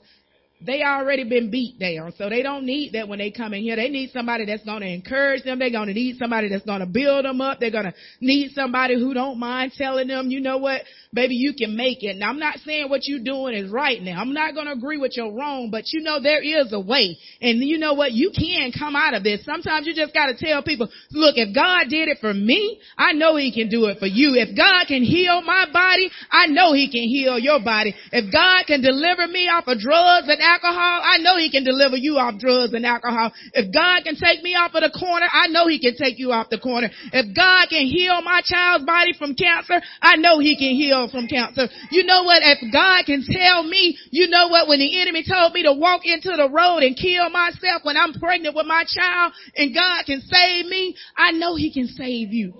they 0.63 0.83
already 0.83 1.23
been 1.23 1.49
beat 1.49 1.79
down. 1.79 2.13
So 2.17 2.29
they 2.29 2.43
don't 2.43 2.65
need 2.65 2.93
that 2.93 3.07
when 3.07 3.19
they 3.19 3.31
come 3.31 3.53
in 3.53 3.63
here. 3.63 3.75
They 3.75 3.89
need 3.89 4.11
somebody 4.11 4.45
that's 4.45 4.63
going 4.63 4.81
to 4.81 4.87
encourage 4.87 5.43
them. 5.43 5.59
They're 5.59 5.71
going 5.71 5.87
to 5.87 5.93
need 5.93 6.17
somebody 6.17 6.49
that's 6.49 6.65
going 6.65 6.81
to 6.81 6.85
build 6.85 7.25
them 7.25 7.41
up. 7.41 7.59
They're 7.59 7.71
going 7.71 7.85
to 7.85 7.93
need 8.19 8.51
somebody 8.53 8.99
who 8.99 9.13
don't 9.13 9.39
mind 9.39 9.73
telling 9.77 10.07
them, 10.07 10.29
you 10.29 10.39
know 10.39 10.57
what, 10.57 10.81
baby, 11.13 11.35
you 11.35 11.53
can 11.53 11.75
make 11.75 12.03
it. 12.03 12.15
Now 12.15 12.29
I'm 12.29 12.39
not 12.39 12.59
saying 12.65 12.89
what 12.89 13.01
you're 13.03 13.23
doing 13.23 13.53
is 13.53 13.69
right 13.69 14.01
now. 14.01 14.21
I'm 14.21 14.33
not 14.33 14.53
going 14.53 14.67
to 14.67 14.71
agree 14.71 14.97
with 14.97 15.17
your 15.17 15.33
wrong, 15.33 15.69
but 15.69 15.83
you 15.91 16.01
know 16.01 16.21
there 16.21 16.41
is 16.41 16.71
a 16.71 16.79
way. 16.79 17.17
And 17.41 17.59
you 17.59 17.77
know 17.77 17.93
what? 17.93 18.13
You 18.13 18.31
can 18.31 18.71
come 18.71 18.95
out 18.95 19.13
of 19.13 19.23
this. 19.23 19.43
Sometimes 19.43 19.87
you 19.87 19.93
just 19.93 20.13
got 20.13 20.27
to 20.27 20.37
tell 20.37 20.63
people, 20.63 20.87
look, 21.11 21.35
if 21.35 21.53
God 21.53 21.89
did 21.89 22.07
it 22.07 22.19
for 22.21 22.33
me, 22.33 22.79
I 22.97 23.11
know 23.11 23.35
he 23.35 23.51
can 23.51 23.67
do 23.67 23.87
it 23.87 23.99
for 23.99 24.07
you. 24.07 24.35
If 24.39 24.55
God 24.55 24.87
can 24.87 25.03
heal 25.03 25.41
my 25.41 25.67
body, 25.71 26.09
I 26.31 26.47
know 26.47 26.71
he 26.71 26.87
can 26.87 27.03
heal 27.03 27.37
your 27.37 27.59
body. 27.59 27.93
If 28.11 28.31
God 28.31 28.63
can 28.67 28.81
deliver 28.81 29.27
me 29.27 29.49
off 29.51 29.67
of 29.67 29.79
drugs 29.79 30.27
and 30.31 30.39
alcohol, 30.39 31.01
I 31.03 31.17
know 31.19 31.35
he 31.37 31.51
can 31.51 31.65
deliver 31.65 31.97
you 31.97 32.15
off 32.17 32.39
drugs 32.39 32.73
and 32.73 32.85
alcohol. 32.85 33.33
If 33.53 33.73
God 33.73 34.03
can 34.03 34.15
take 34.15 34.43
me 34.43 34.55
off 34.55 34.71
of 34.75 34.81
the 34.81 34.95
corner, 34.97 35.27
I 35.27 35.47
know 35.47 35.67
he 35.67 35.79
can 35.79 35.95
take 35.97 36.19
you 36.19 36.31
off 36.31 36.47
the 36.49 36.59
corner. 36.59 36.89
If 37.11 37.35
God 37.35 37.67
can 37.67 37.85
heal 37.85 38.21
my 38.21 38.41
child's 38.45 38.85
body 38.85 39.11
from 39.19 39.35
cancer, 39.35 39.81
I 40.01 40.15
know 40.15 40.39
he 40.39 40.55
can 40.55 40.71
heal 40.79 41.00
from 41.09 41.27
cancer. 41.27 41.67
You 41.89 42.03
know 42.03 42.23
what? 42.23 42.43
If 42.43 42.71
God 42.71 43.05
can 43.05 43.23
tell 43.25 43.63
me, 43.63 43.97
you 44.11 44.27
know 44.27 44.47
what? 44.47 44.67
When 44.67 44.79
the 44.79 45.01
enemy 45.01 45.23
told 45.27 45.53
me 45.53 45.63
to 45.63 45.73
walk 45.73 46.01
into 46.05 46.31
the 46.35 46.49
road 46.49 46.83
and 46.83 46.95
kill 46.95 47.29
myself 47.29 47.83
when 47.83 47.97
I'm 47.97 48.13
pregnant 48.13 48.55
with 48.55 48.65
my 48.65 48.83
child 48.87 49.33
and 49.55 49.73
God 49.73 50.05
can 50.05 50.21
save 50.21 50.65
me, 50.65 50.95
I 51.15 51.31
know 51.31 51.55
he 51.55 51.73
can 51.73 51.87
save 51.87 52.33
you. 52.33 52.53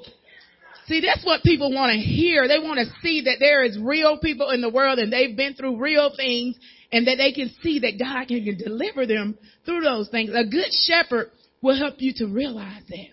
See, 0.88 1.00
that's 1.02 1.24
what 1.24 1.44
people 1.44 1.74
want 1.74 1.92
to 1.92 1.98
hear. 1.98 2.48
They 2.48 2.60
want 2.60 2.80
to 2.80 2.94
see 3.02 3.22
that 3.22 3.38
there 3.40 3.64
is 3.64 3.78
real 3.80 4.18
people 4.18 4.50
in 4.50 4.62
the 4.62 4.70
world 4.70 5.00
and 5.00 5.12
they've 5.12 5.36
been 5.38 5.54
through 5.54 5.80
real 5.80 6.12
things 6.16 6.58
and 6.92 7.08
that 7.08 7.16
they 7.18 7.32
can 7.32 7.50
see 7.62 7.80
that 7.80 7.98
God 7.98 8.28
can 8.28 8.58
deliver 8.58 9.06
them 9.06 9.38
through 9.66 9.82
those 9.82 10.10
things. 10.10 10.32
A 10.34 10.44
good 10.44 10.72
shepherd 10.86 11.32
will 11.62 11.78
help 11.78 11.96
you 12.00 12.14
to 12.18 12.28
realize 12.28 12.84
that. 12.90 13.08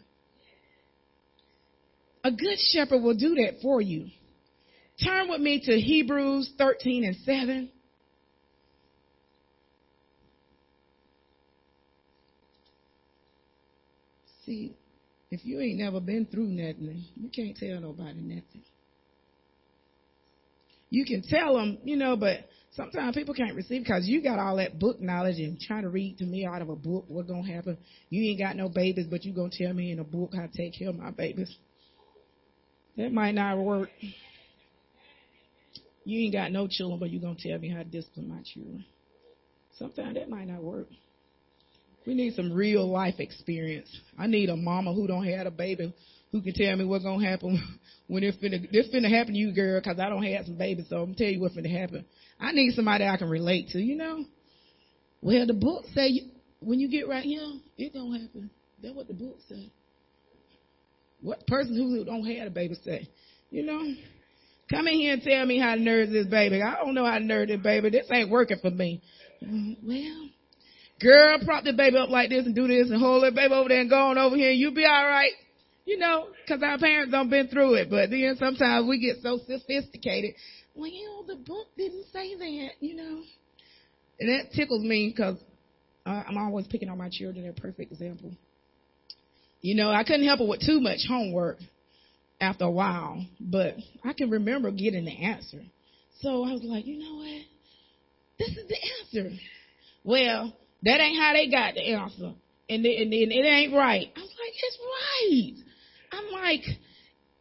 A 2.25 2.33
good 2.33 2.59
shepherd 2.73 3.03
will 3.03 3.17
do 3.17 3.37
that 3.37 3.61
for 3.62 3.81
you. 3.81 4.09
Turn 5.04 5.28
with 5.28 5.40
me 5.40 5.61
to 5.64 5.80
Hebrews 5.80 6.52
13 6.58 7.04
and 7.04 7.16
7. 7.24 7.70
See, 14.44 14.74
if 15.30 15.44
you 15.44 15.61
ain't 15.61 15.78
never 15.78 16.00
been 16.00 16.26
through 16.26 16.48
nothing, 16.48 17.04
you 17.14 17.28
can't 17.28 17.56
tell 17.56 17.80
nobody 17.80 18.20
nothing. 18.20 18.62
You 20.90 21.04
can 21.04 21.22
tell 21.22 21.54
them, 21.54 21.78
you 21.84 21.96
know, 21.96 22.16
but 22.16 22.48
sometimes 22.72 23.14
people 23.14 23.34
can't 23.34 23.54
receive 23.54 23.82
because 23.82 24.08
you 24.08 24.22
got 24.22 24.38
all 24.38 24.56
that 24.56 24.78
book 24.78 25.00
knowledge 25.00 25.38
and 25.38 25.61
trying 25.61 25.82
to 25.82 25.90
read 25.90 26.18
to 26.18 26.24
me 26.24 26.46
out 26.46 26.62
of 26.62 26.70
a 26.70 26.76
book 26.76 27.04
what's 27.08 27.28
gonna 27.28 27.46
happen. 27.46 27.76
You 28.08 28.30
ain't 28.30 28.40
got 28.40 28.56
no 28.56 28.68
babies, 28.68 29.06
but 29.08 29.24
you 29.24 29.34
gonna 29.34 29.50
tell 29.52 29.74
me 29.74 29.92
in 29.92 29.98
a 29.98 30.04
book 30.04 30.32
how 30.34 30.46
to 30.46 30.52
take 30.56 30.78
care 30.78 30.88
of 30.88 30.96
my 30.96 31.11
babies. 31.11 31.54
That 32.96 33.12
might 33.12 33.34
not 33.34 33.58
work. 33.58 33.90
You 36.09 36.25
ain't 36.25 36.33
got 36.33 36.53
no 36.53 36.66
children, 36.66 36.99
but 36.99 37.11
you're 37.11 37.21
going 37.21 37.37
to 37.37 37.49
tell 37.51 37.59
me 37.59 37.68
how 37.68 37.81
to 37.81 37.85
discipline 37.85 38.31
my 38.31 38.40
children. 38.42 38.83
Sometimes 39.79 40.14
that 40.14 40.31
might 40.31 40.49
not 40.49 40.62
work. 40.62 40.87
We 42.07 42.14
need 42.14 42.35
some 42.35 42.51
real 42.51 42.90
life 42.90 43.16
experience. 43.18 43.94
I 44.18 44.27
need 44.27 44.49
a 44.49 44.57
mama 44.57 44.94
who 44.94 45.07
don't 45.07 45.27
have 45.27 45.47
a 45.47 45.51
baby 45.51 45.92
who 46.33 46.40
can 46.40 46.55
tell 46.55 46.75
me 46.77 46.87
what's 46.87 47.05
going 47.05 47.21
to 47.21 47.27
happen 47.27 47.79
when 48.07 48.23
it's 48.23 48.38
finna, 48.38 48.73
this 48.73 48.88
finna 48.88 49.11
happen 49.11 49.35
to 49.35 49.38
you, 49.38 49.53
girl, 49.53 49.79
because 49.81 50.01
I 50.01 50.09
don't 50.09 50.23
have 50.23 50.47
some 50.47 50.57
babies, 50.57 50.87
so 50.88 50.97
I'm 50.97 51.05
going 51.05 51.16
to 51.16 51.25
tell 51.25 51.33
you 51.35 51.40
what's 51.40 51.55
finna 51.55 51.79
happen. 51.79 52.07
I 52.40 52.53
need 52.53 52.75
somebody 52.75 53.05
I 53.05 53.18
can 53.18 53.29
relate 53.29 53.68
to, 53.73 53.79
you 53.79 53.97
know? 53.97 54.25
Well, 55.21 55.47
the 55.47 55.53
book 55.53 55.85
say 55.94 56.23
when 56.61 56.81
you 56.81 56.88
get 56.88 57.07
right 57.07 57.25
here, 57.25 57.53
it 57.77 57.92
to 57.92 58.12
happen. 58.12 58.49
That's 58.83 58.94
what 58.94 59.09
the 59.09 59.14
book 59.14 59.37
say. 59.47 59.71
What 61.21 61.47
person 61.47 61.77
who 61.77 62.03
don't 62.07 62.25
have 62.25 62.47
a 62.47 62.51
baby 62.51 62.77
say, 62.83 63.11
you 63.51 63.62
know? 63.62 63.94
Come 64.70 64.87
in 64.87 64.94
here 64.94 65.14
and 65.14 65.22
tell 65.22 65.46
me 65.46 65.59
how 65.59 65.74
to 65.74 65.81
nurse 65.81 66.11
this 66.11 66.26
baby. 66.26 66.61
I 66.62 66.74
don't 66.76 66.94
know 66.94 67.07
how 67.07 67.18
to 67.18 67.24
nurse 67.24 67.48
this 67.48 67.61
baby. 67.61 67.90
This 67.90 68.07
ain't 68.11 68.31
working 68.31 68.59
for 68.61 68.70
me. 68.70 69.00
Well, 69.40 70.28
girl, 71.00 71.38
prop 71.44 71.64
the 71.64 71.72
baby 71.72 71.96
up 71.96 72.11
like 72.11 72.28
this 72.28 72.44
and 72.44 72.54
do 72.54 72.66
this 72.68 72.90
and 72.90 73.00
hold 73.00 73.22
that 73.22 73.35
baby 73.35 73.54
over 73.54 73.68
there 73.68 73.81
and 73.81 73.88
go 73.88 73.96
on 73.96 74.18
over 74.18 74.37
here 74.37 74.50
and 74.50 74.59
you'll 74.59 74.74
be 74.74 74.85
alright. 74.85 75.33
You 75.87 75.96
know, 75.96 76.26
cause 76.46 76.61
our 76.62 76.76
parents 76.76 77.12
don't 77.12 77.31
been 77.31 77.48
through 77.48 77.74
it. 77.74 77.88
But 77.88 78.11
then 78.11 78.37
sometimes 78.38 78.87
we 78.87 78.98
get 78.98 79.22
so 79.22 79.38
sophisticated. 79.38 80.35
Well, 80.74 81.24
the 81.26 81.37
book 81.37 81.68
didn't 81.78 82.04
say 82.12 82.35
that, 82.35 82.70
you 82.81 82.94
know. 82.94 83.22
And 84.20 84.28
that 84.28 84.52
tickles 84.52 84.83
me 84.83 85.12
because 85.16 85.38
I'm 86.04 86.37
always 86.37 86.66
picking 86.66 86.90
on 86.90 86.98
my 86.98 87.09
children. 87.11 87.42
They're 87.42 87.52
a 87.52 87.54
perfect 87.54 87.90
example. 87.90 88.33
You 89.62 89.76
know, 89.76 89.90
I 89.90 90.04
couldn't 90.04 90.26
help 90.26 90.40
it 90.40 90.48
with 90.48 90.61
too 90.61 90.81
much 90.81 91.00
homework 91.09 91.59
after 92.40 92.64
a 92.64 92.70
while, 92.70 93.24
but 93.40 93.74
I 94.05 94.12
can 94.12 94.31
remember 94.31 94.70
getting 94.70 95.05
the 95.05 95.24
answer. 95.24 95.62
So 96.20 96.44
I 96.44 96.53
was 96.53 96.62
like, 96.62 96.87
you 96.87 96.98
know 96.98 97.16
what? 97.16 97.42
This 98.38 98.51
is 98.51 98.68
the 98.68 98.77
answer. 99.20 99.37
Well, 100.05 100.57
that 100.83 101.01
ain't 101.01 101.18
how 101.18 101.33
they 101.33 101.51
got 101.51 101.74
the 101.74 101.92
answer. 101.92 102.33
And, 102.70 102.85
it, 102.85 103.03
and, 103.03 103.12
and 103.12 103.33
it 103.33 103.46
ain't 103.46 103.74
right. 103.74 104.09
I 104.14 104.20
was 104.20 104.31
like, 104.38 104.53
it's 104.62 104.79
right. 105.01 105.64
I'm 106.12 106.33
like, 106.33 106.62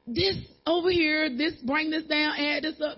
this 0.07 0.37
over 0.65 0.89
here, 0.89 1.29
this 1.35 1.53
bring 1.65 1.89
this 1.91 2.03
down, 2.03 2.37
add 2.37 2.63
this 2.63 2.79
up. 2.81 2.97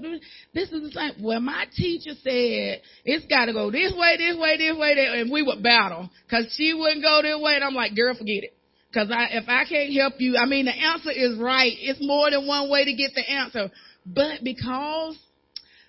This 0.53 0.71
is 0.71 0.81
the 0.81 0.91
same. 0.91 1.23
Well, 1.23 1.39
my 1.39 1.65
teacher 1.75 2.11
said 2.23 2.81
it's 3.03 3.25
got 3.27 3.45
to 3.45 3.53
go 3.53 3.71
this 3.71 3.93
way, 3.95 4.17
this 4.17 4.37
way, 4.37 4.57
this 4.57 4.77
way, 4.77 4.95
that, 4.95 5.17
and 5.17 5.31
we 5.31 5.41
would 5.41 5.63
battle 5.63 6.09
because 6.25 6.53
she 6.55 6.73
wouldn't 6.73 7.03
go 7.03 7.21
this 7.23 7.37
way. 7.41 7.55
And 7.55 7.63
I'm 7.63 7.73
like, 7.73 7.95
girl, 7.95 8.13
forget 8.13 8.43
it. 8.43 8.53
Cause 8.93 9.09
I, 9.11 9.27
if 9.33 9.43
I 9.47 9.65
can't 9.65 9.93
help 9.93 10.15
you, 10.17 10.35
I 10.37 10.47
mean, 10.47 10.65
the 10.65 10.71
answer 10.71 11.11
is 11.11 11.37
right. 11.37 11.73
It's 11.79 11.99
more 12.01 12.31
than 12.31 12.47
one 12.47 12.71
way 12.71 12.85
to 12.85 12.93
get 12.93 13.11
the 13.13 13.29
answer. 13.29 13.69
But 14.05 14.43
because 14.43 15.17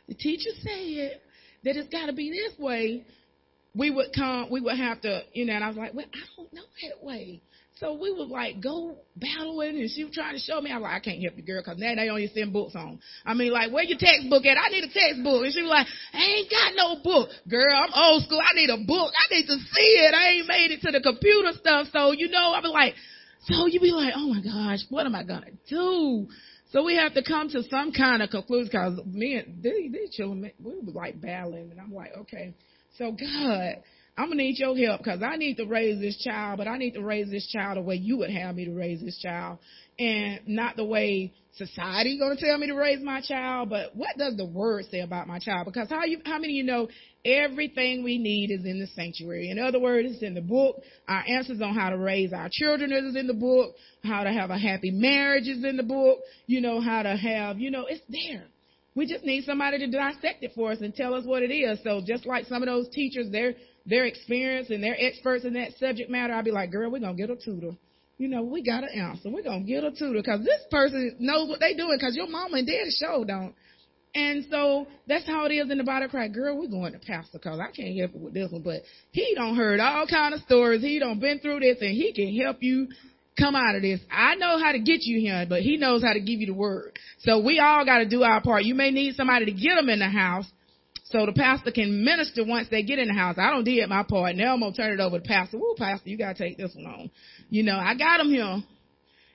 the 0.07 0.15
teacher 0.15 0.51
said 0.61 1.21
that 1.65 1.77
it's 1.77 1.89
got 1.89 2.07
to 2.07 2.13
be 2.13 2.31
this 2.31 2.59
way, 2.59 3.05
we 3.75 3.91
would 3.91 4.09
come, 4.15 4.51
we 4.51 4.61
would 4.61 4.77
have 4.77 5.01
to, 5.03 5.23
you 5.33 5.47
know, 5.47 5.55
and 5.55 5.65
I 5.65 5.69
was 5.69 5.77
like, 5.77 5.95
well, 5.95 6.07
I 6.13 6.19
don't 6.37 6.53
know 6.53 6.63
that 6.83 7.05
way. 7.05 7.41
So 7.81 7.95
we 7.95 8.13
was 8.13 8.29
like, 8.29 8.61
go 8.61 8.99
battling, 9.17 9.81
and 9.81 9.89
she 9.89 10.05
was 10.05 10.13
trying 10.13 10.37
to 10.37 10.39
show 10.39 10.61
me. 10.61 10.71
I 10.71 10.77
was 10.77 10.85
like, 10.85 11.01
I 11.01 11.01
can't 11.01 11.23
help 11.23 11.39
you, 11.39 11.43
girl, 11.43 11.63
because 11.65 11.81
now 11.81 11.95
they 11.97 12.11
only 12.11 12.29
send 12.29 12.53
books 12.53 12.77
on. 12.77 13.01
I 13.25 13.33
mean, 13.33 13.53
like, 13.53 13.73
where 13.73 13.85
your 13.85 13.97
textbook 13.97 14.45
at? 14.45 14.61
I 14.61 14.69
need 14.69 14.85
a 14.85 14.93
textbook. 14.93 15.49
And 15.49 15.53
she 15.55 15.63
was 15.65 15.73
like, 15.73 15.89
I 16.13 16.21
ain't 16.21 16.51
got 16.53 16.77
no 16.77 17.01
book. 17.03 17.31
Girl, 17.49 17.73
I'm 17.73 17.89
old 17.97 18.25
school. 18.25 18.39
I 18.39 18.53
need 18.53 18.69
a 18.69 18.85
book. 18.85 19.11
I 19.17 19.33
need 19.33 19.47
to 19.47 19.57
see 19.57 19.91
it. 19.97 20.13
I 20.13 20.37
ain't 20.37 20.47
made 20.47 20.77
it 20.77 20.85
to 20.85 20.93
the 20.93 21.01
computer 21.01 21.57
stuff. 21.57 21.89
So, 21.91 22.13
you 22.13 22.29
know, 22.29 22.53
I 22.53 22.61
was 22.61 22.71
like, 22.71 22.95
so 23.49 23.65
you 23.65 23.81
be 23.81 23.93
like, 23.93 24.13
oh 24.15 24.29
my 24.29 24.45
gosh, 24.45 24.85
what 24.91 25.07
am 25.07 25.15
I 25.15 25.25
going 25.25 25.49
to 25.49 25.57
do? 25.67 26.29
So 26.73 26.85
we 26.85 26.97
have 26.97 27.15
to 27.15 27.25
come 27.25 27.49
to 27.49 27.63
some 27.65 27.93
kind 27.93 28.21
of 28.21 28.29
conclusion 28.29 28.69
because 28.69 29.01
me 29.07 29.37
and 29.37 29.63
they, 29.63 29.89
they 29.89 30.13
children, 30.13 30.53
we 30.63 30.75
were 30.85 30.93
like 30.93 31.19
battling, 31.19 31.71
and 31.71 31.81
I'm 31.81 31.95
like, 31.95 32.13
okay, 32.29 32.53
so 32.99 33.11
God, 33.11 33.83
I'm 34.21 34.29
gonna 34.29 34.43
need 34.43 34.59
your 34.59 34.77
help 34.77 34.99
because 35.03 35.23
I 35.23 35.37
need 35.37 35.57
to 35.57 35.65
raise 35.65 35.99
this 35.99 36.19
child, 36.23 36.59
but 36.59 36.69
I 36.69 36.77
need 36.77 36.93
to 36.93 37.03
raise 37.03 37.31
this 37.31 37.47
child 37.47 37.79
the 37.79 37.81
way 37.81 37.95
you 37.95 38.19
would 38.19 38.29
have 38.29 38.55
me 38.55 38.67
to 38.67 38.73
raise 38.73 39.01
this 39.01 39.19
child, 39.19 39.59
and 39.99 40.41
not 40.47 40.77
the 40.77 40.85
way 40.85 41.33
society 41.57 42.19
gonna 42.19 42.37
tell 42.37 42.59
me 42.59 42.67
to 42.67 42.75
raise 42.75 43.01
my 43.03 43.23
child. 43.23 43.71
But 43.71 43.97
what 43.97 44.19
does 44.19 44.37
the 44.37 44.45
word 44.45 44.85
say 44.91 45.01
about 45.01 45.27
my 45.27 45.39
child? 45.39 45.65
Because 45.65 45.89
how 45.89 46.05
you, 46.05 46.21
how 46.27 46.39
many 46.39 46.53
of 46.53 46.57
you 46.57 46.65
know 46.65 46.89
everything 47.25 48.05
we 48.05 48.19
need 48.19 48.51
is 48.51 48.67
in 48.67 48.79
the 48.79 48.89
sanctuary? 48.89 49.49
In 49.49 49.59
other 49.59 49.81
words, 49.81 50.09
it's 50.13 50.23
in 50.23 50.35
the 50.35 50.43
book. 50.43 50.83
Our 51.09 51.25
answers 51.27 51.63
on 51.63 51.75
how 51.75 51.89
to 51.89 51.97
raise 51.97 52.35
our 52.35 52.51
children 52.53 52.93
is 52.93 53.17
in 53.17 53.27
the 53.27 53.33
book. 53.33 53.75
How 54.05 54.25
to 54.25 54.31
have 54.31 54.51
a 54.51 54.59
happy 54.59 54.91
marriage 54.91 55.49
is 55.49 55.65
in 55.65 55.79
the 55.79 55.83
book. 55.83 56.19
You 56.47 56.61
know 56.61 56.83
how 56.83 57.05
to 57.05 57.17
have, 57.17 57.59
you 57.59 57.71
know, 57.71 57.87
it's 57.87 58.05
there. 58.11 58.45
We 58.95 59.07
just 59.07 59.25
need 59.25 59.45
somebody 59.45 59.79
to 59.79 59.87
dissect 59.87 60.43
it 60.43 60.53
for 60.55 60.73
us 60.73 60.81
and 60.81 60.95
tell 60.95 61.15
us 61.15 61.25
what 61.25 61.43
it 61.43 61.55
is. 61.55 61.79
So 61.85 62.03
just 62.05 62.27
like 62.27 62.47
some 62.47 62.63
of 62.63 62.67
those 62.67 62.89
teachers, 62.91 63.29
they're 63.31 63.55
they're 63.87 64.07
experienced 64.07 64.71
and 64.71 64.83
they're 64.83 64.97
experts 64.99 65.45
in 65.45 65.55
that 65.55 65.73
subject 65.79 66.11
matter. 66.11 66.35
I'd 66.35 66.45
be 66.45 66.51
like, 66.51 66.71
girl, 66.71 66.91
we're 66.91 67.01
gonna 67.01 67.15
get 67.15 67.31
a 67.31 67.37
tutor. 67.37 67.73
You 68.19 68.29
know, 68.29 68.43
we 68.43 68.63
got 68.63 68.85
an 68.85 68.91
answer. 68.99 69.31
We're 69.31 69.43
gonna 69.43 69.65
get 69.65 69.85
a 69.85 69.91
tutor 69.91 70.21
because 70.21 70.45
this 70.45 70.61
person 70.71 71.17
knows 71.19 71.49
what 71.49 71.61
they're 71.61 71.77
doing 71.77 71.97
because 71.99 72.17
your 72.17 72.29
mama 72.29 72.59
and 72.59 72.67
daddy 72.67 72.91
show 72.91 73.25
don't. 73.25 73.55
And 74.15 74.45
so 74.51 74.89
that's 75.07 75.27
how 75.27 75.47
it 75.47 75.53
is 75.53 75.71
in 75.71 75.79
the 75.79 75.85
body 75.85 76.07
of. 76.07 76.13
Girl, 76.33 76.59
we're 76.59 76.69
going 76.69 76.93
to 76.93 76.99
pastor 76.99 77.39
because 77.39 77.61
I 77.61 77.71
can't 77.71 77.97
help 77.97 78.15
it 78.15 78.21
with 78.21 78.35
this 78.35 78.51
one, 78.51 78.63
but 78.63 78.83
he 79.13 79.35
don't 79.37 79.57
heard 79.57 79.79
all 79.79 80.07
kind 80.09 80.35
of 80.35 80.41
stories. 80.41 80.83
He 80.83 80.99
don't 80.99 81.21
been 81.21 81.39
through 81.39 81.61
this 81.61 81.79
and 81.81 81.91
he 81.91 82.13
can 82.13 82.35
help 82.37 82.57
you 82.61 82.89
come 83.39 83.55
out 83.55 83.77
of 83.77 83.83
this. 83.83 84.01
I 84.11 84.35
know 84.35 84.59
how 84.59 84.73
to 84.73 84.81
get 84.81 85.03
you 85.03 85.21
here, 85.21 85.47
but 85.49 85.63
he 85.63 85.77
knows 85.77 86.03
how 86.03 86.13
to 86.13 86.21
give 86.21 86.41
you 86.41 86.47
the 86.47 86.55
word. 86.55 86.99
So 87.21 87.41
we 87.41 87.61
all 87.61 87.85
got 87.85 87.99
to 87.99 88.09
do 88.09 88.23
our 88.23 88.43
part. 88.43 88.65
You 88.65 88.75
may 88.75 88.91
need 88.91 89.15
somebody 89.15 89.45
to 89.45 89.53
get 89.53 89.77
them 89.77 89.89
in 89.89 90.01
the 90.01 90.09
house 90.09 90.47
so 91.11 91.27
the 91.27 91.33
pastor 91.33 91.73
can 91.73 92.05
minister 92.05 92.45
once 92.45 92.69
they 92.71 92.85
get 92.85 93.01
in 93.01 93.09
the 93.09 93.15
house. 93.15 93.37
I 93.37 93.51
don't 93.51 93.65
did 93.65 93.89
my 93.89 94.05
part. 94.05 94.37
Now 94.37 94.55
I'm 94.55 94.61
to 94.61 94.73
turn 94.73 94.93
it 94.93 95.01
over 95.01 95.19
to 95.19 95.25
pastor. 95.25 95.59
Woo, 95.59 95.75
pastor, 95.77 96.09
you 96.09 96.17
got 96.17 96.37
to 96.37 96.43
take 96.43 96.57
this 96.57 96.73
one 96.75 96.87
on. 96.87 97.11
You 97.49 97.65
know, 97.65 97.77
I 97.77 97.95
got 97.97 98.19
them 98.19 98.31
here. 98.31 98.63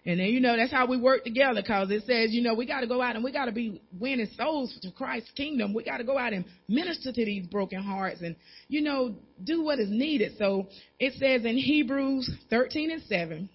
And 0.08 0.20
then, 0.20 0.28
you 0.28 0.40
know, 0.40 0.56
that's 0.56 0.72
how 0.72 0.86
we 0.86 0.98
work 0.98 1.24
together 1.24 1.62
because 1.62 1.90
it 1.90 2.04
says, 2.06 2.32
you 2.32 2.44
know, 2.44 2.54
we 2.54 2.68
got 2.68 2.82
to 2.82 2.88
go 2.88 3.02
out 3.02 3.16
and 3.16 3.24
we 3.24 3.32
got 3.32 3.46
to 3.46 3.52
be 3.52 3.82
winning 4.00 4.30
souls 4.38 4.78
to 4.84 4.92
Christ's 4.92 5.32
kingdom. 5.32 5.74
We 5.74 5.84
got 5.84 5.98
to 5.98 6.04
go 6.04 6.18
out 6.18 6.32
and 6.32 6.46
minister 6.68 7.12
to 7.12 7.26
these 7.26 7.48
broken 7.48 7.82
hearts 7.82 8.22
and, 8.22 8.36
you 8.68 8.82
know, 8.82 9.16
do 9.44 9.64
what 9.64 9.80
is 9.80 9.90
needed. 9.90 10.34
So 10.38 10.68
it 11.00 11.14
says 11.14 11.44
in 11.44 11.58
Hebrews 11.58 12.30
13 12.52 12.92
and 12.92 13.02
7, 13.04 13.50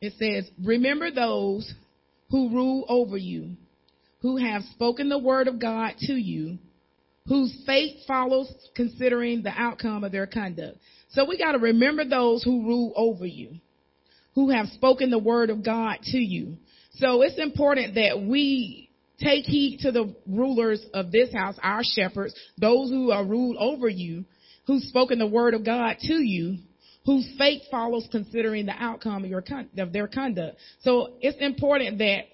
It 0.00 0.14
says, 0.18 0.50
Remember 0.64 1.10
those 1.10 1.72
who 2.30 2.48
rule 2.48 2.86
over 2.88 3.18
you, 3.18 3.56
who 4.20 4.38
have 4.38 4.62
spoken 4.72 5.08
the 5.08 5.18
word 5.18 5.46
of 5.46 5.60
God 5.60 5.94
to 6.00 6.14
you, 6.14 6.58
whose 7.26 7.54
fate 7.66 7.98
follows 8.06 8.52
considering 8.74 9.42
the 9.42 9.50
outcome 9.50 10.04
of 10.04 10.12
their 10.12 10.26
conduct. 10.26 10.78
So 11.10 11.26
we 11.26 11.36
got 11.36 11.52
to 11.52 11.58
remember 11.58 12.04
those 12.04 12.42
who 12.42 12.66
rule 12.66 12.94
over 12.96 13.26
you, 13.26 13.56
who 14.34 14.50
have 14.50 14.68
spoken 14.68 15.10
the 15.10 15.18
word 15.18 15.50
of 15.50 15.64
God 15.64 15.98
to 16.04 16.18
you. 16.18 16.56
So 16.94 17.20
it's 17.20 17.38
important 17.38 17.96
that 17.96 18.22
we 18.22 18.88
take 19.20 19.44
heed 19.44 19.80
to 19.80 19.92
the 19.92 20.14
rulers 20.26 20.82
of 20.94 21.12
this 21.12 21.30
house, 21.32 21.56
our 21.62 21.82
shepherds, 21.84 22.34
those 22.58 22.88
who 22.88 23.10
are 23.10 23.24
ruled 23.24 23.56
over 23.58 23.88
you, 23.88 24.24
who've 24.66 24.82
spoken 24.84 25.18
the 25.18 25.26
word 25.26 25.52
of 25.52 25.64
God 25.64 25.96
to 26.02 26.14
you, 26.14 26.58
whose 27.04 27.28
fate 27.38 27.62
follows 27.70 28.06
considering 28.10 28.66
the 28.66 28.74
outcome 28.78 29.24
of, 29.24 29.30
your, 29.30 29.44
of 29.78 29.92
their 29.92 30.06
conduct. 30.06 30.56
So 30.82 31.14
it's 31.20 31.38
important 31.40 31.98
that 31.98 32.24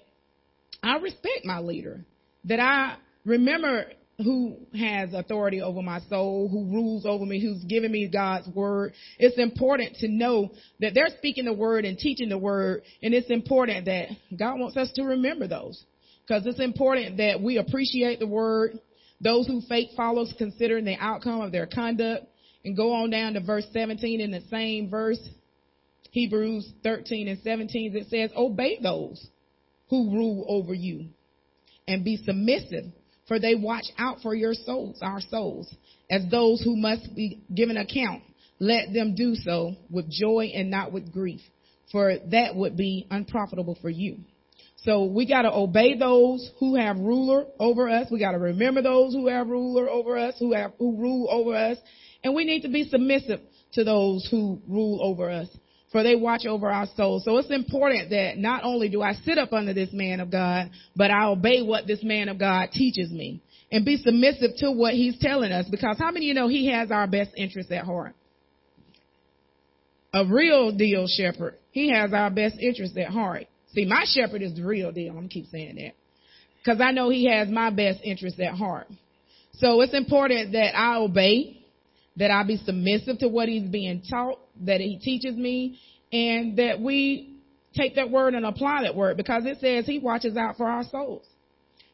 I 0.83 0.97
respect 0.97 1.45
my 1.45 1.59
leader, 1.59 2.05
that 2.45 2.59
I 2.59 2.97
remember 3.25 3.85
who 4.23 4.57
has 4.77 5.13
authority 5.13 5.61
over 5.61 5.81
my 5.81 5.99
soul, 6.09 6.49
who 6.49 6.65
rules 6.65 7.05
over 7.05 7.25
me, 7.25 7.39
who's 7.39 7.63
giving 7.65 7.91
me 7.91 8.07
God's 8.07 8.47
word. 8.49 8.93
It's 9.19 9.37
important 9.37 9.97
to 9.97 10.07
know 10.07 10.51
that 10.79 10.93
they're 10.95 11.15
speaking 11.17 11.45
the 11.45 11.53
word 11.53 11.85
and 11.85 11.97
teaching 11.97 12.29
the 12.29 12.37
word, 12.37 12.81
and 13.03 13.13
it's 13.13 13.29
important 13.29 13.85
that 13.85 14.09
God 14.37 14.59
wants 14.59 14.75
us 14.75 14.91
to 14.93 15.03
remember 15.03 15.47
those. 15.47 15.83
Because 16.27 16.45
it's 16.45 16.59
important 16.59 17.17
that 17.17 17.41
we 17.41 17.57
appreciate 17.57 18.19
the 18.19 18.27
word, 18.27 18.79
those 19.21 19.47
who 19.47 19.61
fate 19.61 19.91
follows 19.95 20.33
considering 20.37 20.83
the 20.83 20.97
outcome 20.99 21.41
of 21.41 21.51
their 21.51 21.67
conduct, 21.67 22.25
and 22.67 22.75
go 22.75 22.91
on 22.91 23.09
down 23.09 23.33
to 23.33 23.39
verse 23.39 23.65
17 23.71 24.19
in 24.19 24.29
the 24.29 24.41
same 24.51 24.89
verse, 24.89 25.19
Hebrews 26.11 26.69
13 26.83 27.29
and 27.29 27.39
17, 27.41 27.95
it 27.95 28.07
says, 28.09 28.29
Obey 28.35 28.77
those 28.83 29.25
who 29.89 30.11
rule 30.11 30.45
over 30.49 30.73
you 30.73 31.05
and 31.87 32.03
be 32.03 32.17
submissive, 32.25 32.83
for 33.25 33.39
they 33.39 33.55
watch 33.55 33.85
out 33.97 34.17
for 34.21 34.35
your 34.35 34.53
souls, 34.53 34.99
our 35.01 35.21
souls, 35.21 35.73
as 36.11 36.23
those 36.29 36.61
who 36.61 36.75
must 36.75 37.15
be 37.15 37.41
given 37.55 37.77
account. 37.77 38.21
Let 38.59 38.91
them 38.93 39.15
do 39.15 39.35
so 39.35 39.75
with 39.89 40.11
joy 40.11 40.51
and 40.53 40.69
not 40.69 40.91
with 40.91 41.13
grief, 41.13 41.41
for 41.89 42.17
that 42.31 42.53
would 42.53 42.75
be 42.75 43.07
unprofitable 43.09 43.77
for 43.81 43.89
you. 43.89 44.17
So 44.83 45.05
we 45.05 45.27
got 45.27 45.41
to 45.41 45.53
obey 45.53 45.97
those 45.97 46.51
who 46.59 46.75
have 46.75 46.97
ruler 46.97 47.45
over 47.59 47.89
us. 47.89 48.07
We 48.11 48.19
got 48.19 48.31
to 48.31 48.39
remember 48.39 48.81
those 48.81 49.13
who 49.13 49.27
have 49.27 49.47
ruler 49.47 49.89
over 49.89 50.17
us, 50.17 50.35
who 50.39 50.53
have 50.53 50.73
who 50.77 50.95
rule 50.95 51.27
over 51.31 51.55
us, 51.55 51.77
and 52.23 52.35
we 52.35 52.45
need 52.45 52.61
to 52.61 52.69
be 52.69 52.87
submissive 52.87 53.39
to 53.73 53.83
those 53.83 54.27
who 54.29 54.61
rule 54.67 54.99
over 55.01 55.29
us, 55.29 55.47
for 55.91 56.03
they 56.03 56.15
watch 56.15 56.45
over 56.45 56.69
our 56.69 56.87
souls. 56.95 57.25
So 57.25 57.37
it's 57.37 57.51
important 57.51 58.11
that 58.11 58.37
not 58.37 58.63
only 58.63 58.87
do 58.87 59.01
I 59.01 59.13
sit 59.13 59.37
up 59.37 59.51
under 59.51 59.73
this 59.73 59.89
man 59.91 60.19
of 60.19 60.31
God, 60.31 60.69
but 60.95 61.09
I 61.09 61.25
obey 61.25 61.63
what 61.63 61.87
this 61.87 62.03
man 62.03 62.29
of 62.29 62.37
God 62.37 62.69
teaches 62.71 63.09
me 63.11 63.41
and 63.71 63.83
be 63.83 63.97
submissive 63.97 64.51
to 64.59 64.71
what 64.71 64.93
he's 64.93 65.17
telling 65.19 65.51
us 65.51 65.67
because 65.69 65.97
how 65.97 66.11
many 66.11 66.25
of 66.25 66.27
you 66.29 66.33
know 66.35 66.47
he 66.47 66.67
has 66.71 66.91
our 66.91 67.07
best 67.07 67.31
interests 67.35 67.71
at 67.71 67.83
heart? 67.83 68.13
A 70.13 70.25
real 70.25 70.71
deal 70.71 71.07
shepherd. 71.07 71.55
He 71.71 71.91
has 71.91 72.13
our 72.13 72.29
best 72.29 72.57
interests 72.59 72.95
at 72.97 73.09
heart. 73.09 73.47
See, 73.77 73.85
my 73.85 74.05
shepherd 74.07 74.41
is 74.41 74.55
the 74.55 74.65
real 74.65 74.91
deal. 74.91 75.09
I'm 75.09 75.17
going 75.17 75.29
to 75.29 75.33
keep 75.33 75.45
saying 75.51 75.75
that. 75.75 75.93
Because 76.63 76.81
I 76.81 76.89
know 76.89 77.09
he 77.09 77.31
has 77.31 77.47
my 77.47 77.69
best 77.69 77.99
interests 78.03 78.39
at 78.39 78.55
heart. 78.55 78.87
So 79.53 79.81
it's 79.81 79.93
important 79.93 80.53
that 80.53 80.75
I 80.75 80.97
obey 80.97 81.63
that 82.15 82.31
I 82.31 82.41
be 82.41 82.57
submissive 82.57 83.19
to 83.19 83.27
what 83.27 83.47
he's 83.47 83.69
being 83.69 84.01
taught, 84.09 84.39
that 84.61 84.81
he 84.81 84.97
teaches 84.97 85.35
me, 85.35 85.79
and 86.11 86.57
that 86.57 86.81
we 86.81 87.35
take 87.75 87.95
that 87.97 88.09
word 88.09 88.33
and 88.33 88.47
apply 88.47 88.81
that 88.81 88.95
word 88.95 89.15
because 89.15 89.45
it 89.45 89.59
says 89.59 89.85
he 89.85 89.99
watches 89.99 90.35
out 90.35 90.57
for 90.57 90.67
our 90.67 90.83
souls. 90.83 91.23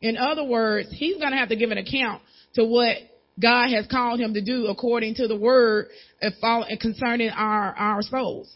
In 0.01 0.15
other 0.15 0.45
words, 0.45 0.87
he's 0.91 1.17
going 1.17 1.31
to 1.31 1.37
have 1.37 1.49
to 1.49 1.57
give 1.57 1.71
an 1.71 1.77
account 1.77 2.21
to 2.53 2.63
what 2.63 2.95
God 3.41 3.69
has 3.71 3.85
called 3.87 4.21
him 4.21 4.33
to 4.35 4.41
do 4.41 4.67
according 4.67 5.15
to 5.15 5.27
the 5.27 5.35
word 5.35 5.87
uh, 6.21 6.63
concerning 6.79 7.29
our, 7.29 7.75
our 7.75 8.01
souls. 8.01 8.53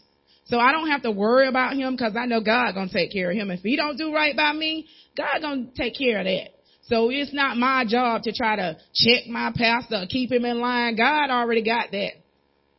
So 0.48 0.58
I 0.58 0.72
don't 0.72 0.88
have 0.88 1.02
to 1.02 1.10
worry 1.10 1.46
about 1.46 1.74
him 1.74 1.94
because 1.94 2.14
I 2.16 2.26
know 2.26 2.40
God 2.40 2.72
gonna 2.74 2.90
take 2.92 3.12
care 3.12 3.30
of 3.30 3.36
him. 3.36 3.50
If 3.50 3.60
he 3.60 3.76
don't 3.76 3.98
do 3.98 4.14
right 4.14 4.36
by 4.36 4.52
me, 4.52 4.86
God 5.16 5.40
gonna 5.40 5.66
take 5.76 5.96
care 5.96 6.18
of 6.18 6.24
that. 6.24 6.50
So 6.84 7.10
it's 7.10 7.34
not 7.34 7.58
my 7.58 7.84
job 7.86 8.22
to 8.22 8.32
try 8.32 8.56
to 8.56 8.78
check 8.94 9.26
my 9.28 9.52
pastor, 9.54 10.06
keep 10.08 10.32
him 10.32 10.46
in 10.46 10.60
line. 10.60 10.96
God 10.96 11.30
already 11.30 11.62
got 11.62 11.90
that. 11.92 12.12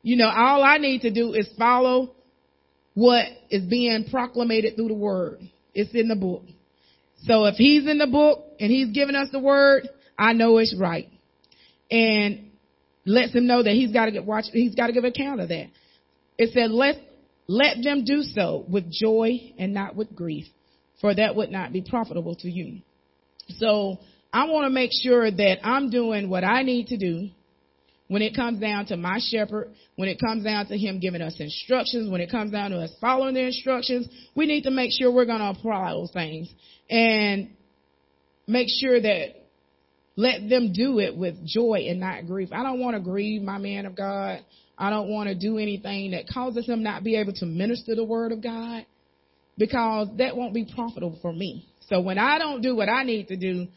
You 0.02 0.18
know, 0.18 0.30
all 0.30 0.64
I 0.64 0.78
need 0.78 1.02
to 1.02 1.12
do 1.12 1.34
is 1.34 1.48
follow 1.60 2.16
what 2.96 3.26
is 3.52 3.64
being 3.64 4.06
proclamated 4.10 4.76
through 4.76 4.88
the 4.88 4.94
word. 4.96 5.40
It's 5.76 5.94
in 5.94 6.08
the 6.08 6.16
book. 6.16 6.44
So 7.26 7.46
if 7.46 7.56
he's 7.56 7.88
in 7.88 8.00
the 8.00 8.08
book 8.08 8.46
and 8.60 8.72
he's 8.72 8.92
giving 8.92 9.16
us 9.16 9.28
the 9.32 9.40
word, 9.40 9.88
I 10.18 10.34
know 10.34 10.58
it's 10.58 10.76
right. 10.76 11.08
And 11.92 12.52
lets 13.06 13.34
him 13.34 13.46
know 13.46 13.62
that 13.62 13.74
he's 13.74 13.92
got 13.92 14.06
to 14.06 14.12
get 14.12 14.26
watch, 14.26 14.46
he's 14.52 14.74
got 14.74 14.88
to 14.88 14.94
give 14.94 15.04
account 15.04 15.42
of 15.42 15.50
that. 15.50 15.68
It 16.38 16.52
said, 16.54 16.72
let, 16.72 16.96
let 17.50 17.82
them 17.82 18.06
do 18.06 18.22
so 18.22 18.64
with 18.70 18.92
joy 18.92 19.54
and 19.58 19.74
not 19.74 19.96
with 19.96 20.16
grief, 20.16 20.46
for 21.02 21.16
that 21.16 21.36
would 21.36 21.50
not 21.50 21.74
be 21.74 21.82
profitable 21.82 22.36
to 22.36 22.48
you. 22.48 22.82
So 23.58 23.98
I 24.32 24.46
want 24.46 24.66
to 24.66 24.70
make 24.70 24.92
sure 24.94 25.32
that 25.32 25.58
I'm 25.64 25.90
doing 25.90 26.30
what 26.30 26.44
I 26.44 26.62
need 26.62 26.88
to 26.88 26.98
do 26.98 27.30
when 28.08 28.22
it 28.22 28.36
comes 28.36 28.60
down 28.60 28.86
to 28.88 28.98
my 28.98 29.20
shepherd, 29.32 29.74
when 29.96 30.08
it 30.08 30.20
comes 30.20 30.44
down 30.44 30.68
to 30.68 30.78
him 30.78 31.00
giving 31.00 31.24
us 31.24 31.38
instructions, 31.40 32.08
when 32.08 32.22
it 32.22 32.30
comes 32.30 32.52
down 32.52 32.70
to 32.70 32.78
us 32.78 32.94
following 33.02 33.34
the 33.34 33.48
instructions, 33.48 34.08
we 34.36 34.46
need 34.46 34.66
to 34.66 34.72
make 34.72 34.92
sure 34.92 35.12
we're 35.12 35.26
going 35.26 35.40
to 35.40 35.50
apply 35.50 35.90
those 35.90 36.12
things 36.12 36.54
and 36.88 37.50
make 38.46 38.68
sure 38.80 39.02
that 39.02 39.48
let 40.16 40.48
them 40.50 40.72
do 40.72 41.00
it 41.00 41.18
with 41.18 41.44
joy 41.48 41.88
and 41.90 42.00
not 42.00 42.28
grief. 42.28 42.50
I 42.52 42.62
don't 42.62 42.80
want 42.80 42.96
to 42.96 43.02
grieve 43.02 43.42
my 43.42 43.58
man 43.58 43.88
of 43.88 43.96
God. 43.96 44.42
I 44.80 44.90
don't 44.90 45.10
want 45.10 45.28
to 45.28 45.36
do 45.36 45.58
anything 45.58 46.12
that 46.12 46.24
causes 46.34 46.66
him 46.66 46.82
not 46.82 47.04
be 47.04 47.18
able 47.18 47.34
to 47.34 47.46
minister 47.46 47.96
the 47.96 48.06
word 48.06 48.32
of 48.32 48.42
God 48.42 48.86
because 49.58 50.08
that 50.18 50.38
won't 50.38 50.54
be 50.54 50.66
profitable 50.74 51.20
for 51.22 51.34
me. 51.34 51.68
So 51.90 52.00
when 52.00 52.18
I 52.18 52.40
don't 52.40 52.62
do 52.62 52.76
what 52.78 52.88
I 52.88 53.04
need 53.04 53.28
to 53.28 53.36
do, 53.36 53.68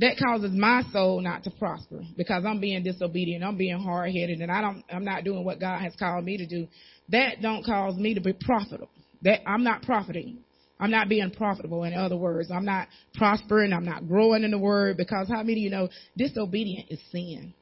that 0.00 0.16
causes 0.22 0.52
my 0.52 0.82
soul 0.92 1.20
not 1.22 1.44
to 1.44 1.50
prosper 1.50 2.02
because 2.16 2.44
I'm 2.46 2.60
being 2.60 2.84
disobedient, 2.84 3.42
I'm 3.42 3.56
being 3.56 3.78
hard 3.78 4.12
headed, 4.12 4.40
and 4.40 4.52
I 4.52 4.60
don't, 4.60 4.84
I'm 4.92 5.04
not 5.04 5.24
doing 5.24 5.44
what 5.44 5.58
God 5.58 5.80
has 5.80 5.94
called 5.98 6.24
me 6.24 6.36
to 6.36 6.46
do. 6.46 6.68
That 7.08 7.40
don't 7.40 7.64
cause 7.64 7.96
me 7.96 8.14
to 8.14 8.20
be 8.20 8.34
profitable. 8.34 8.90
That 9.22 9.40
I'm 9.48 9.64
not 9.64 9.82
profiting. 9.82 10.44
I'm 10.78 10.90
not 10.90 11.08
being 11.08 11.30
profitable. 11.30 11.82
In 11.84 11.94
other 11.94 12.16
words, 12.16 12.50
I'm 12.52 12.64
not 12.64 12.86
prospering. 13.14 13.72
I'm 13.72 13.84
not 13.84 14.06
growing 14.06 14.44
in 14.44 14.52
the 14.52 14.58
word 14.58 14.96
because 14.96 15.28
how 15.28 15.38
many 15.38 15.54
of 15.54 15.58
you 15.58 15.70
know 15.70 15.88
disobedient 16.16 16.90
is 16.90 17.00
sin? 17.10 17.54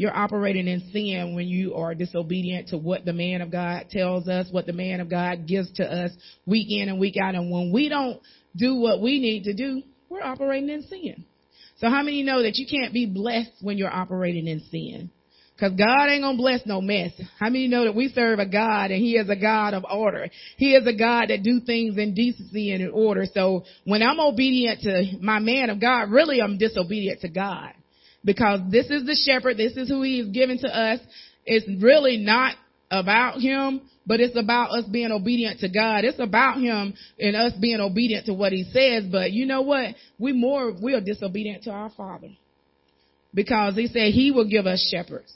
You're 0.00 0.16
operating 0.16 0.66
in 0.66 0.88
sin 0.94 1.34
when 1.34 1.46
you 1.46 1.74
are 1.74 1.94
disobedient 1.94 2.68
to 2.68 2.78
what 2.78 3.04
the 3.04 3.12
man 3.12 3.42
of 3.42 3.52
God 3.52 3.90
tells 3.90 4.28
us, 4.28 4.46
what 4.50 4.64
the 4.64 4.72
man 4.72 5.00
of 5.00 5.10
God 5.10 5.46
gives 5.46 5.70
to 5.72 5.84
us 5.84 6.10
week 6.46 6.68
in 6.70 6.88
and 6.88 6.98
week 6.98 7.16
out. 7.22 7.34
And 7.34 7.50
when 7.50 7.70
we 7.70 7.90
don't 7.90 8.18
do 8.56 8.76
what 8.76 9.02
we 9.02 9.20
need 9.20 9.44
to 9.44 9.52
do, 9.52 9.82
we're 10.08 10.22
operating 10.22 10.70
in 10.70 10.84
sin. 10.84 11.26
So 11.80 11.90
how 11.90 12.02
many 12.02 12.22
know 12.22 12.42
that 12.44 12.56
you 12.56 12.66
can't 12.66 12.94
be 12.94 13.04
blessed 13.04 13.52
when 13.60 13.76
you're 13.76 13.92
operating 13.92 14.46
in 14.46 14.60
sin? 14.70 15.10
Cause 15.60 15.72
God 15.72 16.08
ain't 16.08 16.22
gonna 16.22 16.38
bless 16.38 16.64
no 16.64 16.80
mess. 16.80 17.12
How 17.38 17.50
many 17.50 17.68
know 17.68 17.84
that 17.84 17.94
we 17.94 18.08
serve 18.08 18.38
a 18.38 18.46
God 18.46 18.90
and 18.90 19.02
He 19.02 19.16
is 19.16 19.28
a 19.28 19.36
God 19.36 19.74
of 19.74 19.84
order? 19.84 20.30
He 20.56 20.72
is 20.72 20.86
a 20.86 20.96
God 20.96 21.26
that 21.28 21.42
do 21.42 21.60
things 21.60 21.98
in 21.98 22.14
decency 22.14 22.72
and 22.72 22.82
in 22.82 22.90
order. 22.90 23.26
So 23.34 23.64
when 23.84 24.02
I'm 24.02 24.18
obedient 24.18 24.80
to 24.80 25.18
my 25.20 25.40
man 25.40 25.68
of 25.68 25.78
God, 25.78 26.10
really 26.10 26.40
I'm 26.40 26.56
disobedient 26.56 27.20
to 27.20 27.28
God 27.28 27.74
because 28.24 28.60
this 28.70 28.86
is 28.86 29.04
the 29.04 29.16
shepherd. 29.16 29.56
This 29.56 29.76
is 29.76 29.88
who 29.88 30.02
he's 30.02 30.28
given 30.28 30.58
to 30.58 30.68
us. 30.68 31.00
It's 31.46 31.66
really 31.82 32.18
not 32.18 32.54
about 32.90 33.40
him, 33.40 33.82
but 34.06 34.20
it's 34.20 34.36
about 34.36 34.70
us 34.70 34.84
being 34.84 35.12
obedient 35.12 35.60
to 35.60 35.68
God. 35.68 36.04
It's 36.04 36.18
about 36.18 36.58
him 36.58 36.94
and 37.18 37.36
us 37.36 37.52
being 37.60 37.80
obedient 37.80 38.26
to 38.26 38.34
what 38.34 38.52
he 38.52 38.64
says. 38.72 39.04
But 39.10 39.32
you 39.32 39.46
know 39.46 39.62
what? 39.62 39.94
We 40.18 40.32
more, 40.32 40.72
we 40.72 40.94
are 40.94 41.00
disobedient 41.00 41.64
to 41.64 41.70
our 41.70 41.90
father 41.90 42.30
because 43.32 43.76
he 43.76 43.86
said 43.86 44.12
he 44.12 44.32
will 44.32 44.48
give 44.48 44.66
us 44.66 44.86
shepherds 44.90 45.32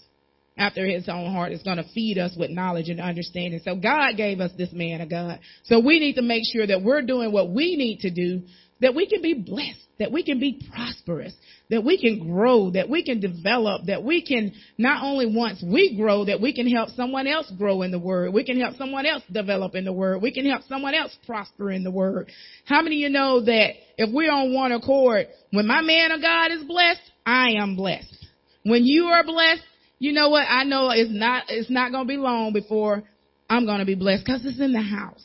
after 0.57 0.87
his 0.87 1.09
own 1.09 1.32
heart 1.32 1.53
is 1.53 1.62
going 1.62 1.78
to 1.78 1.89
feed 1.95 2.18
us 2.18 2.32
with 2.37 2.51
knowledge 2.51 2.89
and 2.89 3.01
understanding. 3.01 3.61
So 3.64 3.74
God 3.76 4.16
gave 4.16 4.41
us 4.41 4.53
this 4.57 4.72
man 4.72 5.01
of 5.01 5.11
God. 5.11 5.41
So 5.64 5.80
we 5.80 5.99
need 5.99 6.14
to 6.14 6.22
make 6.22 6.43
sure 6.53 6.66
that 6.66 6.82
we're 6.82 7.03
doing 7.03 7.32
what 7.32 7.51
we 7.51 7.76
need 7.76 8.01
to 8.01 8.11
do 8.11 8.43
that 8.81 8.95
we 8.95 9.07
can 9.07 9.22
be 9.22 9.35
blessed, 9.35 9.81
that 9.99 10.11
we 10.11 10.22
can 10.25 10.41
be 10.41 10.61
prosperous, 10.72 11.33
that 11.70 11.85
we 11.85 11.99
can 11.99 12.31
grow, 12.31 12.70
that 12.70 12.89
we 12.89 13.05
can 13.05 13.20
develop, 13.20 13.87
that 13.87 14.03
we 14.03 14.25
can 14.25 14.53
not 14.77 15.03
only 15.03 15.27
once 15.27 15.62
we 15.62 15.97
grow, 15.97 16.25
that 16.25 16.41
we 16.41 16.53
can 16.53 16.68
help 16.68 16.91
someone 16.91 17.27
else 17.27 17.51
grow 17.57 17.83
in 17.83 17.91
the 17.91 17.99
word. 17.99 18.33
We 18.33 18.45
can 18.45 18.61
help 18.61 18.77
someone 18.77 19.07
else 19.07 19.22
develop 19.33 19.75
in 19.75 19.85
the 19.85 19.93
word. 19.93 20.20
We 20.22 20.33
can 20.33 20.45
help 20.47 20.62
someone 20.68 20.95
else 20.95 21.16
prosper 21.27 21.70
in 21.70 21.85
the 21.85 21.91
word. 21.91 22.31
How 22.64 22.83
many 22.83 22.97
of 22.97 23.01
you 23.01 23.09
know 23.11 23.45
that 23.45 23.70
if 23.97 24.12
we're 24.12 24.33
on 24.33 24.53
one 24.53 24.72
accord, 24.72 25.29
when 25.53 25.66
my 25.66 25.81
man 25.81 26.12
of 26.12 26.20
God 26.20 26.51
is 26.51 26.64
blessed, 26.64 27.01
I 27.25 27.53
am 27.53 27.77
blessed. 27.77 28.27
When 28.64 28.85
you 28.85 29.07
are 29.07 29.25
blessed, 29.25 29.62
you 29.99 30.12
know 30.12 30.31
what? 30.31 30.47
I 30.49 30.64
know 30.64 30.91
it's 30.91 31.11
not, 31.12 31.45
it's 31.49 31.70
not 31.70 31.93
going 31.93 32.05
to 32.05 32.09
be 32.09 32.16
long 32.16 32.53
before 32.53 33.05
I'm 33.49 33.66
going 33.66 33.79
to 33.79 33.87
be 33.87 33.95
blessed 33.95 34.25
because 34.25 34.45
it's 34.45 34.61
in 34.61 34.72
the 34.72 34.83
house. 34.83 35.25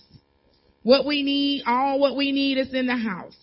What 0.84 1.06
we 1.06 1.24
need, 1.24 1.64
all 1.66 2.00
what 2.00 2.16
we 2.16 2.32
need 2.32 2.58
is 2.58 2.74
in 2.74 2.88
the 2.88 2.96
house. 2.96 3.36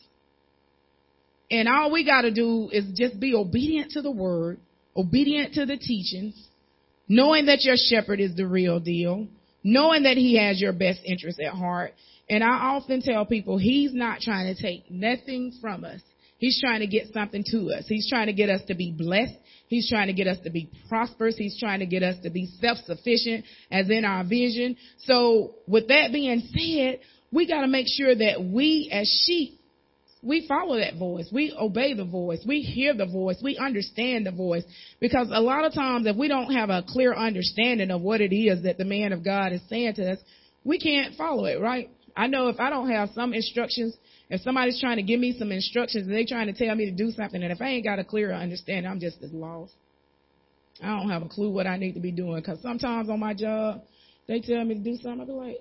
And 1.50 1.68
all 1.68 1.92
we 1.92 2.04
got 2.04 2.22
to 2.22 2.30
do 2.32 2.68
is 2.72 2.84
just 2.94 3.20
be 3.20 3.34
obedient 3.34 3.92
to 3.92 4.02
the 4.02 4.10
word, 4.10 4.58
obedient 4.96 5.54
to 5.54 5.66
the 5.66 5.76
teachings, 5.76 6.34
knowing 7.08 7.46
that 7.46 7.62
your 7.62 7.76
shepherd 7.76 8.20
is 8.20 8.34
the 8.34 8.46
real 8.46 8.80
deal, 8.80 9.28
knowing 9.62 10.04
that 10.04 10.16
he 10.16 10.36
has 10.36 10.60
your 10.60 10.72
best 10.72 11.00
interest 11.04 11.40
at 11.40 11.52
heart. 11.52 11.92
And 12.28 12.42
I 12.42 12.74
often 12.74 13.00
tell 13.00 13.24
people 13.24 13.58
he's 13.58 13.94
not 13.94 14.20
trying 14.20 14.52
to 14.52 14.60
take 14.60 14.90
nothing 14.90 15.52
from 15.60 15.84
us. 15.84 16.00
He's 16.38 16.60
trying 16.60 16.80
to 16.80 16.86
get 16.86 17.12
something 17.14 17.44
to 17.52 17.70
us. 17.70 17.84
He's 17.86 18.08
trying 18.08 18.26
to 18.26 18.32
get 18.32 18.50
us 18.50 18.60
to 18.66 18.74
be 18.74 18.90
blessed. 18.90 19.34
He's 19.68 19.88
trying 19.88 20.08
to 20.08 20.12
get 20.12 20.26
us 20.26 20.38
to 20.44 20.50
be 20.50 20.68
prosperous. 20.88 21.36
He's 21.36 21.58
trying 21.58 21.80
to 21.80 21.86
get 21.86 22.02
us 22.02 22.16
to 22.24 22.30
be 22.30 22.46
self-sufficient 22.60 23.44
as 23.70 23.88
in 23.88 24.04
our 24.04 24.22
vision. 24.22 24.76
So 25.04 25.54
with 25.66 25.88
that 25.88 26.12
being 26.12 26.40
said, 26.52 27.00
we 27.32 27.48
got 27.48 27.62
to 27.62 27.68
make 27.68 27.86
sure 27.88 28.14
that 28.14 28.42
we 28.42 28.90
as 28.92 29.08
sheep, 29.24 29.55
we 30.26 30.46
follow 30.48 30.76
that 30.78 30.96
voice. 30.96 31.28
We 31.32 31.56
obey 31.58 31.94
the 31.94 32.04
voice. 32.04 32.40
We 32.46 32.60
hear 32.60 32.94
the 32.94 33.06
voice. 33.06 33.36
We 33.42 33.56
understand 33.56 34.26
the 34.26 34.32
voice. 34.32 34.64
Because 35.00 35.28
a 35.32 35.40
lot 35.40 35.64
of 35.64 35.72
times 35.72 36.06
if 36.06 36.16
we 36.16 36.26
don't 36.26 36.52
have 36.52 36.68
a 36.68 36.84
clear 36.86 37.14
understanding 37.14 37.90
of 37.92 38.02
what 38.02 38.20
it 38.20 38.34
is 38.34 38.64
that 38.64 38.76
the 38.76 38.84
man 38.84 39.12
of 39.12 39.24
God 39.24 39.52
is 39.52 39.60
saying 39.68 39.94
to 39.94 40.12
us, 40.12 40.18
we 40.64 40.78
can't 40.78 41.14
follow 41.14 41.44
it, 41.44 41.60
right? 41.60 41.88
I 42.16 42.26
know 42.26 42.48
if 42.48 42.58
I 42.58 42.70
don't 42.70 42.90
have 42.90 43.10
some 43.14 43.32
instructions, 43.34 43.96
if 44.28 44.40
somebody's 44.40 44.80
trying 44.80 44.96
to 44.96 45.02
give 45.02 45.20
me 45.20 45.36
some 45.38 45.52
instructions 45.52 46.08
and 46.08 46.16
they're 46.16 46.24
trying 46.26 46.52
to 46.52 46.52
tell 46.52 46.74
me 46.74 46.86
to 46.86 46.96
do 46.96 47.12
something, 47.12 47.40
and 47.40 47.52
if 47.52 47.60
I 47.60 47.68
ain't 47.68 47.84
got 47.84 48.00
a 48.00 48.04
clear 48.04 48.32
understanding, 48.32 48.90
I'm 48.90 48.98
just 48.98 49.22
as 49.22 49.32
lost. 49.32 49.72
I 50.82 50.88
don't 50.88 51.08
have 51.08 51.22
a 51.22 51.28
clue 51.28 51.50
what 51.50 51.66
I 51.66 51.76
need 51.76 51.92
to 51.92 52.00
be 52.00 52.10
doing. 52.10 52.40
Because 52.40 52.60
sometimes 52.62 53.08
on 53.08 53.20
my 53.20 53.32
job, 53.32 53.82
they 54.26 54.40
tell 54.40 54.64
me 54.64 54.74
to 54.74 54.80
do 54.80 54.96
something, 54.96 55.20
I'll 55.20 55.26
be 55.26 55.32
like, 55.32 55.56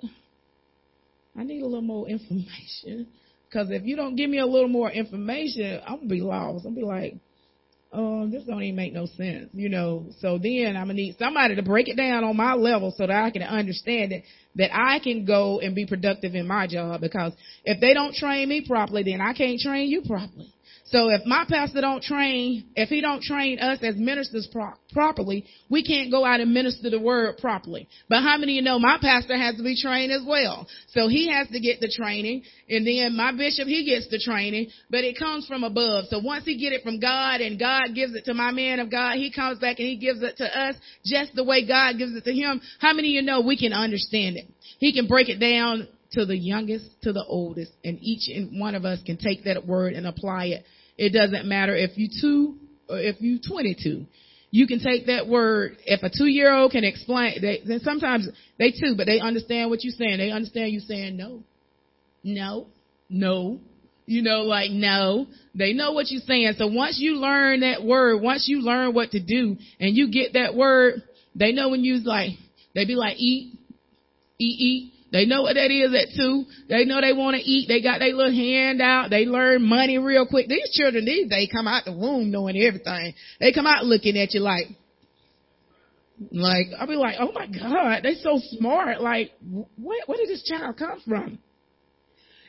I 1.37 1.43
need 1.43 1.61
a 1.61 1.65
little 1.65 1.81
more 1.81 2.07
information. 2.07 3.07
Because 3.55 3.71
if 3.71 3.85
you 3.85 3.95
don't 3.95 4.17
give 4.17 4.29
me 4.29 4.39
a 4.39 4.45
little 4.45 4.67
more 4.67 4.91
information, 4.91 5.79
I'm 5.87 5.95
gonna 5.99 6.09
be 6.09 6.19
lost. 6.19 6.65
I'm 6.65 6.75
gonna 6.75 6.75
be 6.75 6.85
like, 6.85 7.15
oh, 7.93 8.27
this 8.27 8.43
don't 8.43 8.61
even 8.61 8.75
make 8.75 8.91
no 8.91 9.05
sense, 9.05 9.49
you 9.53 9.69
know. 9.69 10.07
So 10.19 10.37
then 10.37 10.75
I'm 10.75 10.87
gonna 10.87 10.95
need 10.95 11.15
somebody 11.17 11.55
to 11.55 11.63
break 11.63 11.87
it 11.87 11.95
down 11.95 12.25
on 12.25 12.35
my 12.35 12.55
level 12.55 12.93
so 12.97 13.07
that 13.07 13.15
I 13.15 13.31
can 13.31 13.43
understand 13.43 14.11
it, 14.11 14.25
that 14.55 14.75
I 14.75 14.99
can 14.99 15.23
go 15.23 15.61
and 15.61 15.73
be 15.73 15.85
productive 15.85 16.35
in 16.35 16.45
my 16.45 16.67
job. 16.67 16.99
Because 16.99 17.31
if 17.63 17.79
they 17.79 17.93
don't 17.93 18.13
train 18.13 18.49
me 18.49 18.65
properly, 18.67 19.03
then 19.03 19.21
I 19.21 19.31
can't 19.31 19.57
train 19.57 19.89
you 19.89 20.01
properly. 20.01 20.53
So 20.87 21.09
if 21.09 21.25
my 21.25 21.45
pastor 21.49 21.81
don't 21.81 22.03
train, 22.03 22.65
if 22.75 22.89
he 22.89 23.01
don't 23.01 23.21
train 23.21 23.57
us 23.57 23.79
as 23.81 23.95
ministers 23.95 24.47
pro- 24.51 24.75
properly, 24.93 25.45
we 25.67 25.83
can't 25.83 26.11
go 26.11 26.23
out 26.23 26.41
and 26.41 26.53
minister 26.53 26.91
the 26.91 26.99
word 26.99 27.39
properly. 27.39 27.89
But 28.07 28.21
how 28.21 28.37
many 28.37 28.53
of 28.53 28.55
you 28.57 28.61
know 28.61 28.77
my 28.77 28.99
pastor 29.01 29.35
has 29.35 29.55
to 29.55 29.63
be 29.63 29.75
trained 29.81 30.11
as 30.11 30.21
well? 30.27 30.67
So 30.89 31.07
he 31.07 31.31
has 31.31 31.47
to 31.47 31.59
get 31.59 31.79
the 31.79 31.91
training, 31.91 32.43
and 32.69 32.85
then 32.85 33.17
my 33.17 33.31
bishop 33.31 33.67
he 33.67 33.83
gets 33.83 34.07
the 34.09 34.21
training, 34.23 34.69
but 34.91 35.03
it 35.03 35.17
comes 35.17 35.47
from 35.47 35.63
above. 35.63 36.05
So 36.09 36.19
once 36.19 36.45
he 36.45 36.55
get 36.55 36.71
it 36.71 36.83
from 36.83 36.99
God 36.99 37.41
and 37.41 37.59
God 37.59 37.95
gives 37.95 38.13
it 38.13 38.25
to 38.25 38.35
my 38.35 38.51
man 38.51 38.79
of 38.79 38.91
God, 38.91 39.15
he 39.15 39.31
comes 39.31 39.57
back 39.57 39.79
and 39.79 39.87
he 39.87 39.97
gives 39.97 40.21
it 40.21 40.37
to 40.37 40.45
us 40.45 40.75
just 41.03 41.33
the 41.33 41.43
way 41.43 41.65
God 41.67 41.97
gives 41.97 42.15
it 42.15 42.25
to 42.25 42.33
him. 42.33 42.61
How 42.79 42.93
many 42.93 43.07
of 43.09 43.13
you 43.13 43.21
know 43.23 43.41
we 43.41 43.57
can 43.57 43.73
understand 43.73 44.37
it? 44.37 44.45
He 44.77 44.93
can 44.93 45.07
break 45.07 45.29
it 45.29 45.39
down 45.39 45.87
to 46.15 46.25
the 46.25 46.37
youngest 46.37 46.85
to 47.03 47.13
the 47.13 47.23
oldest, 47.23 47.71
and 47.83 47.97
each 48.01 48.27
and 48.35 48.59
one 48.59 48.75
of 48.75 48.83
us 48.85 48.99
can 49.05 49.17
take 49.17 49.45
that 49.45 49.65
word 49.65 49.93
and 49.93 50.05
apply 50.07 50.45
it. 50.45 50.65
It 50.97 51.11
doesn't 51.11 51.47
matter 51.47 51.75
if 51.75 51.97
you 51.97 52.09
two 52.21 52.55
or 52.89 52.97
if 52.97 53.21
you 53.21 53.39
22. 53.39 54.05
You 54.51 54.67
can 54.67 54.79
take 54.79 55.07
that 55.07 55.27
word. 55.27 55.77
If 55.85 56.01
a 56.03 56.09
two 56.09 56.27
year 56.27 56.53
old 56.53 56.71
can 56.71 56.83
explain, 56.83 57.41
they, 57.41 57.61
then 57.67 57.81
sometimes 57.81 58.27
they 58.57 58.71
too, 58.71 58.95
but 58.95 59.05
they 59.05 59.19
understand 59.19 59.69
what 59.69 59.83
you're 59.83 59.93
saying. 59.97 60.17
They 60.17 60.31
understand 60.31 60.71
you 60.71 60.79
saying 60.79 61.17
no, 61.17 61.43
no, 62.23 62.67
no. 63.09 63.59
You 64.07 64.21
know, 64.21 64.43
like 64.43 64.71
no. 64.71 65.27
They 65.55 65.73
know 65.73 65.93
what 65.93 66.05
you're 66.09 66.21
saying. 66.27 66.53
So 66.57 66.67
once 66.67 66.97
you 66.99 67.15
learn 67.15 67.61
that 67.61 67.83
word, 67.83 68.21
once 68.21 68.45
you 68.47 68.61
learn 68.61 68.93
what 68.93 69.11
to 69.11 69.19
do, 69.19 69.57
and 69.79 69.95
you 69.97 70.11
get 70.11 70.33
that 70.33 70.55
word, 70.55 71.01
they 71.33 71.51
know 71.51 71.69
when 71.69 71.83
you 71.83 71.97
like. 72.03 72.31
They 72.75 72.85
be 72.85 72.95
like 72.95 73.17
eat, 73.17 73.57
eat, 74.37 74.59
eat. 74.59 74.93
They 75.11 75.25
know 75.25 75.43
what 75.43 75.53
that 75.53 75.71
is 75.71 75.93
at 75.93 76.15
two. 76.15 76.45
They 76.67 76.83
know 76.85 76.99
they 76.99 77.13
want 77.13 77.37
to 77.37 77.41
eat. 77.41 77.67
They 77.67 77.81
got 77.81 77.99
their 77.99 78.13
little 78.13 78.33
hand 78.33 78.81
out. 78.81 79.09
They 79.09 79.25
learn 79.25 79.63
money 79.63 79.97
real 79.97 80.25
quick. 80.25 80.47
These 80.47 80.71
children 80.73 81.05
these 81.05 81.29
days 81.29 81.49
come 81.51 81.67
out 81.67 81.85
the 81.85 81.93
womb 81.93 82.31
knowing 82.31 82.57
everything. 82.57 83.13
They 83.39 83.53
come 83.53 83.67
out 83.67 83.85
looking 83.85 84.17
at 84.17 84.33
you 84.33 84.41
like, 84.41 84.67
like, 86.31 86.67
I'll 86.79 86.87
be 86.87 86.95
like, 86.95 87.15
oh 87.19 87.31
my 87.33 87.47
God, 87.47 88.03
they 88.03 88.15
so 88.15 88.39
smart. 88.57 89.01
Like, 89.01 89.31
where, 89.77 90.01
where 90.05 90.17
did 90.17 90.29
this 90.29 90.43
child 90.43 90.77
come 90.77 91.01
from? 91.07 91.39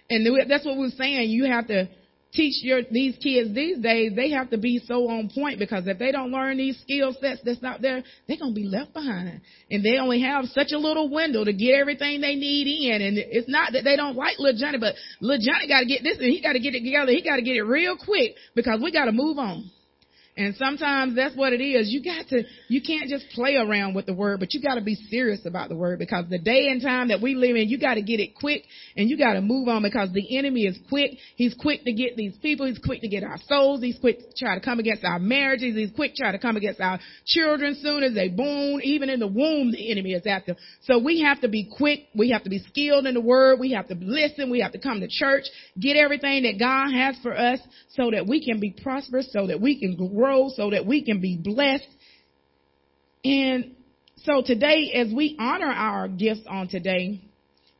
And 0.09 0.27
that's 0.49 0.65
what 0.65 0.79
we're 0.79 0.91
saying. 0.91 1.31
You 1.31 1.47
have 1.47 1.67
to 1.69 1.89
teach 2.37 2.63
your 2.63 2.83
these 2.91 3.17
kids 3.17 3.55
these 3.55 3.79
days, 3.79 4.13
they 4.15 4.31
have 4.31 4.51
to 4.51 4.59
be 4.59 4.81
so 4.87 5.09
on 5.09 5.31
point 5.35 5.59
because 5.59 5.87
if 5.87 5.99
they 5.99 6.13
don't 6.13 6.31
learn 6.31 6.59
these 6.59 6.79
skill 6.83 7.17
sets 7.21 7.41
that's 7.45 7.63
out 7.65 7.81
there, 7.81 8.05
they're 8.29 8.37
gonna 8.37 8.53
be 8.53 8.69
left 8.69 8.93
behind. 8.93 9.41
And 9.71 9.85
they 9.85 9.99
only 9.99 10.21
have 10.23 10.45
such 10.47 10.73
a 10.73 10.79
little 10.79 11.09
window 11.09 11.45
to 11.45 11.53
get 11.53 11.75
everything 11.75 12.21
they 12.21 12.37
need 12.37 12.91
in. 12.91 13.03
And 13.03 13.19
it's 13.19 13.49
not 13.49 13.73
that 13.73 13.85
they 13.85 13.97
don't 13.97 14.17
like 14.17 14.39
little 14.39 14.61
Johnny, 14.61 14.79
but 14.79 14.95
little 15.21 15.45
Johnny 15.45 15.67
gotta 15.67 15.87
get 15.87 16.03
this 16.03 16.19
and 16.19 16.27
he 16.27 16.41
gotta 16.41 16.61
get 16.61 16.75
it 16.75 16.85
together. 16.85 17.13
He 17.13 17.23
gotta 17.23 17.43
get 17.43 17.57
it 17.57 17.63
real 17.63 17.97
quick 17.97 18.35
because 18.55 18.81
we 18.83 18.93
gotta 18.93 19.13
move 19.13 19.39
on. 19.39 19.71
And 20.39 20.55
sometimes 20.57 21.17
that's 21.17 21.35
what 21.35 21.55
it 21.55 21.63
is. 21.63 21.89
You 21.91 22.05
got 22.05 22.29
to, 22.29 22.45
you 22.69 22.83
can't 22.83 23.09
just 23.09 23.25
play 23.35 23.57
around 23.57 23.95
with 23.95 24.05
the 24.05 24.13
word, 24.13 24.39
but 24.39 24.53
you 24.53 24.61
got 24.61 24.75
to 24.75 24.83
be 24.83 24.95
serious 24.95 25.41
about 25.47 25.71
the 25.71 25.77
word 25.77 25.99
because 25.99 26.27
the 26.29 26.39
day 26.39 26.69
and 26.69 26.83
time 26.83 27.09
that 27.09 27.23
we 27.23 27.35
live 27.35 27.57
in, 27.57 27.71
you 27.71 27.81
got 27.81 27.95
to 27.95 28.03
get 28.03 28.21
it 28.21 28.35
quick 28.35 28.65
and 28.99 29.09
you 29.09 29.17
got 29.17 29.33
to 29.33 29.41
move 29.41 29.67
on 29.69 29.83
because 29.83 30.13
the 30.13 30.37
enemy 30.37 30.67
is 30.67 30.79
quick. 30.91 31.13
He's 31.37 31.55
quick 31.59 31.85
to 31.85 31.93
get 31.95 32.17
these 32.17 32.37
people. 32.43 32.67
He's 32.67 32.79
quick 32.79 33.01
to 33.01 33.09
get 33.09 33.25
our 33.25 33.39
souls. 33.49 33.81
He's 33.81 33.99
quick 33.99 34.19
to 34.19 34.27
try 34.37 34.55
to 34.59 34.61
come 34.61 34.79
against 34.79 35.05
our 35.05 35.19
marriages. 35.19 35.75
He's 35.75 35.91
quick 35.93 36.15
to 36.17 36.23
try 36.23 36.33
to 36.33 36.39
come 36.39 36.57
against 36.57 36.83
our 36.83 36.99
children 37.25 37.75
soon 37.81 38.03
as 38.03 38.13
they 38.13 38.29
born. 38.29 38.83
Even 38.85 39.09
in 39.09 39.21
the 39.21 39.27
womb, 39.27 39.73
the 39.73 39.91
enemy 39.91 40.13
is 40.13 40.27
after. 40.27 40.55
So 40.83 40.99
we 40.99 41.23
have 41.23 41.41
to 41.41 41.49
be 41.49 41.67
quick. 41.79 42.09
We 42.15 42.33
have 42.33 42.45
to 42.45 42.51
be 42.51 42.59
skilled 42.69 43.07
in 43.07 43.15
the 43.15 43.23
word. 43.23 43.59
We 43.59 43.73
have 43.73 43.89
to 43.89 43.95
listen. 43.99 44.51
We 44.51 44.61
have 44.61 44.73
to 44.73 44.79
come 44.79 45.01
to 45.01 45.09
church, 45.09 45.45
get 45.81 45.97
everything 45.97 46.43
that 46.43 46.59
God 46.59 46.93
has 46.93 47.17
for 47.23 47.35
us 47.35 47.59
so 47.95 48.11
that 48.11 48.27
we 48.27 48.45
can 48.45 48.61
be 48.61 48.77
prosperous, 48.83 49.33
so 49.33 49.47
that 49.47 49.63
we 49.63 49.81
can 49.81 49.97
grow, 49.97 50.26
so 50.57 50.71
that 50.71 50.87
we 50.87 51.05
can 51.05 51.21
be 51.21 51.37
blessed. 51.37 51.87
And 53.25 53.75
so 54.19 54.43
today, 54.45 54.93
as 54.95 55.13
we 55.15 55.37
honor 55.39 55.67
our 55.71 56.09
gifts 56.09 56.45
on 56.49 56.69
today, 56.69 57.23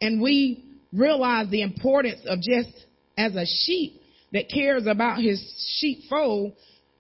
and 0.01 0.21
we 0.21 0.65
realize 0.93 1.49
the 1.51 1.63
importance 1.63 2.21
of 2.27 2.41
just 2.41 2.71
as 3.17 3.35
a 3.35 3.47
sheep 3.47 4.01
that 4.33 4.51
cares 4.53 4.87
about 4.87 5.21
his 5.21 5.41
sheepfold, 5.79 6.53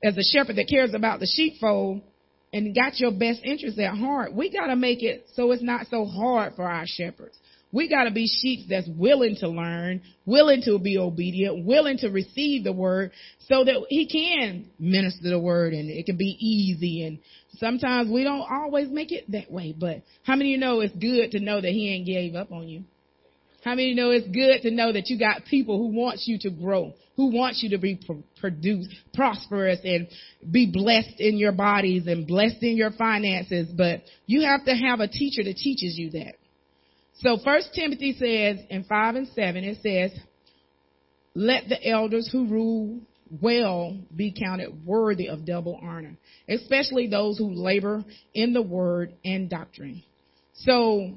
as 0.02 0.16
a 0.16 0.22
shepherd 0.22 0.56
that 0.56 0.68
cares 0.68 0.94
about 0.94 1.20
the 1.20 1.26
sheepfold, 1.26 2.00
and 2.52 2.74
got 2.74 2.98
your 2.98 3.10
best 3.10 3.40
interest 3.44 3.78
at 3.78 3.94
heart, 3.96 4.32
we 4.32 4.50
got 4.50 4.68
to 4.68 4.76
make 4.76 5.02
it 5.02 5.26
so 5.34 5.50
it's 5.52 5.62
not 5.62 5.86
so 5.90 6.04
hard 6.04 6.54
for 6.54 6.64
our 6.64 6.84
shepherds. 6.86 7.36
We 7.76 7.90
got 7.90 8.04
to 8.04 8.10
be 8.10 8.26
sheep 8.26 8.70
that's 8.70 8.88
willing 8.88 9.36
to 9.40 9.50
learn, 9.50 10.00
willing 10.24 10.62
to 10.62 10.78
be 10.78 10.96
obedient, 10.96 11.66
willing 11.66 11.98
to 11.98 12.08
receive 12.08 12.64
the 12.64 12.72
word 12.72 13.10
so 13.48 13.64
that 13.64 13.84
he 13.90 14.08
can 14.08 14.70
minister 14.78 15.28
the 15.28 15.38
word 15.38 15.74
and 15.74 15.90
it 15.90 16.06
can 16.06 16.16
be 16.16 16.38
easy. 16.40 17.04
And 17.04 17.18
sometimes 17.58 18.10
we 18.10 18.24
don't 18.24 18.50
always 18.50 18.88
make 18.88 19.12
it 19.12 19.30
that 19.32 19.52
way, 19.52 19.74
but 19.78 20.04
how 20.22 20.36
many 20.36 20.54
of 20.54 20.58
you 20.58 20.58
know 20.58 20.80
it's 20.80 20.94
good 20.94 21.32
to 21.32 21.44
know 21.44 21.60
that 21.60 21.68
he 21.68 21.94
ain't 21.94 22.06
gave 22.06 22.34
up 22.34 22.50
on 22.50 22.66
you? 22.66 22.84
How 23.62 23.72
many 23.72 23.90
of 23.90 23.94
you 23.94 23.94
know 23.94 24.10
it's 24.10 24.28
good 24.28 24.62
to 24.62 24.74
know 24.74 24.94
that 24.94 25.10
you 25.10 25.18
got 25.18 25.44
people 25.44 25.76
who 25.76 25.88
wants 25.88 26.26
you 26.26 26.38
to 26.48 26.50
grow, 26.50 26.94
who 27.16 27.26
wants 27.30 27.62
you 27.62 27.76
to 27.76 27.78
be 27.78 28.00
produced, 28.40 28.88
prosperous 29.12 29.80
and 29.84 30.08
be 30.50 30.70
blessed 30.72 31.20
in 31.20 31.36
your 31.36 31.52
bodies 31.52 32.06
and 32.06 32.26
blessed 32.26 32.62
in 32.62 32.78
your 32.78 32.92
finances, 32.92 33.68
but 33.76 34.00
you 34.24 34.46
have 34.46 34.64
to 34.64 34.74
have 34.74 35.00
a 35.00 35.08
teacher 35.08 35.44
that 35.44 35.56
teaches 35.56 35.98
you 35.98 36.12
that. 36.12 36.36
So 37.20 37.38
first 37.42 37.70
Timothy 37.74 38.12
says 38.12 38.64
in 38.68 38.84
five 38.84 39.14
and 39.14 39.28
seven, 39.28 39.64
it 39.64 39.78
says, 39.82 40.18
let 41.34 41.68
the 41.68 41.86
elders 41.86 42.28
who 42.30 42.46
rule 42.46 43.00
well 43.42 43.98
be 44.14 44.32
counted 44.32 44.86
worthy 44.86 45.28
of 45.28 45.44
double 45.44 45.78
honor, 45.82 46.16
especially 46.48 47.08
those 47.08 47.38
who 47.38 47.50
labor 47.50 48.04
in 48.34 48.52
the 48.52 48.62
word 48.62 49.14
and 49.24 49.50
doctrine. 49.50 50.02
So 50.54 51.12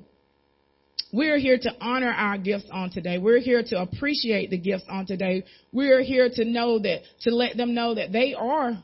we're 1.11 1.37
here 1.37 1.57
to 1.57 1.71
honor 1.81 2.11
our 2.11 2.37
gifts 2.37 2.67
on 2.71 2.91
today. 2.91 3.17
We're 3.17 3.39
here 3.39 3.63
to 3.63 3.81
appreciate 3.81 4.49
the 4.49 4.57
gifts 4.57 4.85
on 4.89 5.05
today. 5.05 5.43
We're 5.71 6.01
here 6.01 6.29
to 6.29 6.45
know 6.45 6.79
that, 6.79 7.01
to 7.21 7.35
let 7.35 7.57
them 7.57 7.73
know 7.73 7.95
that 7.95 8.11
they 8.11 8.33
are 8.33 8.81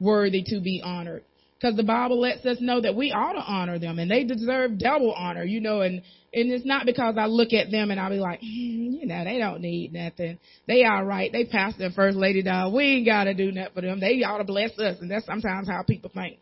worthy 0.00 0.42
to 0.46 0.60
be 0.60 0.82
honored. 0.84 1.24
Because 1.66 1.76
the 1.78 1.82
Bible 1.82 2.20
lets 2.20 2.46
us 2.46 2.58
know 2.60 2.80
that 2.80 2.94
we 2.94 3.10
ought 3.10 3.32
to 3.32 3.40
honor 3.40 3.80
them 3.80 3.98
and 3.98 4.08
they 4.08 4.22
deserve 4.22 4.78
double 4.78 5.12
honor, 5.12 5.42
you 5.42 5.60
know, 5.60 5.80
and, 5.80 5.96
and 6.32 6.52
it's 6.52 6.64
not 6.64 6.86
because 6.86 7.16
I 7.18 7.26
look 7.26 7.52
at 7.52 7.72
them 7.72 7.90
and 7.90 7.98
I'll 7.98 8.10
be 8.10 8.20
like, 8.20 8.40
mm, 8.40 9.00
you 9.00 9.04
know, 9.04 9.24
they 9.24 9.38
don't 9.38 9.60
need 9.60 9.92
nothing. 9.92 10.38
They 10.68 10.84
all 10.84 11.04
right. 11.04 11.32
They 11.32 11.44
passed 11.44 11.76
their 11.76 11.90
first 11.90 12.16
lady 12.16 12.44
down. 12.44 12.72
We 12.72 12.84
ain't 12.84 13.06
got 13.06 13.24
to 13.24 13.34
do 13.34 13.50
nothing 13.50 13.74
for 13.74 13.80
them. 13.80 13.98
They 13.98 14.22
ought 14.22 14.38
to 14.38 14.44
bless 14.44 14.78
us. 14.78 14.98
And 15.00 15.10
that's 15.10 15.26
sometimes 15.26 15.66
how 15.66 15.82
people 15.82 16.12
think. 16.14 16.38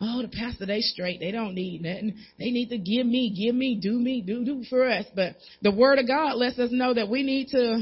Oh, 0.00 0.22
the 0.22 0.28
pastor, 0.28 0.66
they 0.66 0.82
straight. 0.82 1.18
They 1.18 1.32
don't 1.32 1.56
need 1.56 1.82
nothing. 1.82 2.16
They 2.38 2.52
need 2.52 2.68
to 2.68 2.78
give 2.78 3.06
me, 3.06 3.34
give 3.36 3.56
me, 3.56 3.74
do 3.82 3.98
me, 3.98 4.22
do, 4.22 4.44
do 4.44 4.62
for 4.70 4.88
us. 4.88 5.06
But 5.16 5.34
the 5.62 5.72
word 5.72 5.98
of 5.98 6.06
God 6.06 6.36
lets 6.36 6.60
us 6.60 6.70
know 6.70 6.94
that 6.94 7.08
we 7.08 7.24
need 7.24 7.48
to 7.48 7.80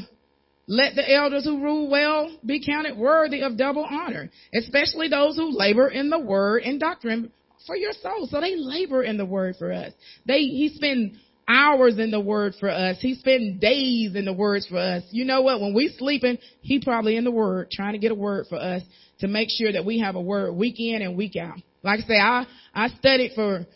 let 0.69 0.95
the 0.95 1.13
elders 1.13 1.45
who 1.45 1.63
rule 1.63 1.91
well 1.91 2.31
be 2.45 2.65
counted 2.65 2.97
worthy 2.97 3.41
of 3.41 3.57
double 3.57 3.85
honor, 3.85 4.31
especially 4.55 5.09
those 5.09 5.37
who 5.37 5.51
labor 5.51 5.89
in 5.89 6.11
the 6.11 6.19
word 6.19 6.63
and 6.63 6.79
doctrine 6.79 7.33
for 7.67 7.75
your 7.75 7.93
soul. 8.03 8.29
So 8.31 8.41
they 8.41 8.55
labor 8.55 9.03
in 9.03 9.17
the 9.17 9.25
word 9.25 9.57
for 9.59 9.73
us. 9.73 9.93
They, 10.27 10.41
he 10.41 10.71
spend 10.75 11.17
hours 11.49 11.99
in 11.99 12.11
the 12.11 12.21
word 12.21 12.55
for 12.61 12.69
us. 12.69 12.99
He 13.01 13.15
spend 13.15 13.61
days 13.61 14.15
in 14.15 14.27
the 14.27 14.33
words 14.35 14.67
for 14.67 14.77
us. 14.77 15.03
You 15.11 15.25
know 15.25 15.41
what? 15.41 15.61
When 15.61 15.73
we 15.73 15.95
sleeping, 15.99 16.37
he 16.61 16.81
probably 16.81 17.17
in 17.17 17.25
the 17.25 17.31
word 17.31 17.71
trying 17.71 17.95
to 17.95 17.99
get 17.99 18.13
a 18.13 18.15
word 18.15 18.47
for 18.49 18.57
us 18.57 18.83
to 19.21 19.29
make 19.29 19.49
sure 19.51 19.73
that 19.73 19.87
we 19.87 20.01
have 20.01 20.17
a 20.17 20.21
word 20.21 20.53
week 20.53 20.79
in 20.79 21.01
and 21.01 21.17
week 21.17 21.37
out. 21.37 21.57
Like 21.83 22.01
I 22.01 22.07
say, 22.07 22.19
I, 22.19 22.47
I 22.75 22.89
studied 22.99 23.33
for 23.35 23.67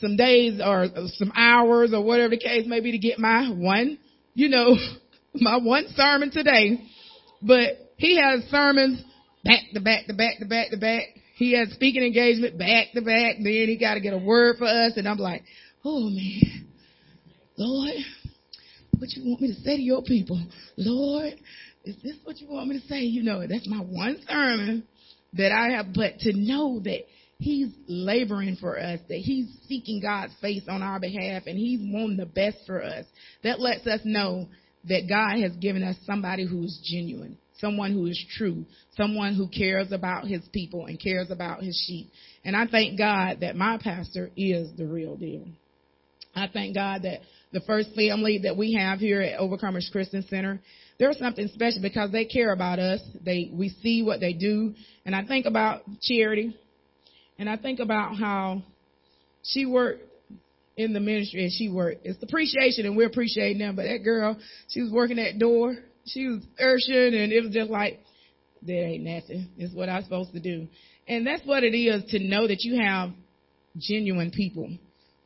some 0.00 0.16
days 0.16 0.60
or 0.62 0.88
some 1.16 1.32
hours 1.34 1.94
or 1.94 2.04
whatever 2.04 2.30
the 2.30 2.38
case 2.38 2.66
may 2.66 2.80
be 2.80 2.92
to 2.92 2.98
get 2.98 3.18
my 3.18 3.48
one, 3.48 3.98
you 4.34 4.50
know, 4.50 4.76
my 5.34 5.56
one 5.56 5.86
sermon 5.96 6.30
today, 6.30 6.80
but 7.42 7.70
he 7.96 8.20
has 8.20 8.44
sermons 8.50 9.02
back 9.44 9.60
to 9.74 9.80
back 9.80 10.06
to 10.06 10.14
back 10.14 10.38
to 10.38 10.46
back 10.46 10.70
to 10.70 10.76
back. 10.76 11.02
He 11.36 11.58
has 11.58 11.70
speaking 11.72 12.02
engagement 12.02 12.58
back 12.58 12.92
to 12.94 13.00
back. 13.00 13.36
Then 13.38 13.46
he 13.46 13.76
got 13.78 13.94
to 13.94 14.00
get 14.00 14.14
a 14.14 14.18
word 14.18 14.56
for 14.58 14.66
us, 14.66 14.92
and 14.96 15.08
I'm 15.08 15.18
like, 15.18 15.42
oh 15.84 16.08
man, 16.08 16.68
Lord, 17.56 17.94
what 18.98 19.10
you 19.10 19.28
want 19.28 19.40
me 19.40 19.48
to 19.48 19.60
say 19.60 19.76
to 19.76 19.82
your 19.82 20.02
people? 20.02 20.40
Lord, 20.76 21.34
is 21.84 21.96
this 22.02 22.16
what 22.24 22.38
you 22.38 22.48
want 22.48 22.68
me 22.68 22.80
to 22.80 22.86
say? 22.86 23.00
You 23.00 23.22
know, 23.22 23.46
that's 23.46 23.68
my 23.68 23.78
one 23.78 24.18
sermon 24.28 24.84
that 25.34 25.52
I 25.52 25.76
have, 25.76 25.92
but 25.92 26.18
to 26.20 26.32
know 26.32 26.80
that 26.84 27.00
He's 27.38 27.68
laboring 27.88 28.56
for 28.60 28.78
us, 28.78 29.00
that 29.08 29.18
He's 29.18 29.48
seeking 29.68 30.00
God's 30.00 30.32
face 30.40 30.62
on 30.68 30.82
our 30.82 31.00
behalf, 31.00 31.42
and 31.46 31.58
He's 31.58 31.80
wanting 31.82 32.16
the 32.16 32.26
best 32.26 32.58
for 32.66 32.82
us. 32.82 33.04
That 33.42 33.60
lets 33.60 33.86
us 33.86 34.00
know 34.04 34.48
that 34.88 35.08
God 35.08 35.40
has 35.40 35.52
given 35.56 35.82
us 35.82 35.96
somebody 36.04 36.46
who 36.46 36.64
is 36.64 36.80
genuine, 36.84 37.38
someone 37.58 37.92
who 37.92 38.06
is 38.06 38.22
true, 38.36 38.64
someone 38.96 39.34
who 39.34 39.48
cares 39.48 39.92
about 39.92 40.26
his 40.26 40.42
people 40.52 40.86
and 40.86 41.00
cares 41.00 41.30
about 41.30 41.62
his 41.62 41.82
sheep. 41.86 42.10
And 42.44 42.56
I 42.56 42.66
thank 42.66 42.98
God 42.98 43.38
that 43.40 43.56
my 43.56 43.78
pastor 43.82 44.30
is 44.36 44.70
the 44.76 44.86
real 44.86 45.16
deal. 45.16 45.46
I 46.34 46.48
thank 46.52 46.74
God 46.74 47.02
that 47.02 47.20
the 47.52 47.60
first 47.60 47.94
family 47.94 48.40
that 48.42 48.56
we 48.56 48.74
have 48.74 48.98
here 48.98 49.20
at 49.20 49.38
Overcomers 49.38 49.90
Christian 49.92 50.24
Center, 50.28 50.60
there's 50.98 51.18
something 51.18 51.48
special 51.54 51.80
because 51.80 52.10
they 52.10 52.24
care 52.24 52.52
about 52.52 52.78
us. 52.78 53.00
They, 53.24 53.50
we 53.52 53.68
see 53.82 54.02
what 54.02 54.20
they 54.20 54.32
do. 54.32 54.74
And 55.06 55.14
I 55.14 55.24
think 55.24 55.46
about 55.46 55.82
Charity 56.02 56.56
and 57.38 57.48
I 57.48 57.56
think 57.56 57.80
about 57.80 58.16
how 58.16 58.62
she 59.42 59.66
worked 59.66 60.02
in 60.76 60.92
the 60.92 61.00
ministry 61.00 61.44
and 61.44 61.52
she 61.52 61.68
worked. 61.68 62.04
It's 62.04 62.22
appreciation 62.22 62.86
and 62.86 62.96
we're 62.96 63.06
appreciating 63.06 63.58
them. 63.58 63.76
But 63.76 63.84
that 63.84 63.98
girl, 63.98 64.36
she 64.68 64.82
was 64.82 64.90
working 64.90 65.16
that 65.16 65.38
door. 65.38 65.76
She 66.06 66.26
was 66.26 66.42
urging 66.58 67.14
and 67.14 67.32
it 67.32 67.42
was 67.42 67.52
just 67.52 67.70
like, 67.70 68.00
there 68.62 68.86
ain't 68.86 69.04
nothing. 69.04 69.50
It's 69.58 69.74
what 69.74 69.88
I'm 69.88 70.02
supposed 70.02 70.32
to 70.32 70.40
do. 70.40 70.66
And 71.06 71.26
that's 71.26 71.44
what 71.44 71.64
it 71.64 71.76
is 71.76 72.02
to 72.10 72.18
know 72.18 72.48
that 72.48 72.62
you 72.62 72.80
have 72.80 73.10
genuine 73.76 74.30
people 74.30 74.70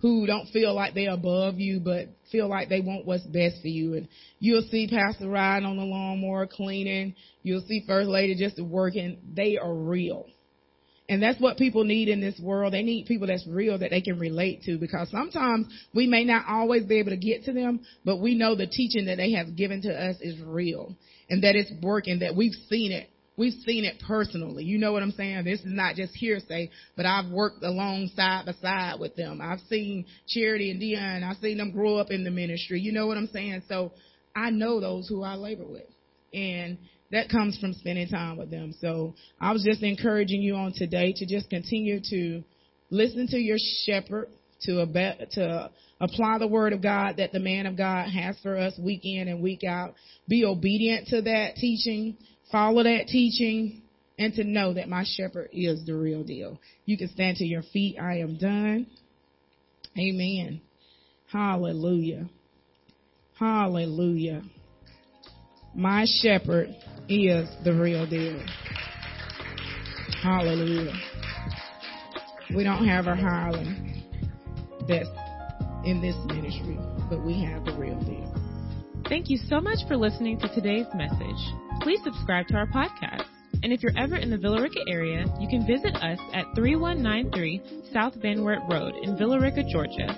who 0.01 0.27
don't 0.27 0.49
feel 0.49 0.75
like 0.75 0.95
they're 0.95 1.13
above 1.13 1.59
you, 1.59 1.81
but 1.81 2.09
feel 2.31 2.49
like 2.49 2.69
they 2.69 2.81
want 2.81 3.05
what's 3.05 3.25
best 3.25 3.61
for 3.63 3.69
you. 3.69 3.95
And 3.95 4.09
you'll 4.39 4.67
see 4.71 4.89
Pastor 4.89 5.29
riding 5.29 5.67
on 5.67 5.77
the 5.77 5.83
lawnmower, 5.83 6.47
cleaning. 6.47 7.15
You'll 7.43 7.65
see 7.67 7.85
First 7.87 8.09
Lady 8.09 8.37
just 8.37 8.61
working. 8.61 9.19
They 9.35 9.59
are 9.59 9.75
real. 9.75 10.27
And 11.09 11.23
that's 11.23 11.41
what 11.41 11.57
people 11.57 11.85
need 11.85 12.09
in 12.09 12.21
this 12.21 12.39
world. 12.39 12.75
They 12.75 12.83
need 12.83 13.07
people 13.07 13.29
that's 13.29 13.47
real 13.47 13.79
that 13.79 13.91
they 13.91 14.03
can 14.03 14.19
relate 14.19 14.63
to 14.65 14.77
because 14.77 15.11
sometimes 15.11 15.67
we 15.95 16.07
may 16.07 16.25
not 16.25 16.45
always 16.47 16.85
be 16.85 16.99
able 16.99 17.11
to 17.11 17.17
get 17.17 17.45
to 17.45 17.53
them, 17.53 17.81
but 18.05 18.21
we 18.21 18.35
know 18.35 18.55
the 18.55 18.67
teaching 18.67 19.07
that 19.07 19.17
they 19.17 19.33
have 19.33 19.57
given 19.57 19.81
to 19.83 19.93
us 19.93 20.17
is 20.21 20.39
real 20.45 20.95
and 21.31 21.43
that 21.45 21.57
it's 21.57 21.73
working, 21.83 22.19
that 22.19 22.37
we've 22.37 22.55
seen 22.69 22.93
it. 22.93 23.09
We've 23.39 23.55
seen 23.65 23.85
it 23.85 24.03
personally. 24.07 24.65
You 24.65 24.79
know 24.79 24.93
what 24.93 25.03
I'm 25.03 25.13
saying? 25.13 25.45
This 25.45 25.61
is 25.61 25.67
not 25.67 25.95
just 25.95 26.13
hearsay, 26.15 26.71
but 26.97 27.07
I've 27.07 27.31
worked 27.31 27.63
along 27.63 28.11
side 28.17 28.47
by 28.47 28.53
side 28.61 28.99
with 28.99 29.15
them. 29.15 29.41
I've 29.41 29.61
seen 29.71 30.07
Charity 30.27 30.73
and 30.73 30.81
Dion. 30.81 31.23
I've 31.23 31.37
seen 31.37 31.59
them 31.59 31.71
grow 31.71 31.97
up 31.97 32.11
in 32.11 32.25
the 32.25 32.33
ministry. 32.33 32.81
You 32.81 32.91
know 32.93 33.07
what 33.07 33.17
I'm 33.17 33.29
saying? 33.29 33.63
So 33.69 33.93
I 34.35 34.51
know 34.51 34.81
those 34.81 35.09
who 35.09 35.23
I 35.23 35.37
labor 35.37 35.67
with. 35.67 35.87
And 36.35 36.79
that 37.11 37.29
comes 37.31 37.59
from 37.59 37.73
spending 37.73 38.09
time 38.09 38.37
with 38.37 38.51
them. 38.51 38.75
So 38.81 39.15
I 39.41 39.53
was 39.53 39.65
just 39.65 39.83
encouraging 39.83 40.43
you 40.43 40.55
on 40.55 40.73
today 40.75 41.15
to 41.17 41.27
just 41.27 41.49
continue 41.49 42.01
to 42.11 42.43
listen 42.91 43.27
to 43.29 43.39
your 43.39 43.57
shepherd, 43.85 44.29
to, 44.63 44.87
to 45.33 45.71
apply 46.01 46.39
the 46.39 46.47
word 46.47 46.73
of 46.73 46.83
God 46.83 47.17
that 47.17 47.33
the 47.33 47.41
man 47.41 47.67
of 47.67 47.77
God 47.77 48.11
has 48.11 48.37
for 48.43 48.57
us 48.57 48.79
week 48.79 49.01
in 49.05 49.29
and 49.29 49.43
week 49.43 49.65
out. 49.65 49.95
Be 50.29 50.45
obedient 50.45 51.09
to 51.09 51.23
that 51.23 51.57
teaching, 51.57 52.17
follow 52.53 52.83
that 52.83 53.07
teaching, 53.09 53.83
and 54.19 54.35
to 54.35 54.45
know 54.45 54.75
that 54.75 54.89
my 54.89 55.05
shepherd 55.17 55.49
is 55.53 55.87
the 55.87 55.95
real 55.95 56.25
deal. 56.25 56.61
You 56.85 56.99
can 56.99 57.09
stand 57.09 57.39
to 57.39 57.45
your 57.45 57.63
feet. 57.73 57.97
I 58.01 58.19
am 58.19 58.37
done. 58.37 58.87
Amen. 59.97 60.61
Hallelujah. 61.31 62.29
Hallelujah. 63.39 64.43
My 65.75 66.07
shepherd 66.21 66.75
is 67.09 67.49
the 67.65 67.73
real 67.73 68.07
deal. 68.07 68.41
Hallelujah. 70.23 70.93
We 72.55 72.65
don't 72.65 72.87
have 72.87 73.07
a 73.07 73.15
hireling 73.15 74.05
that's 74.87 75.09
in 75.85 76.01
this 76.01 76.17
ministry, 76.27 76.79
but 77.09 77.25
we 77.25 77.43
have 77.45 77.65
the 77.65 77.75
real 77.75 77.99
deal. 78.01 78.35
Thank 79.09 79.31
you 79.31 79.39
so 79.49 79.61
much 79.61 79.79
for 79.87 79.97
listening 79.97 80.39
to 80.41 80.49
today's 80.55 80.87
message. 80.95 81.41
Please 81.81 82.01
subscribe 82.05 82.47
to 82.49 82.57
our 82.57 82.67
podcast. 82.67 83.25
And 83.63 83.73
if 83.73 83.83
you're 83.83 83.97
ever 83.97 84.17
in 84.17 84.31
the 84.31 84.39
Villa 84.39 84.61
Rica 84.61 84.81
area, 84.89 85.25
you 85.41 85.49
can 85.49 85.67
visit 85.67 85.95
us 85.97 86.19
at 86.35 86.45
3193 86.55 87.91
South 87.93 88.15
Van 88.21 88.45
Wert 88.45 88.61
Road 88.71 88.95
in 89.03 89.17
Villa 89.17 89.41
Rica, 89.41 89.63
Georgia, 89.71 90.09